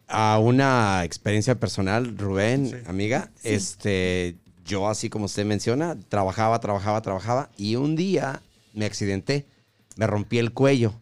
A 0.07 0.39
una 0.39 1.03
experiencia 1.05 1.55
personal, 1.55 2.17
Rubén, 2.19 2.69
Sí. 2.69 2.77
amiga, 2.87 3.31
Sí. 3.43 3.49
este, 3.55 4.37
yo 4.65 4.89
así 4.89 5.09
como 5.09 5.25
usted 5.27 5.45
menciona, 5.47 5.97
trabajaba, 6.09 6.61
trabajaba, 6.61 7.01
trabajaba 7.03 7.51
y 7.57 7.77
un 7.77 7.97
día 7.97 8.43
me 8.75 8.85
accidenté, 8.85 9.47
me 9.97 10.07
rompí 10.07 10.39
el 10.39 10.53
cuello 10.53 10.93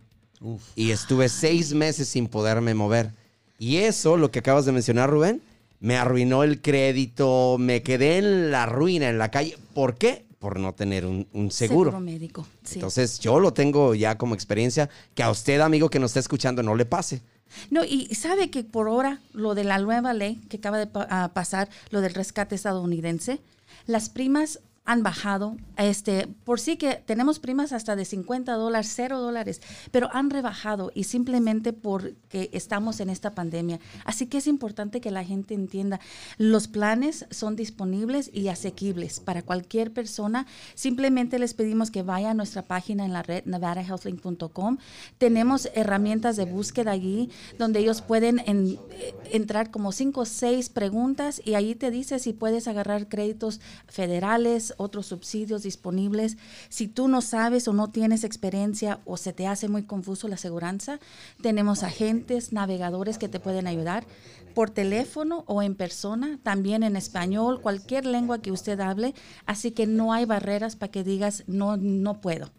Uf. 0.40 0.62
y 0.76 0.90
estuve 0.92 1.28
seis 1.28 1.74
meses 1.74 2.08
sin 2.08 2.28
poderme 2.28 2.74
mover. 2.74 3.10
Y 3.58 3.78
eso, 3.78 4.16
lo 4.16 4.30
que 4.30 4.38
acabas 4.40 4.64
de 4.66 4.72
mencionar, 4.72 5.10
Rubén, 5.10 5.42
me 5.80 5.96
arruinó 5.96 6.44
el 6.44 6.60
crédito, 6.60 7.56
me 7.58 7.82
quedé 7.82 8.18
en 8.18 8.50
la 8.52 8.66
ruina, 8.66 9.08
en 9.08 9.18
la 9.18 9.30
calle. 9.30 9.56
¿Por 9.74 9.96
qué? 9.96 10.24
Por 10.38 10.58
no 10.60 10.74
tener 10.74 11.06
un, 11.06 11.26
un 11.32 11.50
seguro. 11.50 11.98
médico. 12.00 12.46
Sí. 12.64 12.74
Entonces 12.76 13.18
yo 13.20 13.40
lo 13.40 13.52
tengo 13.52 13.94
ya 13.94 14.16
como 14.18 14.34
experiencia, 14.34 14.88
que 15.14 15.22
a 15.22 15.30
usted, 15.30 15.60
amigo 15.60 15.88
que 15.90 15.98
nos 15.98 16.10
está 16.10 16.20
escuchando, 16.20 16.62
no 16.62 16.74
le 16.76 16.84
pase. 16.84 17.20
No, 17.70 17.84
y 17.84 18.14
sabe 18.14 18.50
que 18.50 18.64
por 18.64 18.88
ahora 18.88 19.20
lo 19.32 19.54
de 19.54 19.64
la 19.64 19.78
nueva 19.78 20.12
ley 20.14 20.36
que 20.48 20.56
acaba 20.58 20.78
de 20.78 20.86
pa- 20.86 21.30
pasar, 21.34 21.68
lo 21.90 22.00
del 22.00 22.14
rescate 22.14 22.54
estadounidense, 22.54 23.40
las 23.86 24.08
primas 24.08 24.60
han 24.84 25.04
bajado, 25.04 25.56
este, 25.76 26.26
por 26.44 26.58
sí 26.58 26.76
que 26.76 26.94
tenemos 27.06 27.38
primas 27.38 27.72
hasta 27.72 27.94
de 27.94 28.04
50 28.04 28.52
dólares, 28.54 28.92
0 28.96 29.20
dólares, 29.20 29.60
pero 29.92 30.08
han 30.12 30.28
rebajado 30.28 30.90
y 30.92 31.04
simplemente 31.04 31.72
porque 31.72 32.50
estamos 32.52 32.98
en 32.98 33.08
esta 33.08 33.30
pandemia. 33.32 33.78
Así 34.04 34.26
que 34.26 34.38
es 34.38 34.48
importante 34.48 35.00
que 35.00 35.12
la 35.12 35.22
gente 35.24 35.54
entienda, 35.54 36.00
los 36.36 36.66
planes 36.66 37.26
son 37.30 37.54
disponibles 37.54 38.28
y 38.32 38.48
asequibles 38.48 39.20
para 39.20 39.42
cualquier 39.42 39.92
persona. 39.92 40.46
Simplemente 40.74 41.38
les 41.38 41.54
pedimos 41.54 41.92
que 41.92 42.02
vayan 42.02 42.32
a 42.32 42.34
nuestra 42.34 42.62
página 42.62 43.04
en 43.04 43.12
la 43.12 43.22
red 43.22 43.44
nevadahealthlink.com. 43.44 44.78
Tenemos 45.18 45.68
herramientas 45.74 46.36
de 46.36 46.44
búsqueda 46.44 46.90
allí 46.90 47.30
donde 47.56 47.78
ellos 47.78 48.02
pueden 48.02 48.40
en- 48.46 48.78
eh, 48.90 49.14
entrar 49.30 49.70
como 49.70 49.92
cinco 49.92 50.22
o 50.22 50.24
seis 50.24 50.68
preguntas 50.68 51.40
y 51.44 51.54
ahí 51.54 51.76
te 51.76 51.92
dice 51.92 52.18
si 52.18 52.32
puedes 52.32 52.66
agarrar 52.66 53.08
créditos 53.08 53.60
federales, 53.86 54.71
otros 54.76 55.06
subsidios 55.06 55.62
disponibles. 55.62 56.36
Si 56.68 56.88
tú 56.88 57.08
no 57.08 57.20
sabes 57.20 57.68
o 57.68 57.72
no 57.72 57.90
tienes 57.90 58.24
experiencia 58.24 59.00
o 59.04 59.16
se 59.16 59.32
te 59.32 59.46
hace 59.46 59.68
muy 59.68 59.84
confuso 59.84 60.28
la 60.28 60.34
aseguranza, 60.34 61.00
tenemos 61.42 61.82
agentes, 61.82 62.52
navegadores 62.52 63.18
que 63.18 63.28
te 63.28 63.40
pueden 63.40 63.66
ayudar 63.66 64.06
por 64.54 64.70
teléfono 64.70 65.44
o 65.46 65.62
en 65.62 65.74
persona, 65.74 66.38
también 66.42 66.82
en 66.82 66.96
español, 66.96 67.60
cualquier 67.60 68.06
lengua 68.06 68.40
que 68.40 68.52
usted 68.52 68.78
hable, 68.80 69.14
así 69.46 69.70
que 69.70 69.86
no 69.86 70.12
hay 70.12 70.24
barreras 70.24 70.76
para 70.76 70.92
que 70.92 71.04
digas 71.04 71.44
no 71.46 71.76
no 71.76 72.20
puedo. 72.20 72.50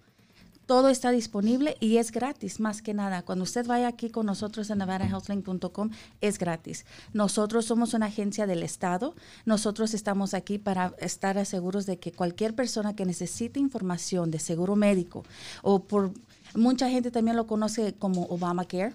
Todo 0.65 0.89
está 0.89 1.11
disponible 1.11 1.75
y 1.79 1.97
es 1.97 2.11
gratis, 2.11 2.59
más 2.59 2.81
que 2.81 2.93
nada. 2.93 3.21
Cuando 3.23 3.43
usted 3.43 3.65
vaya 3.67 3.87
aquí 3.87 4.09
con 4.09 4.25
nosotros 4.25 4.69
en 4.69 4.77
nevadahealthlink.com, 4.77 5.89
es 6.21 6.37
gratis. 6.39 6.85
Nosotros 7.13 7.65
somos 7.65 7.93
una 7.93 8.05
agencia 8.05 8.47
del 8.47 8.63
Estado. 8.63 9.13
Nosotros 9.45 9.93
estamos 9.93 10.33
aquí 10.33 10.59
para 10.59 10.93
estar 10.99 11.43
seguros 11.45 11.85
de 11.85 11.97
que 11.97 12.11
cualquier 12.11 12.55
persona 12.55 12.95
que 12.95 13.05
necesite 13.05 13.59
información 13.59 14.31
de 14.31 14.39
seguro 14.39 14.75
médico 14.75 15.23
o 15.61 15.83
por... 15.83 16.11
Mucha 16.55 16.87
gente 16.87 17.09
también 17.09 17.35
lo 17.35 17.47
conoce 17.47 17.95
como 17.95 18.25
Obamacare. 18.25 18.93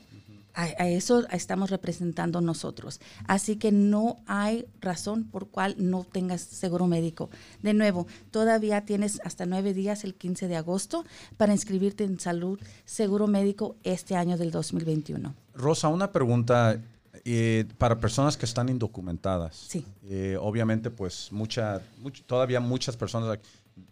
A, 0.59 0.65
a 0.83 0.89
eso 0.89 1.25
estamos 1.31 1.71
representando 1.71 2.41
nosotros. 2.41 3.01
Así 3.29 3.55
que 3.57 3.71
no 3.71 4.17
hay 4.27 4.67
razón 4.81 5.23
por 5.25 5.49
cual 5.49 5.77
no 5.79 6.05
tengas 6.11 6.41
seguro 6.41 6.89
médico. 6.89 7.31
De 7.63 7.75
nuevo, 7.75 8.09
todavía 8.33 8.85
tienes 8.85 9.21
hasta 9.25 9.47
nueve 9.47 9.73
días, 9.73 10.03
el 10.03 10.15
15 10.17 10.49
de 10.49 10.57
agosto, 10.57 11.05
para 11.37 11.53
inscribirte 11.53 12.03
en 12.03 12.19
salud 12.19 12.59
seguro 12.85 13.29
médico 13.29 13.77
este 13.85 14.17
año 14.17 14.37
del 14.37 14.51
2021. 14.51 15.33
Rosa, 15.55 15.87
una 15.89 16.11
pregunta 16.11 16.81
eh, 17.25 17.65
para 17.79 18.01
personas 18.01 18.37
que 18.37 18.45
están 18.47 18.69
indocumentadas. 18.69 19.55
Sí. 19.69 19.85
Eh, 20.09 20.37
obviamente, 20.41 20.91
pues 20.91 21.29
mucha, 21.31 21.81
much- 22.03 22.25
todavía 22.27 22.59
muchas 22.59 22.97
personas, 22.97 23.39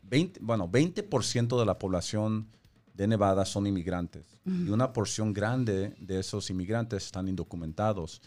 20, 0.03 0.41
bueno, 0.43 0.69
20% 0.69 1.59
de 1.61 1.65
la 1.67 1.79
población 1.79 2.47
de 2.97 3.07
Nevada 3.07 3.45
son 3.45 3.67
inmigrantes 3.67 4.41
y 4.45 4.71
una 4.71 4.93
porción 4.93 5.33
grande 5.33 5.95
de 6.01 6.21
esos 6.21 6.49
inmigrantes 6.51 7.05
están 7.05 7.29
indocumentados. 7.29 8.23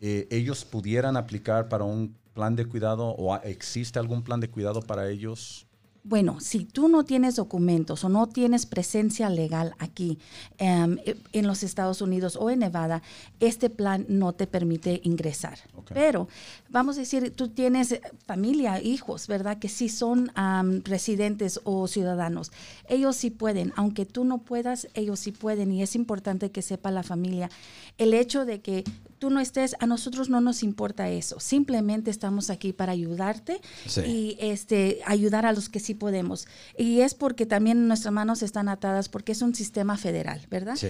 Eh, 0.00 0.26
¿Ellos 0.30 0.64
pudieran 0.64 1.16
aplicar 1.16 1.68
para 1.68 1.84
un 1.84 2.16
plan 2.34 2.56
de 2.56 2.66
cuidado 2.66 3.10
o 3.10 3.36
existe 3.36 3.98
algún 3.98 4.22
plan 4.22 4.40
de 4.40 4.50
cuidado 4.50 4.80
para 4.80 5.08
ellos? 5.08 5.67
Bueno, 6.08 6.40
si 6.40 6.64
tú 6.64 6.88
no 6.88 7.04
tienes 7.04 7.36
documentos 7.36 8.02
o 8.02 8.08
no 8.08 8.28
tienes 8.28 8.64
presencia 8.64 9.28
legal 9.28 9.74
aquí 9.78 10.18
em, 10.56 10.96
en 11.34 11.46
los 11.46 11.62
Estados 11.62 12.00
Unidos 12.00 12.34
o 12.40 12.48
en 12.48 12.60
Nevada, 12.60 13.02
este 13.40 13.68
plan 13.68 14.06
no 14.08 14.32
te 14.32 14.46
permite 14.46 15.02
ingresar. 15.04 15.58
Pero 15.92 16.26
vamos 16.70 16.96
a 16.96 17.00
decir, 17.00 17.34
tú 17.36 17.48
tienes 17.48 18.00
familia, 18.24 18.80
hijos, 18.80 19.26
¿verdad? 19.26 19.58
Que 19.58 19.68
sí 19.68 19.90
son 19.90 20.32
am, 20.34 20.82
residentes 20.82 21.60
o 21.64 21.86
ciudadanos. 21.86 22.52
Ellos 22.88 23.14
sí 23.14 23.28
pueden, 23.28 23.74
aunque 23.76 24.06
tú 24.06 24.24
no 24.24 24.38
puedas, 24.38 24.88
ellos 24.94 25.20
sí 25.20 25.30
pueden 25.30 25.72
y 25.72 25.82
es 25.82 25.94
importante 25.94 26.50
que 26.50 26.62
sepa 26.62 26.90
la 26.90 27.02
familia. 27.02 27.50
El 27.98 28.14
hecho 28.14 28.46
de 28.46 28.62
que 28.62 28.84
tú 29.18 29.30
no 29.30 29.40
estés, 29.40 29.74
a 29.80 29.86
nosotros 29.86 30.28
no 30.30 30.40
nos 30.40 30.62
importa 30.62 31.08
eso. 31.08 31.40
Simplemente 31.40 32.10
estamos 32.10 32.50
aquí 32.50 32.72
para 32.72 32.92
ayudarte 32.92 33.60
Sí. 33.86 34.00
y 34.02 34.36
este, 34.40 35.00
ayudar 35.06 35.44
a 35.46 35.52
los 35.52 35.68
que 35.68 35.80
sí 35.80 35.94
podemos. 35.94 36.46
Y 36.76 37.00
es 37.00 37.14
porque 37.14 37.46
también 37.46 37.88
nuestras 37.88 38.12
manos 38.12 38.42
están 38.42 38.68
atadas 38.68 39.08
porque 39.08 39.32
es 39.32 39.42
un 39.42 39.54
sistema 39.54 39.96
federal, 39.96 40.46
¿verdad? 40.50 40.76
Sí. 40.76 40.88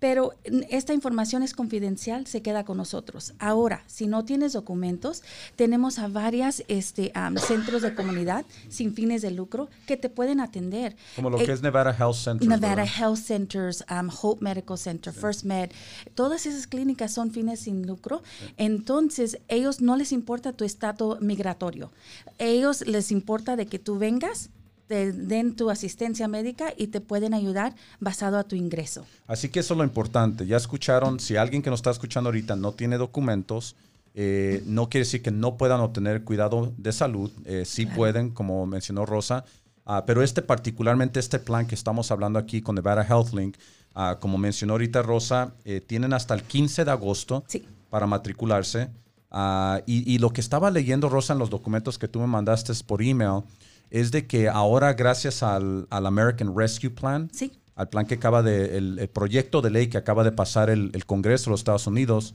Pero 0.00 0.34
esta 0.70 0.94
información 0.94 1.42
es 1.42 1.54
confidencial, 1.54 2.26
se 2.26 2.42
queda 2.42 2.64
con 2.64 2.78
nosotros. 2.78 3.34
Ahora, 3.38 3.84
si 3.86 4.06
no 4.06 4.24
tienes 4.24 4.54
documentos, 4.54 5.22
tenemos 5.56 5.98
a 5.98 6.08
varias 6.08 6.64
este, 6.68 7.12
am, 7.14 7.36
centros 7.36 7.82
de 7.82 7.94
comunidad 7.94 8.44
sin 8.68 8.94
fines 8.94 9.22
de 9.22 9.30
lucro 9.30 9.68
que 9.86 9.96
te 9.96 10.08
pueden 10.08 10.40
atender. 10.40 10.96
Como 11.14 11.30
lo 11.30 11.38
Eh, 11.38 11.44
que 11.44 11.52
es 11.52 11.62
Nevada 11.62 11.94
Health 11.96 12.16
Center. 12.16 12.48
Nevada 12.48 12.76
¿verdad? 12.76 12.92
Health 12.98 13.18
Centers, 13.18 13.84
um, 13.90 14.10
Hope 14.20 14.42
Medical 14.42 14.78
Center, 14.78 15.12
First 15.12 15.44
Med, 15.44 15.70
todas 16.14 16.46
esas 16.46 16.66
clínicas 16.66 17.12
son 17.12 17.30
fines 17.30 17.60
sin 17.60 17.86
lucro. 17.86 18.22
Entonces, 18.56 19.38
ellos 19.48 19.80
no 19.82 19.96
les 19.96 20.12
importa 20.12 20.52
tu 20.54 20.64
estado 20.64 21.18
migratorio. 21.20 21.92
Ellos 22.38 22.86
les 22.86 23.12
importa 23.12 23.56
de 23.56 23.66
que 23.66 23.78
tú 23.78 23.98
vengas, 23.98 24.48
te 24.90 25.12
den 25.12 25.54
tu 25.54 25.70
asistencia 25.70 26.26
médica 26.26 26.74
y 26.76 26.88
te 26.88 27.00
pueden 27.00 27.32
ayudar 27.32 27.76
basado 28.00 28.38
a 28.38 28.42
tu 28.42 28.56
ingreso. 28.56 29.06
Así 29.28 29.48
que 29.48 29.60
eso 29.60 29.74
es 29.74 29.78
lo 29.78 29.84
importante. 29.84 30.48
Ya 30.48 30.56
escucharon, 30.56 31.20
si 31.20 31.36
alguien 31.36 31.62
que 31.62 31.70
nos 31.70 31.78
está 31.78 31.92
escuchando 31.92 32.26
ahorita 32.26 32.56
no 32.56 32.72
tiene 32.72 32.98
documentos, 32.98 33.76
eh, 34.16 34.64
no 34.66 34.88
quiere 34.88 35.04
decir 35.04 35.22
que 35.22 35.30
no 35.30 35.56
puedan 35.56 35.78
obtener 35.80 36.24
cuidado 36.24 36.72
de 36.76 36.90
salud. 36.90 37.30
Eh, 37.44 37.62
sí 37.64 37.84
Claro. 37.84 37.96
pueden, 37.98 38.30
como 38.30 38.66
mencionó 38.66 39.06
Rosa. 39.06 39.44
Ah, 39.86 40.02
pero 40.06 40.24
este, 40.24 40.42
particularmente 40.42 41.20
este 41.20 41.38
plan 41.38 41.68
que 41.68 41.76
estamos 41.76 42.10
hablando 42.10 42.40
aquí 42.40 42.60
con 42.60 42.74
Nevada 42.74 43.06
HealthLink, 43.08 43.58
ah, 43.94 44.18
como 44.20 44.38
mencionó 44.38 44.72
ahorita 44.72 45.02
Rosa, 45.02 45.52
eh, 45.64 45.80
tienen 45.80 46.12
hasta 46.14 46.34
el 46.34 46.42
15 46.42 46.84
de 46.84 46.90
agosto 46.90 47.44
Sí. 47.46 47.64
para 47.90 48.08
matricularse. 48.08 48.88
Ah, 49.30 49.82
y, 49.86 50.12
y 50.12 50.18
lo 50.18 50.30
que 50.32 50.40
estaba 50.40 50.68
leyendo, 50.72 51.08
Rosa, 51.08 51.34
en 51.34 51.38
los 51.38 51.48
documentos 51.48 51.96
que 51.96 52.08
tú 52.08 52.18
me 52.18 52.26
mandaste 52.26 52.72
por 52.84 53.00
email, 53.02 53.42
es 53.90 54.10
de 54.10 54.26
que 54.26 54.48
ahora, 54.48 54.92
gracias 54.94 55.42
al, 55.42 55.86
al 55.90 56.06
American 56.06 56.56
Rescue 56.56 56.90
Plan, 56.90 57.28
Sí. 57.32 57.52
al 57.74 57.88
plan 57.88 58.06
que 58.06 58.14
acaba 58.14 58.42
de, 58.42 58.76
el, 58.78 58.98
el 58.98 59.08
proyecto 59.08 59.60
de 59.62 59.70
ley 59.70 59.88
que 59.88 59.98
acaba 59.98 60.22
de 60.24 60.32
pasar 60.32 60.70
el, 60.70 60.90
el 60.94 61.06
Congreso 61.06 61.46
de 61.46 61.50
los 61.52 61.60
Estados 61.60 61.86
Unidos, 61.86 62.34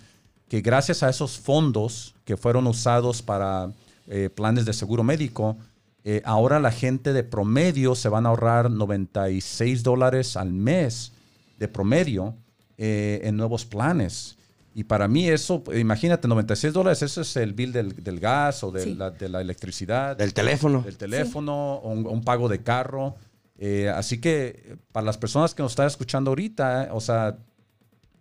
que 0.49 0.61
gracias 0.61 1.01
a 1.03 1.09
esos 1.09 1.39
fondos 1.39 2.13
que 2.25 2.37
fueron 2.37 2.67
usados 2.67 3.21
para 3.21 3.71
eh, 4.07 4.29
planes 4.29 4.65
de 4.65 4.73
seguro 4.73 5.03
médico, 5.03 5.57
eh, 6.03 6.21
ahora 6.25 6.59
la 6.59 6.71
gente 6.71 7.13
de 7.13 7.23
promedio 7.23 7.95
se 7.95 8.09
van 8.09 8.25
a 8.25 8.29
ahorrar 8.29 8.69
96 8.69 9.81
dólares 9.81 10.37
al 10.37 10.51
mes 10.53 11.13
de 11.57 11.67
promedio 11.67 12.35
eh, 12.77 13.21
en 13.23 13.37
nuevos 13.37 13.65
planes. 13.65 14.37
Y 14.77 14.83
para 14.83 15.07
mí 15.07 15.27
eso, 15.29 15.63
imagínate, 15.73 16.27
96 16.27 16.73
dólares, 16.73 17.01
eso 17.01 17.21
es 17.21 17.35
el 17.37 17.53
bill 17.53 17.71
del, 17.71 18.03
del 18.03 18.19
gas 18.19 18.61
o 18.63 18.71
de, 18.71 18.81
Sí. 18.81 18.93
la, 18.93 19.09
de 19.09 19.29
la 19.29 19.39
electricidad 19.39 20.17
Del 20.17 20.33
teléfono. 20.33 20.81
del 20.81 20.97
teléfono 20.97 21.75
o 21.75 21.89
un, 21.91 22.05
un 22.05 22.21
pago 22.21 22.49
de 22.49 22.61
carro. 22.61 23.15
Eh, 23.57 23.87
así 23.89 24.19
que 24.19 24.47
eh, 24.65 24.75
para 24.91 25.05
las 25.05 25.17
personas 25.17 25.55
que 25.55 25.63
nos 25.63 25.71
están 25.71 25.87
escuchando 25.87 26.29
ahorita, 26.31 26.83
eh, 26.83 26.89
o 26.91 26.99
sea, 26.99 27.37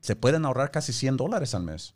se 0.01 0.15
pueden 0.15 0.45
ahorrar 0.45 0.71
casi 0.71 0.93
100 0.93 1.17
dólares 1.17 1.57
al 1.57 1.65
mes. 1.65 1.93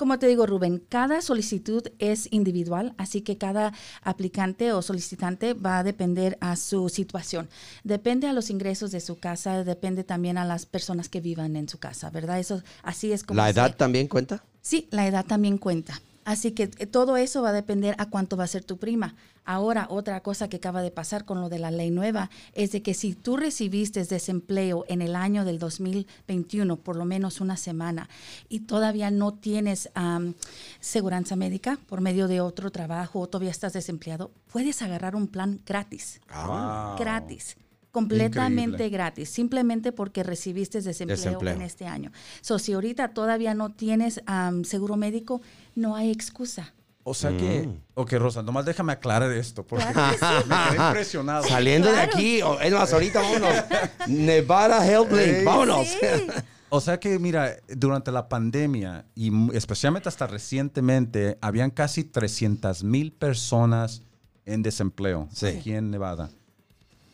Como 0.00 0.18
te 0.18 0.28
digo, 0.28 0.46
Rubén, 0.46 0.82
cada 0.88 1.20
solicitud 1.20 1.86
es 1.98 2.26
individual, 2.32 2.94
así 2.96 3.20
que 3.20 3.36
cada 3.36 3.74
aplicante 4.00 4.72
o 4.72 4.80
solicitante 4.80 5.52
va 5.52 5.76
a 5.80 5.82
depender 5.84 6.38
a 6.40 6.56
su 6.56 6.88
situación. 6.88 7.50
Depende 7.84 8.26
a 8.26 8.32
los 8.32 8.48
ingresos 8.48 8.92
de 8.92 9.00
su 9.00 9.18
casa, 9.18 9.62
depende 9.62 10.02
también 10.02 10.38
a 10.38 10.46
las 10.46 10.64
personas 10.64 11.10
que 11.10 11.20
vivan 11.20 11.54
en 11.54 11.68
su 11.68 11.78
casa, 11.78 12.08
¿verdad? 12.08 12.38
Eso 12.40 12.62
así 12.82 13.12
es 13.12 13.24
como 13.24 13.36
¿La 13.42 13.52
se- 13.52 13.60
edad 13.60 13.76
también 13.76 14.08
cuenta? 14.08 14.42
Sí, 14.62 14.88
la 14.90 15.06
edad 15.06 15.26
también 15.26 15.58
cuenta. 15.58 16.00
Así 16.30 16.52
que 16.52 16.70
eh, 16.78 16.86
todo 16.86 17.16
eso 17.16 17.42
va 17.42 17.48
a 17.48 17.52
depender 17.52 17.96
a 17.98 18.08
cuánto 18.08 18.36
va 18.36 18.44
a 18.44 18.46
ser 18.46 18.62
tu 18.62 18.78
prima. 18.78 19.16
Ahora, 19.44 19.88
otra 19.90 20.22
cosa 20.22 20.48
que 20.48 20.58
acaba 20.58 20.80
de 20.80 20.92
pasar 20.92 21.24
con 21.24 21.40
lo 21.40 21.48
de 21.48 21.58
la 21.58 21.72
ley 21.72 21.90
nueva 21.90 22.30
es 22.52 22.70
de 22.70 22.82
que 22.82 22.94
si 22.94 23.14
tú 23.14 23.36
recibiste 23.36 24.04
desempleo 24.04 24.84
en 24.86 25.02
el 25.02 25.16
año 25.16 25.44
del 25.44 25.58
2021, 25.58 26.76
por 26.76 26.94
lo 26.94 27.04
menos 27.04 27.40
una 27.40 27.56
semana, 27.56 28.08
y 28.48 28.60
todavía 28.60 29.10
no 29.10 29.34
tienes 29.34 29.90
am, 29.94 30.34
seguranza 30.78 31.34
médica 31.34 31.80
por 31.88 32.00
medio 32.00 32.28
de 32.28 32.40
otro 32.40 32.70
trabajo 32.70 33.18
o 33.18 33.26
todavía 33.26 33.50
estás 33.50 33.72
desempleado, 33.72 34.30
puedes 34.52 34.82
agarrar 34.82 35.16
un 35.16 35.26
plan 35.26 35.60
gratis. 35.66 36.20
Wow. 36.32 36.96
Gratis. 36.96 37.56
Completamente 37.90 38.62
Increíble. 38.84 38.88
gratis, 38.90 39.30
simplemente 39.30 39.92
porque 39.92 40.22
recibiste 40.22 40.80
desempleo, 40.80 41.16
Desempleo. 41.16 41.54
en 41.54 41.62
este 41.62 41.86
año. 41.86 42.12
So, 42.40 42.58
si 42.58 42.72
ahorita 42.72 43.08
todavía 43.14 43.52
no 43.54 43.70
tienes 43.72 44.20
am, 44.26 44.64
seguro 44.64 44.96
médico, 44.96 45.40
no 45.74 45.96
hay 45.96 46.10
excusa. 46.10 46.72
O 47.02 47.14
sea 47.14 47.30
que, 47.36 47.68
ok, 47.94 48.12
Rosa, 48.12 48.42
nomás 48.42 48.66
déjame 48.66 48.92
aclarar 48.92 49.32
esto, 49.32 49.66
porque 49.66 49.86
Claro 49.92 50.46
me 50.46 50.54
quedé 50.76 50.86
impresionado. 50.88 51.44
Saliendo 51.48 51.90
de 51.90 51.98
aquí, 52.00 52.42
o- 52.42 52.60
es 52.60 52.72
más, 52.72 52.92
ahorita 52.92 53.20
vámonos. 53.20 53.54
Nevada 54.06 54.86
Health 54.86 55.10
Link, 55.10 55.20
Ey. 55.38 55.44
vámonos. 55.44 55.88
Sí. 55.88 56.26
O 56.68 56.80
sea 56.80 57.00
que, 57.00 57.18
mira, 57.18 57.56
durante 57.68 58.12
la 58.12 58.28
pandemia 58.28 59.06
y 59.16 59.32
especialmente 59.56 60.08
hasta 60.08 60.26
recientemente, 60.28 61.36
habían 61.40 61.70
casi 61.70 62.04
300 62.04 62.84
mil 62.84 63.12
personas 63.12 64.02
en 64.46 64.62
desempleo 64.62 65.28
Sí. 65.32 65.46
aquí 65.46 65.72
en 65.72 65.90
Nevada. 65.90 66.30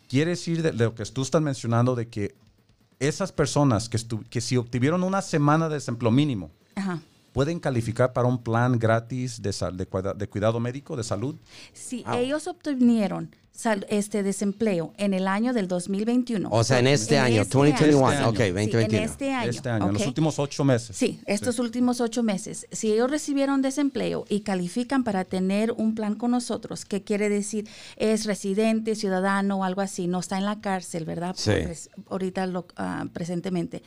Quiere 0.09 0.33
decir 0.33 0.63
de, 0.63 0.73
lo 0.73 0.95
que 0.95 1.05
tú 1.07 1.23
estás 1.23 1.43
mencionando 1.43 1.95
de 1.95 2.09
que 2.09 2.35
esas 2.99 3.33
personas 3.33 3.89
que, 3.89 3.99
que 4.31 4.41
si 4.41 4.57
obtuvieron 4.57 5.03
una 5.03 5.23
semana 5.23 5.69
de 5.69 5.75
desempleo 5.75 6.11
mínimo, 6.11 6.51
Ajá. 6.75 7.01
Pueden 7.37 7.61
calificar 7.61 8.15
para 8.15 8.27
un 8.29 8.39
plan 8.43 8.79
gratis 8.79 9.43
de, 9.43 9.53
sal- 9.53 9.77
de, 9.77 9.87
de 10.17 10.27
cuidado 10.27 10.59
médico, 10.59 10.97
de 10.97 11.05
salud. 11.05 11.37
Si 11.75 12.03
Wow. 12.05 12.15
ellos 12.17 12.47
obtuvieron 12.47 13.37
sal- 13.53 13.85
este 13.91 14.23
desempleo 14.23 14.95
en 14.97 15.13
el 15.13 15.29
año 15.29 15.53
del 15.53 15.69
2021. 15.69 16.49
O 16.51 16.65
sea, 16.65 16.79
en 16.79 16.87
este 16.87 17.19
año, 17.19 17.43
este 17.43 17.59
2021, 17.59 18.07
año. 18.09 18.29
ok, 18.31 18.37
Sí, 18.39 18.43
Sí, 18.45 18.51
2021. 18.53 18.97
en 18.97 19.05
este 19.11 19.33
año. 19.35 19.51
este 19.51 19.69
año, 19.69 19.87
en 19.89 19.93
los 19.93 20.07
últimos 20.07 20.39
ocho 20.39 20.65
meses. 20.65 20.97
Sí, 20.97 21.21
estos 21.27 21.59
últimos 21.59 22.01
ocho 22.01 22.23
meses. 22.23 22.67
Si 22.73 22.91
ellos 22.91 23.11
recibieron 23.11 23.61
desempleo 23.61 24.25
y 24.31 24.41
califican 24.41 25.05
para 25.05 25.25
tener 25.25 25.73
un 25.73 25.95
plan 25.95 26.15
con 26.15 26.31
nosotros, 26.31 26.87
que 26.87 27.03
quiere 27.03 27.29
decir 27.29 27.69
es 27.97 28.25
residente, 28.25 28.95
ciudadano 28.95 29.59
o 29.59 29.65
algo 29.65 29.83
así, 29.83 30.07
no 30.07 30.21
está 30.21 30.39
en 30.39 30.47
la 30.47 30.63
cárcel, 30.63 31.05
¿verdad? 31.05 31.35
Sí. 31.37 31.51
Pres- 31.51 31.91
ahorita 32.09 32.47
lo- 32.47 32.67
ah, 32.77 33.05
presentemente. 33.13 33.83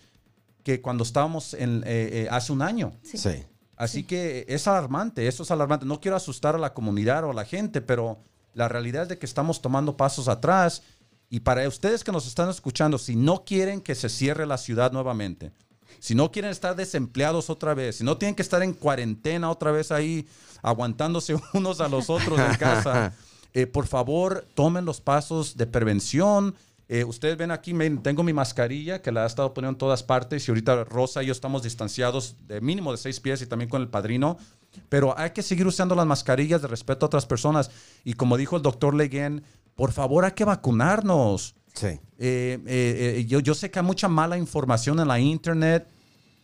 que 0.63 0.81
cuando 0.81 1.03
estábamos 1.03 1.53
en, 1.53 1.83
eh, 1.85 2.23
eh, 2.23 2.27
hace 2.31 2.53
un 2.53 2.61
año. 2.61 2.93
Sí. 3.03 3.17
Sí. 3.17 3.43
Así 3.77 4.03
que 4.03 4.45
es 4.47 4.67
alarmante, 4.69 5.27
eso 5.27 5.43
es 5.43 5.51
alarmante. 5.51 5.85
No 5.85 5.99
quiero 5.99 6.15
asustar 6.15 6.55
a 6.55 6.57
la 6.57 6.73
comunidad 6.73 7.25
o 7.25 7.31
a 7.31 7.33
la 7.33 7.43
gente, 7.43 7.81
pero 7.81 8.19
la 8.53 8.69
realidad 8.69 9.03
es 9.03 9.09
de 9.09 9.17
que 9.17 9.25
estamos 9.25 9.61
tomando 9.61 9.97
pasos 9.97 10.29
atrás. 10.29 10.81
Y 11.29 11.39
para 11.41 11.67
ustedes 11.67 12.03
que 12.03 12.11
nos 12.11 12.27
están 12.27 12.49
escuchando, 12.49 12.97
si 12.97 13.15
no 13.15 13.43
quieren 13.45 13.81
que 13.81 13.95
se 13.95 14.09
cierre 14.09 14.45
la 14.45 14.57
ciudad 14.57 14.91
nuevamente, 14.91 15.51
si 15.99 16.13
no 16.13 16.31
quieren 16.31 16.51
estar 16.51 16.75
desempleados 16.75 17.49
otra 17.49 17.73
vez, 17.73 17.97
si 17.97 18.03
no 18.03 18.17
tienen 18.17 18.35
que 18.35 18.41
estar 18.43 18.61
en 18.61 18.73
cuarentena 18.73 19.49
otra 19.49 19.71
vez 19.71 19.91
ahí, 19.91 20.27
aguantándose 20.61 21.35
unos 21.53 21.81
a 21.81 21.87
los 21.87 22.09
otros 22.09 22.39
en 22.39 22.55
casa, 22.57 23.13
eh, 23.53 23.65
por 23.67 23.87
favor, 23.87 24.45
tomen 24.55 24.85
los 24.85 25.01
pasos 25.01 25.57
de 25.57 25.65
prevención. 25.67 26.55
Eh, 26.87 27.03
ustedes 27.03 27.35
ven 27.37 27.49
aquí, 27.49 27.73
me- 27.73 27.89
tengo 27.89 28.21
mi 28.21 28.33
mascarilla 28.33 29.01
que 29.01 29.11
la 29.11 29.23
he 29.23 29.27
estado 29.27 29.53
poniendo 29.53 29.73
en 29.73 29.79
todas 29.79 30.03
partes 30.03 30.47
y 30.47 30.51
ahorita 30.51 30.83
Rosa 30.83 31.23
y 31.23 31.27
yo 31.27 31.31
estamos 31.31 31.63
distanciados 31.63 32.35
de 32.47 32.61
mínimo 32.61 32.91
de 32.91 32.97
seis 32.99 33.19
pies 33.19 33.41
y 33.41 33.47
también 33.47 33.69
con 33.69 33.81
el 33.81 33.87
padrino. 33.87 34.37
Pero 34.89 35.17
hay 35.17 35.31
que 35.31 35.41
seguir 35.41 35.65
usando 35.65 35.95
las 35.95 36.05
mascarillas 36.05 36.61
de 36.61 36.67
respeto 36.67 37.05
a 37.05 37.07
otras 37.07 37.25
personas. 37.25 37.71
Y 38.03 38.13
como 38.13 38.37
dijo 38.37 38.55
el 38.57 38.61
doctor 38.61 38.93
Leguen, 38.93 39.43
por 39.75 39.91
favor 39.91 40.25
hay 40.25 40.31
que 40.31 40.45
vacunarnos. 40.45 41.55
Sí. 41.73 41.87
Eh, 41.87 41.99
eh, 42.17 43.15
eh, 43.17 43.25
yo, 43.27 43.39
yo 43.39 43.53
sé 43.53 43.69
que 43.69 43.79
hay 43.79 43.85
mucha 43.85 44.07
mala 44.07 44.37
información 44.37 44.99
en 44.99 45.07
la 45.07 45.19
internet. 45.19 45.87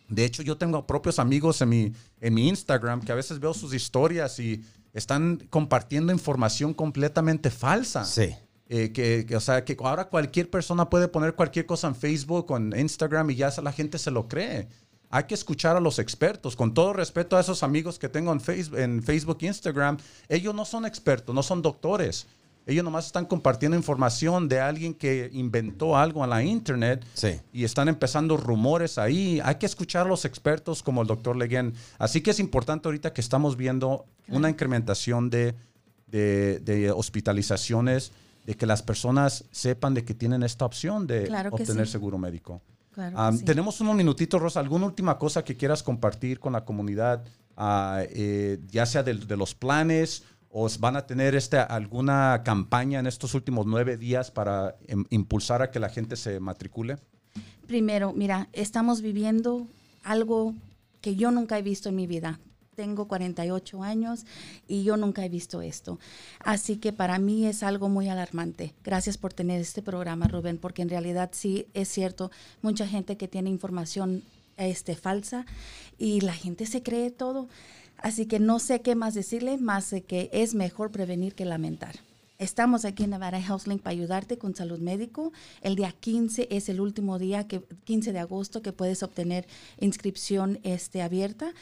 De 0.10 0.26
hecho, 0.26 0.44
yo 0.44 0.58
tengo 0.58 0.86
propios 0.86 1.20
amigos 1.20 1.62
en 1.62 1.70
mi, 1.70 1.94
en 2.20 2.34
mi 2.34 2.50
Instagram 2.50 3.02
que 3.02 3.14
a 3.14 3.16
veces 3.16 3.40
veo 3.40 3.54
sus 3.54 3.74
historias 3.74 4.38
y 4.40 4.62
están 4.94 5.38
compartiendo 5.50 6.12
información 6.12 6.74
completamente 6.74 7.50
falsa. 7.50 8.04
Sí. 8.04 8.36
Eh, 8.68 8.92
que, 8.94 9.26
que, 9.26 9.36
o 9.36 9.40
sea, 9.40 9.66
que 9.66 9.76
ahora 9.82 10.08
cualquier 10.08 10.50
persona 10.50 10.90
puede 10.90 11.08
poner 11.08 11.36
cualquier 11.36 11.66
cosa 11.66 11.88
en 11.88 11.96
Facebook 11.96 12.52
o 12.52 12.58
en 12.58 12.74
Instagram 12.78 13.30
y 13.30 13.36
ya 13.36 13.52
la 13.62 13.72
gente 13.72 13.98
se 13.98 14.12
lo 14.12 14.28
cree. 14.28 14.68
Hay 15.10 15.26
que 15.26 15.34
escuchar 15.34 15.76
a 15.76 15.82
los 15.82 16.00
expertos. 16.00 16.56
Con 16.56 16.74
todo 16.74 16.94
respeto 16.94 17.36
a 17.36 17.42
esos 17.42 17.64
amigos 17.64 18.00
que 18.00 18.08
tengo 18.08 18.32
en 18.32 18.40
Facebook, 18.40 18.80
en 18.80 19.04
Facebook 19.04 19.38
e 19.42 19.48
Instagram, 19.48 19.98
ellos 20.30 20.56
no 20.56 20.64
son 20.64 20.86
expertos, 20.86 21.36
no 21.36 21.44
son 21.44 21.62
doctores. 21.62 22.28
Ellos 22.68 22.84
nomás 22.84 23.08
están 23.08 23.26
compartiendo 23.26 23.76
información 23.76 24.48
de 24.48 24.60
alguien 24.60 24.94
que 24.94 25.30
inventó 25.34 25.98
algo 25.98 26.24
en 26.24 26.30
la 26.30 26.44
internet 26.44 27.04
Sí. 27.16 27.40
y 27.52 27.64
están 27.64 27.88
empezando 27.90 28.38
rumores 28.38 28.98
ahí. 28.98 29.40
Hay 29.44 29.56
que 29.56 29.66
escuchar 29.66 30.06
a 30.06 30.10
los 30.10 30.26
expertos 30.26 30.84
como 30.84 31.02
el 31.02 31.08
doctor 31.08 31.36
Leguen. 31.36 31.74
Así 31.98 32.22
que 32.22 32.32
es 32.32 32.40
importante 32.40 32.88
ahorita 32.88 33.14
que 33.14 33.22
estamos 33.22 33.58
viendo 33.58 34.06
una 34.28 34.50
incrementación 34.50 35.30
de, 35.30 35.56
de- 36.08 36.60
de 36.60 36.92
hospitalizaciones, 36.92 38.12
de 38.46 38.56
que 38.56 38.66
las 38.66 38.82
personas 38.82 39.46
sepan 39.52 39.94
de 39.94 40.04
que 40.04 40.14
tienen 40.14 40.44
esta 40.44 40.66
opción 40.66 41.08
de 41.08 41.24
Claro 41.24 41.50
obtener 41.52 41.86
sí. 41.86 41.92
seguro 41.94 42.18
médico. 42.18 42.62
Claro 42.94 43.16
Ah, 43.20 43.32
sí. 43.36 43.44
Tenemos 43.46 43.80
unos 43.82 43.96
minutitos, 43.96 44.42
Rosa. 44.42 44.60
¿Alguna 44.60 44.86
última 44.86 45.18
cosa 45.18 45.44
que 45.44 45.56
quieras 45.56 45.82
compartir 45.84 46.40
con 46.40 46.54
la 46.54 46.64
comunidad, 46.66 47.24
Ah, 47.58 48.02
eh, 48.10 48.60
ya 48.72 48.86
sea 48.86 49.04
de, 49.04 49.14
de 49.14 49.38
los 49.38 49.54
planes 49.54 50.24
o 50.52 50.68
van 50.80 50.96
a 50.96 51.06
tener 51.06 51.36
este, 51.36 51.58
alguna 51.58 52.42
campaña 52.44 53.00
en 53.00 53.08
estos 53.08 53.34
últimos 53.34 53.66
nueve 53.66 53.98
días 53.98 54.32
para 54.32 54.76
em, 54.88 55.06
impulsar 55.10 55.62
a 55.62 55.72
que 55.72 55.80
la 55.80 55.90
gente 55.90 56.16
se 56.16 56.40
matricule? 56.40 56.98
Primero, 57.68 58.14
mira, 58.14 58.50
estamos 58.52 59.02
viviendo 59.02 59.68
algo 60.04 60.54
que 61.00 61.16
yo 61.16 61.32
nunca 61.32 61.58
he 61.58 61.62
visto 61.62 61.90
en 61.90 61.96
mi 61.96 62.08
vida. 62.08 62.40
Tengo 62.76 63.08
48 63.08 63.84
años 63.84 64.26
y 64.68 64.84
yo 64.84 64.98
nunca 64.98 65.26
he 65.26 65.30
visto 65.30 65.62
esto. 65.62 66.00
Así 66.40 66.78
que 66.78 66.94
para 66.94 67.20
mí 67.20 67.46
es 67.46 67.64
algo 67.64 67.90
muy 67.90 68.10
alarmante. 68.10 68.74
Gracias 68.84 69.18
por 69.18 69.34
tener 69.34 69.62
este 69.62 69.82
programa, 69.82 70.28
Rubén, 70.28 70.58
porque 70.58 70.82
en 70.82 70.90
realidad 70.90 71.32
sí 71.34 71.68
es 71.74 71.90
cierto, 71.90 72.32
mucha 72.62 72.88
gente 72.88 73.18
que 73.18 73.28
tiene 73.28 73.50
información 73.50 74.24
este, 74.58 74.96
falsa 74.96 75.46
y 75.98 76.22
la 76.22 76.34
gente 76.34 76.66
se 76.66 76.82
cree 76.82 77.12
todo. 77.12 77.48
Así 78.02 78.26
que 78.26 78.40
no 78.40 78.60
sé 78.60 78.82
qué 78.82 78.96
más 78.96 79.14
decirle, 79.14 79.58
más 79.58 79.94
que 80.08 80.30
es 80.34 80.56
mejor 80.56 80.92
prevenir 80.92 81.36
que 81.36 81.46
lamentar. 81.46 81.96
Estamos 82.40 82.86
aquí 82.86 83.04
en 83.04 83.12
Nevada 83.12 83.38
HealthLink 83.38 83.84
para 83.84 83.92
ayudarte 83.92 84.40
con 84.40 84.56
salud 84.56 84.80
médico. 84.80 85.32
El 85.62 85.76
día 85.76 85.94
15 86.00 86.48
es 86.50 86.70
el 86.70 86.82
último 86.82 87.20
día, 87.20 87.48
que, 87.48 87.62
15 87.84 88.14
de 88.14 88.20
agosto, 88.20 88.64
que 88.64 88.74
puedes 88.74 89.04
obtener 89.04 89.46
inscripción 89.80 90.60
este, 90.64 91.04
abierta. 91.04 91.54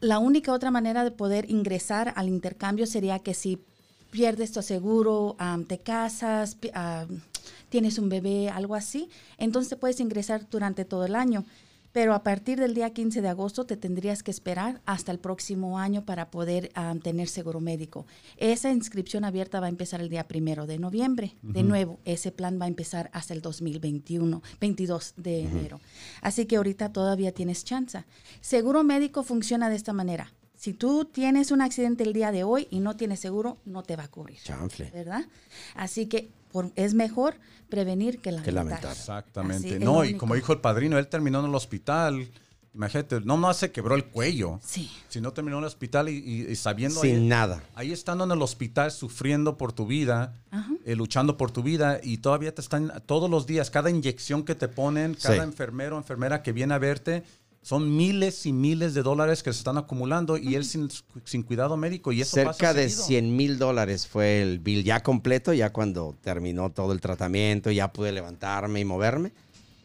La 0.00 0.18
única 0.18 0.54
otra 0.54 0.70
manera 0.70 1.04
de 1.04 1.10
poder 1.10 1.50
ingresar 1.50 2.14
al 2.16 2.28
intercambio 2.28 2.86
sería 2.86 3.18
que 3.18 3.34
si 3.34 3.62
pierdes 4.10 4.52
tu 4.52 4.62
seguro, 4.62 5.36
am, 5.38 5.66
te 5.66 5.76
casas, 5.76 6.56
am, 6.72 7.20
tienes 7.68 7.98
un 7.98 8.08
bebé, 8.08 8.48
algo 8.48 8.74
así, 8.74 9.10
entonces 9.36 9.78
puedes 9.78 10.00
ingresar 10.00 10.48
durante 10.48 10.86
todo 10.86 11.04
el 11.04 11.14
año. 11.14 11.44
Pero 11.92 12.14
a 12.14 12.22
partir 12.22 12.58
del 12.58 12.74
día 12.74 12.90
15 12.90 13.20
de 13.20 13.28
agosto 13.28 13.66
te 13.66 13.76
tendrías 13.76 14.22
que 14.22 14.30
esperar 14.30 14.80
hasta 14.86 15.12
el 15.12 15.18
próximo 15.18 15.78
año 15.78 16.04
para 16.04 16.30
poder 16.30 16.72
tener 17.02 17.28
seguro 17.28 17.60
médico. 17.60 18.06
Esa 18.38 18.70
inscripción 18.70 19.24
abierta 19.24 19.60
va 19.60 19.66
a 19.66 19.70
empezar 19.70 20.00
el 20.00 20.08
día 20.08 20.26
primero 20.26 20.66
de 20.66 20.78
noviembre. 20.78 21.36
De 21.42 21.62
nuevo, 21.62 22.00
ese 22.04 22.32
plan 22.32 22.58
va 22.60 22.64
a 22.64 22.68
empezar 22.68 23.10
hasta 23.12 23.34
el 23.34 23.42
2021, 23.42 24.42
22 24.60 25.14
de 25.16 25.40
enero. 25.42 25.80
Así 26.22 26.46
que 26.46 26.56
ahorita 26.56 26.92
todavía 26.92 27.32
tienes 27.32 27.64
chance. 27.64 28.04
Seguro 28.40 28.82
médico 28.84 29.22
funciona 29.22 29.68
de 29.68 29.76
esta 29.76 29.92
manera. 29.92 30.32
Si 30.62 30.74
tú 30.74 31.04
tienes 31.06 31.50
un 31.50 31.60
accidente 31.60 32.04
el 32.04 32.12
día 32.12 32.30
de 32.30 32.44
hoy 32.44 32.68
y 32.70 32.78
no 32.78 32.94
tienes 32.96 33.18
seguro, 33.18 33.58
no 33.64 33.82
te 33.82 33.96
va 33.96 34.04
a 34.04 34.08
cubrir. 34.08 34.38
Chanfle. 34.44 34.92
¿Verdad? 34.94 35.24
Así 35.74 36.06
que 36.06 36.30
por- 36.52 36.70
es 36.76 36.94
mejor 36.94 37.34
prevenir 37.68 38.20
que 38.20 38.30
lamentar. 38.30 38.44
Que 38.44 38.52
lamentar. 38.52 38.92
Exactamente. 38.92 39.74
Así, 39.74 39.84
no, 39.84 40.04
y 40.04 40.14
como 40.14 40.36
dijo 40.36 40.52
el 40.52 40.60
padrino, 40.60 40.98
él 40.98 41.08
terminó 41.08 41.40
en 41.40 41.46
el 41.46 41.54
hospital. 41.56 42.28
Imagínate, 42.74 43.20
no 43.22 43.36
más 43.36 43.56
se 43.56 43.72
quebró 43.72 43.96
el 43.96 44.04
cuello, 44.04 44.60
Sí. 44.62 44.88
sino 45.08 45.32
terminó 45.32 45.56
en 45.58 45.64
el 45.64 45.66
hospital 45.66 46.08
y, 46.08 46.12
y- 46.18 46.52
y 46.52 46.54
sabiendo 46.54 47.00
Sin 47.00 47.16
ahí, 47.16 47.26
nada. 47.26 47.64
ahí 47.74 47.90
estando 47.90 48.22
en 48.22 48.30
el 48.30 48.40
hospital 48.40 48.92
sufriendo 48.92 49.58
por 49.58 49.72
tu 49.72 49.84
vida, 49.86 50.40
eh, 50.84 50.94
luchando 50.94 51.36
por 51.36 51.50
tu 51.50 51.64
vida 51.64 51.98
y 52.00 52.18
todavía 52.18 52.54
te 52.54 52.60
están 52.60 52.92
todos 53.06 53.28
los 53.28 53.46
días, 53.48 53.68
cada 53.68 53.90
inyección 53.90 54.44
que 54.44 54.54
te 54.54 54.68
ponen, 54.68 55.14
cada 55.14 55.34
Sí. 55.34 55.40
enfermero 55.42 55.96
o 55.96 55.98
enfermera 55.98 56.44
que 56.44 56.52
viene 56.52 56.72
a 56.72 56.78
verte, 56.78 57.24
son 57.62 57.96
miles 57.96 58.44
y 58.44 58.52
miles 58.52 58.92
de 58.94 59.02
dólares 59.02 59.42
que 59.42 59.52
se 59.52 59.58
están 59.58 59.78
acumulando 59.78 60.36
y 60.36 60.56
él 60.56 60.64
sin, 60.64 60.88
sin 61.24 61.42
cuidado 61.44 61.76
médico 61.76 62.10
y 62.12 62.20
eso 62.20 62.34
Cerca 62.34 62.50
pasa 62.52 62.74
de 62.74 62.88
seguido. 62.88 63.06
100 63.06 63.36
mil 63.36 63.58
dólares 63.58 64.06
fue 64.08 64.42
el 64.42 64.58
bill 64.58 64.82
ya 64.82 65.02
completo, 65.02 65.52
ya 65.52 65.72
cuando 65.72 66.16
terminó 66.22 66.70
todo 66.70 66.92
el 66.92 67.00
tratamiento, 67.00 67.70
ya 67.70 67.92
pude 67.92 68.10
levantarme 68.12 68.80
y 68.80 68.84
moverme. 68.84 69.32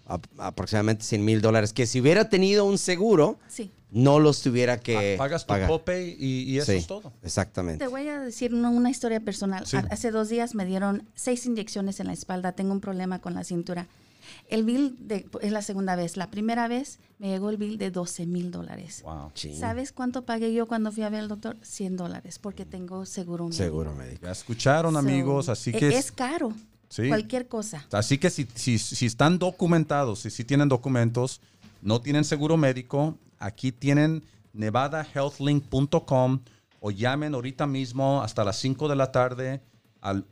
A- 0.08 0.20
aproximadamente 0.38 1.04
100 1.04 1.24
mil 1.26 1.42
dólares, 1.42 1.74
que 1.74 1.86
si 1.86 2.00
hubiera 2.02 2.30
tenido 2.30 2.64
un 2.66 2.78
seguro, 2.78 3.38
Sí. 3.50 3.70
no 3.92 4.20
los 4.20 4.42
tuviera 4.42 4.80
que 4.80 5.16
Pa- 5.18 5.26
Pagas 5.26 5.44
tu 5.44 5.48
pagar. 5.50 5.68
copay 5.70 6.16
y, 6.18 6.44
y 6.44 6.58
eso 6.60 6.72
Sí, 6.72 6.78
es 6.80 6.88
todo. 6.88 7.12
Exactamente. 7.24 7.84
Te 7.84 7.92
voy 7.92 8.08
a 8.08 8.22
decir 8.22 8.54
una, 8.56 8.70
una 8.70 8.90
historia 8.90 9.20
personal. 9.20 9.68
Sí. 9.68 9.78
Hace 9.92 10.10
dos 10.12 10.30
días 10.30 10.56
me 10.56 10.66
dieron 10.66 11.04
seis 11.14 11.46
inyecciones 11.46 12.00
en 12.00 12.08
la 12.08 12.14
espalda. 12.14 12.54
Tengo 12.54 12.72
un 12.72 12.80
problema 12.80 13.20
con 13.20 13.34
la 13.34 13.44
cintura. 13.44 13.88
El 14.50 14.64
bill 14.64 14.96
de, 15.00 15.28
es 15.42 15.52
la 15.52 15.62
segunda 15.62 15.96
vez. 15.96 16.18
La 16.18 16.30
primera 16.30 16.68
vez 16.68 17.00
me 17.20 17.30
llegó 17.30 17.50
el 17.50 17.58
bill 17.58 17.78
de 17.78 17.92
12 17.92 18.26
mil 18.26 18.52
dólares. 18.52 19.02
Wow. 19.04 19.32
¿Sabes 19.58 19.92
cuánto 19.92 20.24
pagué 20.26 20.54
yo 20.54 20.68
cuando 20.68 20.92
fui 20.92 21.04
a 21.04 21.10
ver 21.10 21.22
al 21.22 21.28
doctor? 21.28 21.58
100 21.62 21.98
dólares, 21.98 22.40
porque 22.40 22.66
tengo 22.66 23.06
seguro 23.06 23.46
médico. 23.46 23.64
Seguro 23.64 23.94
médico. 23.94 24.26
Ya 24.26 24.32
escucharon, 24.32 24.94
So, 24.94 25.00
amigos, 25.00 25.50
así 25.50 25.72
e- 25.72 25.80
que 25.80 25.90
Es 25.90 26.12
caro. 26.12 26.54
Sí. 26.90 27.10
Cualquier 27.10 27.48
cosa. 27.48 27.86
Así 27.92 28.18
que 28.18 28.30
si, 28.30 28.48
si, 28.56 28.78
si 28.80 29.06
están 29.06 29.40
documentados, 29.40 30.20
si, 30.20 30.30
si 30.30 30.46
tienen 30.46 30.70
documentos, 30.70 31.42
no 31.82 32.02
tienen 32.02 32.24
seguro 32.24 32.56
médico, 32.56 33.18
aquí 33.40 33.72
tienen 33.74 34.24
nevadahealthlink.com 34.54 36.40
o 36.80 36.92
llamen 36.92 37.34
ahorita 37.34 37.68
mismo 37.68 38.22
hasta 38.22 38.44
las 38.44 38.58
5 38.58 38.88
de 38.88 38.96
la 38.96 39.12
tarde 39.12 39.62
al 40.02 40.26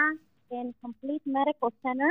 en 0.49 0.73
Complete 0.81 1.29
Medical 1.29 1.71
Center 1.83 2.09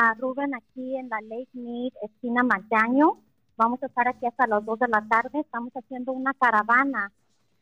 a 0.00 0.14
Rubén 0.14 0.54
aquí 0.54 0.96
en 0.96 1.08
la 1.08 1.20
Lake 1.22 1.48
Mead, 1.54 1.92
esquina 2.02 2.44
Magaño. 2.44 3.18
Vamos 3.56 3.82
a 3.82 3.86
estar 3.86 4.06
aquí 4.06 4.26
hasta 4.26 4.46
las 4.46 4.64
2 4.64 4.78
de 4.78 4.86
la 4.86 5.04
tarde. 5.08 5.40
Estamos 5.40 5.72
haciendo 5.72 6.12
una 6.12 6.34
caravana 6.34 7.10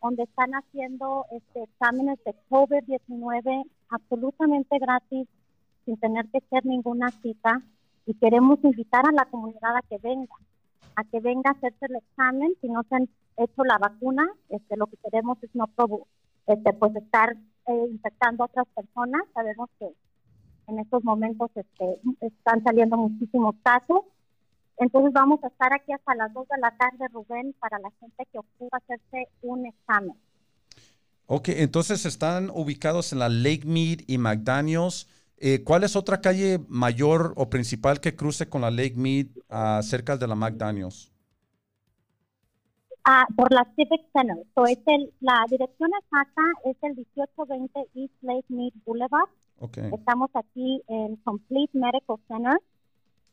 donde 0.03 0.24
están 0.24 0.53
haciendo 0.53 1.24
este, 1.30 1.62
exámenes 1.62 2.18
de 2.24 2.34
COVID-19 2.51 3.64
absolutamente 3.89 4.78
gratis, 4.78 5.26
sin 5.87 5.97
tener 5.97 6.26
que 6.26 6.39
hacer 6.39 6.66
ninguna 6.66 7.11
cita. 7.22 7.62
Y 8.05 8.12
queremos 8.12 8.62
invitar 8.62 9.09
a 9.09 9.12
la 9.12 9.24
comunidad 9.24 9.74
a 9.74 9.80
que 9.89 9.97
venga, 9.97 10.34
a 10.95 11.05
que 11.05 11.20
venga 11.20 11.49
a 11.49 11.55
hacerse 11.55 11.87
el 11.87 11.97
examen. 11.97 12.53
Si 12.61 12.68
no 12.68 12.82
se 12.82 12.97
han 12.97 13.09
hecho 13.39 13.64
la 13.64 13.78
vacuna, 13.78 14.28
este, 14.51 14.76
lo 14.76 14.89
que 14.89 14.99
queremos 14.99 15.43
es 15.43 15.55
no 15.55 15.70
este, 16.49 16.72
pues 16.74 16.97
estar 16.97 17.34
eh, 17.66 17.87
infectando 17.91 18.45
a 18.45 18.47
otras 18.47 18.66
personas. 18.74 19.22
Sabemos 19.32 19.70
que 19.78 19.91
en 20.68 20.78
estos 20.78 21.04
momentos 21.04 21.50
este, 21.54 22.00
están 22.20 22.62
saliendo 22.62 22.96
muchísimos 22.96 23.54
casos. 23.62 24.02
Entonces 24.78 25.12
vamos 25.12 25.42
a 25.42 25.48
estar 25.48 25.72
aquí 25.72 25.92
hasta 25.92 26.14
las 26.14 26.32
2 26.34 26.48
de 26.48 26.58
la 26.60 26.76
tarde, 26.76 27.08
Rubén, 27.12 27.54
para 27.58 27.78
la 27.78 27.90
gente 27.98 28.26
que 28.30 28.38
ocupa 28.38 28.78
hacerse 28.78 29.28
un 29.42 29.66
examen. 29.66 30.16
Ok, 31.26 31.48
entonces 31.48 32.04
están 32.06 32.50
ubicados 32.50 33.12
en 33.12 33.18
la 33.18 33.28
Lake 33.28 33.62
Mead 33.64 34.00
y 34.06 34.18
McDaniels. 34.18 35.08
Eh, 35.38 35.62
¿Cuál 35.64 35.84
es 35.84 35.96
otra 35.96 36.20
calle 36.20 36.60
mayor 36.68 37.32
o 37.36 37.50
principal 37.50 38.00
que 38.00 38.14
cruce 38.14 38.48
con 38.48 38.62
la 38.62 38.70
Lake 38.70 38.94
Mead 38.96 39.26
uh, 39.50 39.82
cerca 39.82 40.16
de 40.16 40.26
la 40.26 40.34
McDaniels? 40.34 41.12
Ah, 43.04 43.24
por 43.36 43.52
la 43.52 43.64
Civic 43.76 44.02
Center. 44.12 44.36
So 44.54 44.66
es 44.66 44.78
el, 44.86 45.12
la 45.20 45.44
dirección 45.48 45.90
exacta 46.02 46.42
es 46.64 46.76
el 46.82 46.96
1820 46.96 47.80
East 47.94 48.14
Lake 48.22 48.46
Mead 48.48 48.72
Boulevard. 48.84 49.28
Estamos 49.61 50.30
aquí 50.34 50.82
en 50.88 51.16
Complete 51.16 51.70
Medical 51.72 52.16
Center 52.28 52.59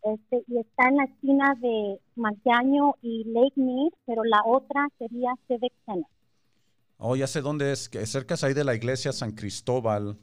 este, 0.04 0.44
y 0.48 0.60
está 0.60 0.90
en 0.90 0.98
la 0.98 1.04
esquina 1.06 1.56
de 1.62 2.00
Magaño 2.16 2.96
y 3.02 3.24
Lake 3.26 3.54
Mead, 3.56 3.92
pero 4.06 4.24
la 4.24 4.42
otra 4.46 4.88
sería 4.98 5.34
Civic 5.48 5.74
Center. 5.86 6.10
Oh, 6.98 7.16
ya 7.16 7.28
sé 7.28 7.42
dónde 7.42 7.72
es, 7.72 7.90
que 7.90 8.06
cerca 8.06 8.36
es 8.36 8.44
ahí 8.44 8.54
de 8.54 8.64
la 8.64 8.76
iglesia 8.76 9.12
San 9.12 9.32
Cristóbal. 9.32 10.18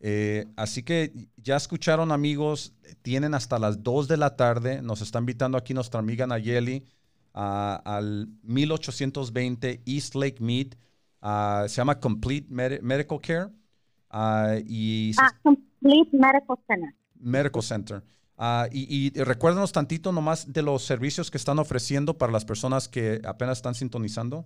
Eh, 0.00 0.46
así 0.56 0.82
que 0.82 1.12
ya 1.36 1.56
escucharon 1.56 2.12
amigos, 2.12 2.74
tienen 3.02 3.34
hasta 3.34 3.58
las 3.58 3.82
2 3.82 4.08
de 4.08 4.16
la 4.16 4.36
tarde, 4.36 4.82
nos 4.82 5.00
está 5.00 5.18
invitando 5.18 5.56
aquí 5.56 5.74
nuestra 5.74 6.00
amiga 6.00 6.26
Nayeli 6.26 6.84
al 7.32 8.28
1820 8.42 9.82
East 9.86 10.14
Lake 10.14 10.38
Mead, 10.40 10.74
se 11.68 11.76
llama 11.76 12.00
Complete 12.00 12.48
Medical 12.50 13.20
Care. 13.20 13.50
Uh, 14.12 14.60
y 14.66 15.12
ah, 15.18 15.30
Complete 15.42 16.10
Medical 16.12 16.58
Center. 16.66 16.94
Medical 17.18 17.62
Center. 17.62 18.02
Uh, 18.36 18.66
y, 18.70 19.10
y 19.16 19.22
recuérdanos 19.22 19.72
tantito 19.72 20.12
nomás 20.12 20.52
de 20.52 20.62
los 20.62 20.84
servicios 20.84 21.30
que 21.30 21.38
están 21.38 21.58
ofreciendo 21.58 22.18
para 22.18 22.32
las 22.32 22.44
personas 22.44 22.88
que 22.88 23.20
apenas 23.24 23.58
están 23.58 23.74
sintonizando. 23.74 24.44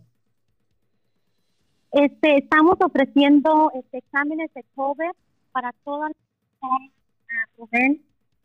Este, 1.92 2.38
estamos 2.38 2.76
ofreciendo 2.80 3.72
este, 3.74 3.98
exámenes 3.98 4.52
de 4.54 4.64
COVID 4.74 5.12
para 5.50 5.72
todas 5.84 6.10
las 6.10 7.48
personas 7.56 7.96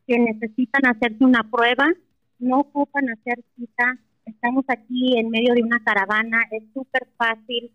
que 0.08 0.20
necesitan 0.20 0.86
hacerse 0.86 1.24
una 1.24 1.44
prueba. 1.50 1.88
No 2.40 2.62
ocupan 2.62 3.10
hacer 3.10 3.44
cita. 3.56 3.98
Estamos 4.26 4.64
aquí 4.70 5.18
en 5.20 5.30
medio 5.30 5.54
de 5.54 5.64
una 5.64 5.84
caravana. 5.84 6.44
Es 6.52 6.64
súper 6.74 7.08
fácil. 7.18 7.72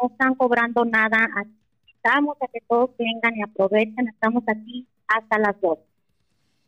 No 0.00 0.08
están 0.08 0.34
cobrando 0.36 0.84
nada 0.84 1.28
invitamos 2.08 2.36
a 2.40 2.46
que 2.52 2.60
todos 2.68 2.90
vengan 2.98 3.36
y 3.36 3.42
aprovechen. 3.42 4.08
Estamos 4.08 4.42
aquí 4.48 4.86
hasta 5.06 5.38
las 5.38 5.60
2. 5.60 5.78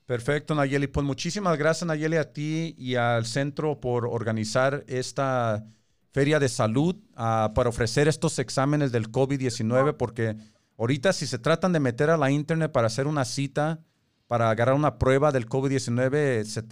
Perfecto, 0.06 0.54
Nayeli. 0.54 0.88
Pues 0.88 1.06
muchísimas 1.06 1.56
gracias, 1.56 1.86
Nayeli, 1.86 2.16
a 2.16 2.32
ti 2.32 2.74
y 2.76 2.96
al 2.96 3.26
centro 3.26 3.80
por 3.80 4.06
organizar 4.06 4.84
esta 4.88 5.64
feria 6.12 6.40
de 6.40 6.48
salud 6.48 6.96
uh, 7.12 7.54
para 7.54 7.68
ofrecer 7.68 8.08
estos 8.08 8.38
exámenes 8.40 8.90
del 8.90 9.12
COVID-19, 9.12 9.96
porque 9.96 10.36
ahorita 10.76 11.12
si 11.12 11.26
se 11.26 11.38
tratan 11.38 11.72
de 11.72 11.80
meter 11.80 12.10
a 12.10 12.16
la 12.16 12.30
internet 12.30 12.72
para 12.72 12.88
hacer 12.88 13.06
una 13.06 13.24
cita, 13.24 13.78
para 14.26 14.50
agarrar 14.50 14.74
una 14.74 14.98
prueba 14.98 15.30
del 15.30 15.48
COVID-19, 15.48 16.14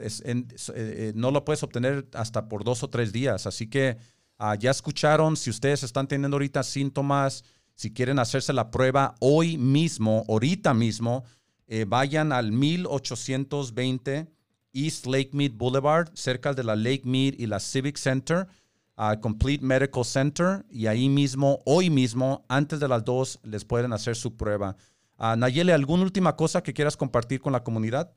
eh, 0.00 0.44
eh, 0.74 1.12
no 1.14 1.30
lo 1.30 1.44
puedes 1.44 1.62
obtener 1.62 2.08
hasta 2.14 2.48
por 2.48 2.64
dos 2.64 2.82
o 2.82 2.90
tres 2.90 3.12
días. 3.12 3.46
Así 3.46 3.68
que 3.68 3.98
uh, 4.40 4.54
ya 4.58 4.72
escucharon, 4.72 5.36
si 5.36 5.50
ustedes 5.50 5.84
están 5.84 6.08
teniendo 6.08 6.34
ahorita 6.34 6.64
síntomas, 6.64 7.44
si 7.78 7.92
quieren 7.92 8.18
hacerse 8.18 8.52
la 8.52 8.72
prueba 8.72 9.14
hoy 9.20 9.56
mismo, 9.56 10.24
ahorita 10.28 10.74
mismo, 10.74 11.22
eh, 11.68 11.84
vayan 11.86 12.32
al 12.32 12.50
1820 12.50 14.26
East 14.72 15.06
Lake 15.06 15.30
Mead 15.32 15.52
Boulevard, 15.52 16.10
cerca 16.14 16.52
de 16.54 16.64
la 16.64 16.74
Lake 16.74 17.02
Mead 17.04 17.34
y 17.38 17.46
la 17.46 17.60
Civic 17.60 17.96
Center, 17.96 18.48
a 18.96 19.20
Complete 19.20 19.64
Medical 19.64 20.04
Center, 20.04 20.64
y 20.68 20.88
ahí 20.88 21.08
mismo, 21.08 21.60
hoy 21.66 21.88
mismo, 21.88 22.44
antes 22.48 22.80
de 22.80 22.88
las 22.88 23.04
dos, 23.04 23.38
les 23.44 23.64
pueden 23.64 23.92
hacer 23.92 24.16
su 24.16 24.36
prueba. 24.36 24.74
Uh, 25.16 25.40
¿alguna 25.72 26.02
última 26.02 26.34
cosa 26.34 26.64
que 26.64 26.74
quieras 26.74 26.96
compartir 26.96 27.40
con 27.40 27.52
la 27.52 27.62
comunidad? 27.62 28.12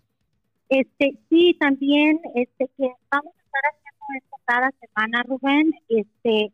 Este, 0.70 1.20
sí, 1.30 1.56
también 1.60 2.20
este, 2.34 2.68
que 2.78 2.92
vamos 3.12 3.36
a 3.38 3.44
estar 3.44 3.62
haciendo 3.70 4.06
esto 4.18 4.38
cada 4.44 4.72
semana, 4.80 5.22
Rubén. 5.22 5.72
Este, 5.88 6.52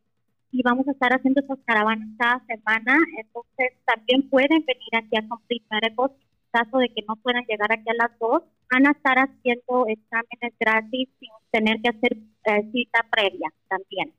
y 0.51 0.61
vamos 0.63 0.87
a 0.87 0.91
estar 0.91 1.13
haciendo 1.13 1.41
esas 1.41 1.59
caravanas 1.65 2.07
cada 2.17 2.43
semana. 2.45 2.97
Entonces, 3.19 3.77
también 3.85 4.29
pueden 4.29 4.65
venir 4.65 4.95
aquí 4.95 5.17
a 5.17 5.27
Complete 5.27 5.65
Medical. 5.69 6.11
En 6.11 6.63
caso 6.63 6.77
de 6.77 6.89
que 6.89 7.03
no 7.07 7.15
puedan 7.17 7.45
llegar 7.45 7.71
aquí 7.71 7.89
a 7.89 8.07
las 8.07 8.17
dos, 8.19 8.43
van 8.71 8.87
a 8.87 8.91
estar 8.91 9.17
haciendo 9.17 9.85
exámenes 9.87 10.53
gratis 10.59 11.09
sin 11.19 11.29
tener 11.51 11.81
que 11.81 11.89
hacer 11.89 12.17
eh, 12.45 12.71
cita 12.71 13.05
previa 13.11 13.51
también. 13.67 14.13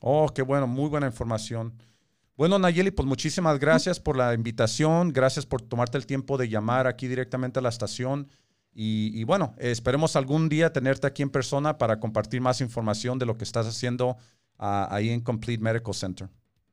Oh, 0.00 0.28
qué 0.34 0.42
bueno, 0.42 0.66
muy 0.66 0.88
buena 0.88 1.06
información. 1.06 1.72
Bueno, 2.36 2.58
Nayeli, 2.58 2.90
pues 2.90 3.06
muchísimas 3.06 3.58
gracias 3.58 4.00
por 4.00 4.16
la 4.16 4.32
invitación, 4.32 5.12
gracias 5.12 5.44
por 5.44 5.60
tomarte 5.60 5.98
el 5.98 6.06
tiempo 6.06 6.38
de 6.38 6.48
llamar 6.48 6.86
aquí 6.86 7.06
directamente 7.06 7.58
a 7.58 7.62
la 7.62 7.68
estación. 7.68 8.28
Y, 8.72 9.10
y, 9.14 9.24
bueno, 9.24 9.54
esperemos 9.58 10.14
algún 10.16 10.48
día 10.48 10.72
tenerte 10.72 11.06
aquí 11.06 11.22
en 11.22 11.30
persona 11.30 11.76
para 11.76 11.98
compartir 11.98 12.40
más 12.40 12.60
información 12.60 13.18
de 13.18 13.26
lo 13.26 13.36
que 13.36 13.44
estás 13.44 13.66
haciendo 13.66 14.16
ahí 14.60 15.10
en 15.10 15.20
Complete 15.20 15.62
Medical 15.62 15.94
Center. 15.94 16.28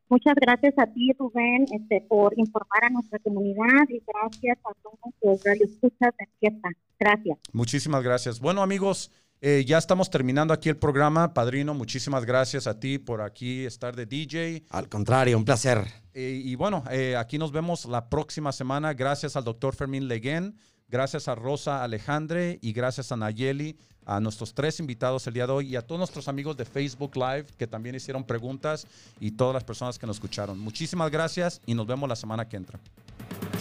Muchas 0.10 0.36
gracias 0.36 0.74
a 0.78 0.86
ti, 0.88 1.12
Rubén, 1.20 1.66
este, 1.72 2.06
por 2.08 2.34
informar 2.38 2.86
a 2.86 2.90
nuestra 2.90 3.20
comunidad 3.20 3.90
y 3.90 4.02
gracias 4.08 4.58
a 4.64 4.74
todos 4.82 5.14
los 5.22 5.44
radioescuchas 5.44 6.14
de 6.18 6.28
fiesta. 6.40 6.70
Gracias. 7.00 7.38
Muchísimas 7.52 8.04
gracias. 8.04 8.40
Bueno, 8.40 8.62
amigos, 8.62 9.12
eh, 9.42 9.66
ya 9.68 9.78
estamos 9.78 10.10
terminando 10.10 10.54
aquí 10.54 10.70
el 10.70 10.78
programa. 10.78 11.34
Padrino, 11.34 11.74
muchísimas 11.74 12.26
gracias 12.26 12.68
a 12.68 12.80
ti 12.80 13.00
por 13.00 13.22
aquí 13.22 13.66
estar 13.66 13.96
de 13.96 14.06
DJ. 14.06 14.64
Al 14.70 14.88
contrario, 14.88 15.38
un 15.38 15.44
placer. 15.44 15.86
Eh, 16.14 16.42
y 16.44 16.56
bueno, 16.56 16.84
eh, 16.90 17.16
aquí 17.18 17.38
nos 17.38 17.52
vemos 17.52 17.86
la 17.86 18.10
próxima 18.10 18.54
semana. 18.54 18.94
Gracias 18.94 19.36
al 19.36 19.44
doctor 19.44 19.76
Fermín 19.76 20.08
Leguén, 20.08 20.56
gracias 20.88 21.28
a 21.28 21.36
Rosa 21.36 21.84
Alejandre 21.84 22.60
y 22.62 22.72
gracias 22.72 23.12
a 23.12 23.18
Nayeli 23.18 23.78
a 24.08 24.22
nuestros 24.22 24.54
tres 24.54 24.80
invitados 24.80 25.28
el 25.28 25.34
día 25.34 25.46
de 25.46 25.52
hoy 25.52 25.68
y 25.68 25.76
a 25.76 25.82
todos 25.82 26.00
nuestros 26.00 26.30
amigos 26.30 26.56
de 26.56 26.64
Facebook 26.64 27.16
Live 27.16 27.46
que 27.58 27.68
también 27.68 27.94
hicieron 27.94 28.24
preguntas 28.24 28.88
y 29.20 29.32
todas 29.32 29.54
las 29.54 29.66
personas 29.66 30.00
que 30.00 30.08
nos 30.08 30.16
escucharon. 30.16 30.58
Muchísimas 30.58 31.12
gracias 31.12 31.62
y 31.66 31.74
nos 31.74 31.86
vemos 31.86 32.08
la 32.08 32.16
semana 32.16 32.48
que 32.48 32.56
entra. 32.56 32.80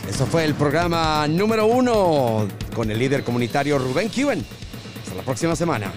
Eso 0.09 0.25
fue 0.25 0.45
el 0.45 0.55
programa 0.55 1.27
número 1.27 1.67
uno 1.67 2.47
con 2.75 2.91
el 2.91 2.99
líder 2.99 3.25
comunitario 3.25 3.77
Rubén 3.77 4.09
Kiwen. 4.09 4.45
Hasta 5.03 5.17
la 5.17 5.23
próxima 5.23 5.57
semana. 5.57 5.93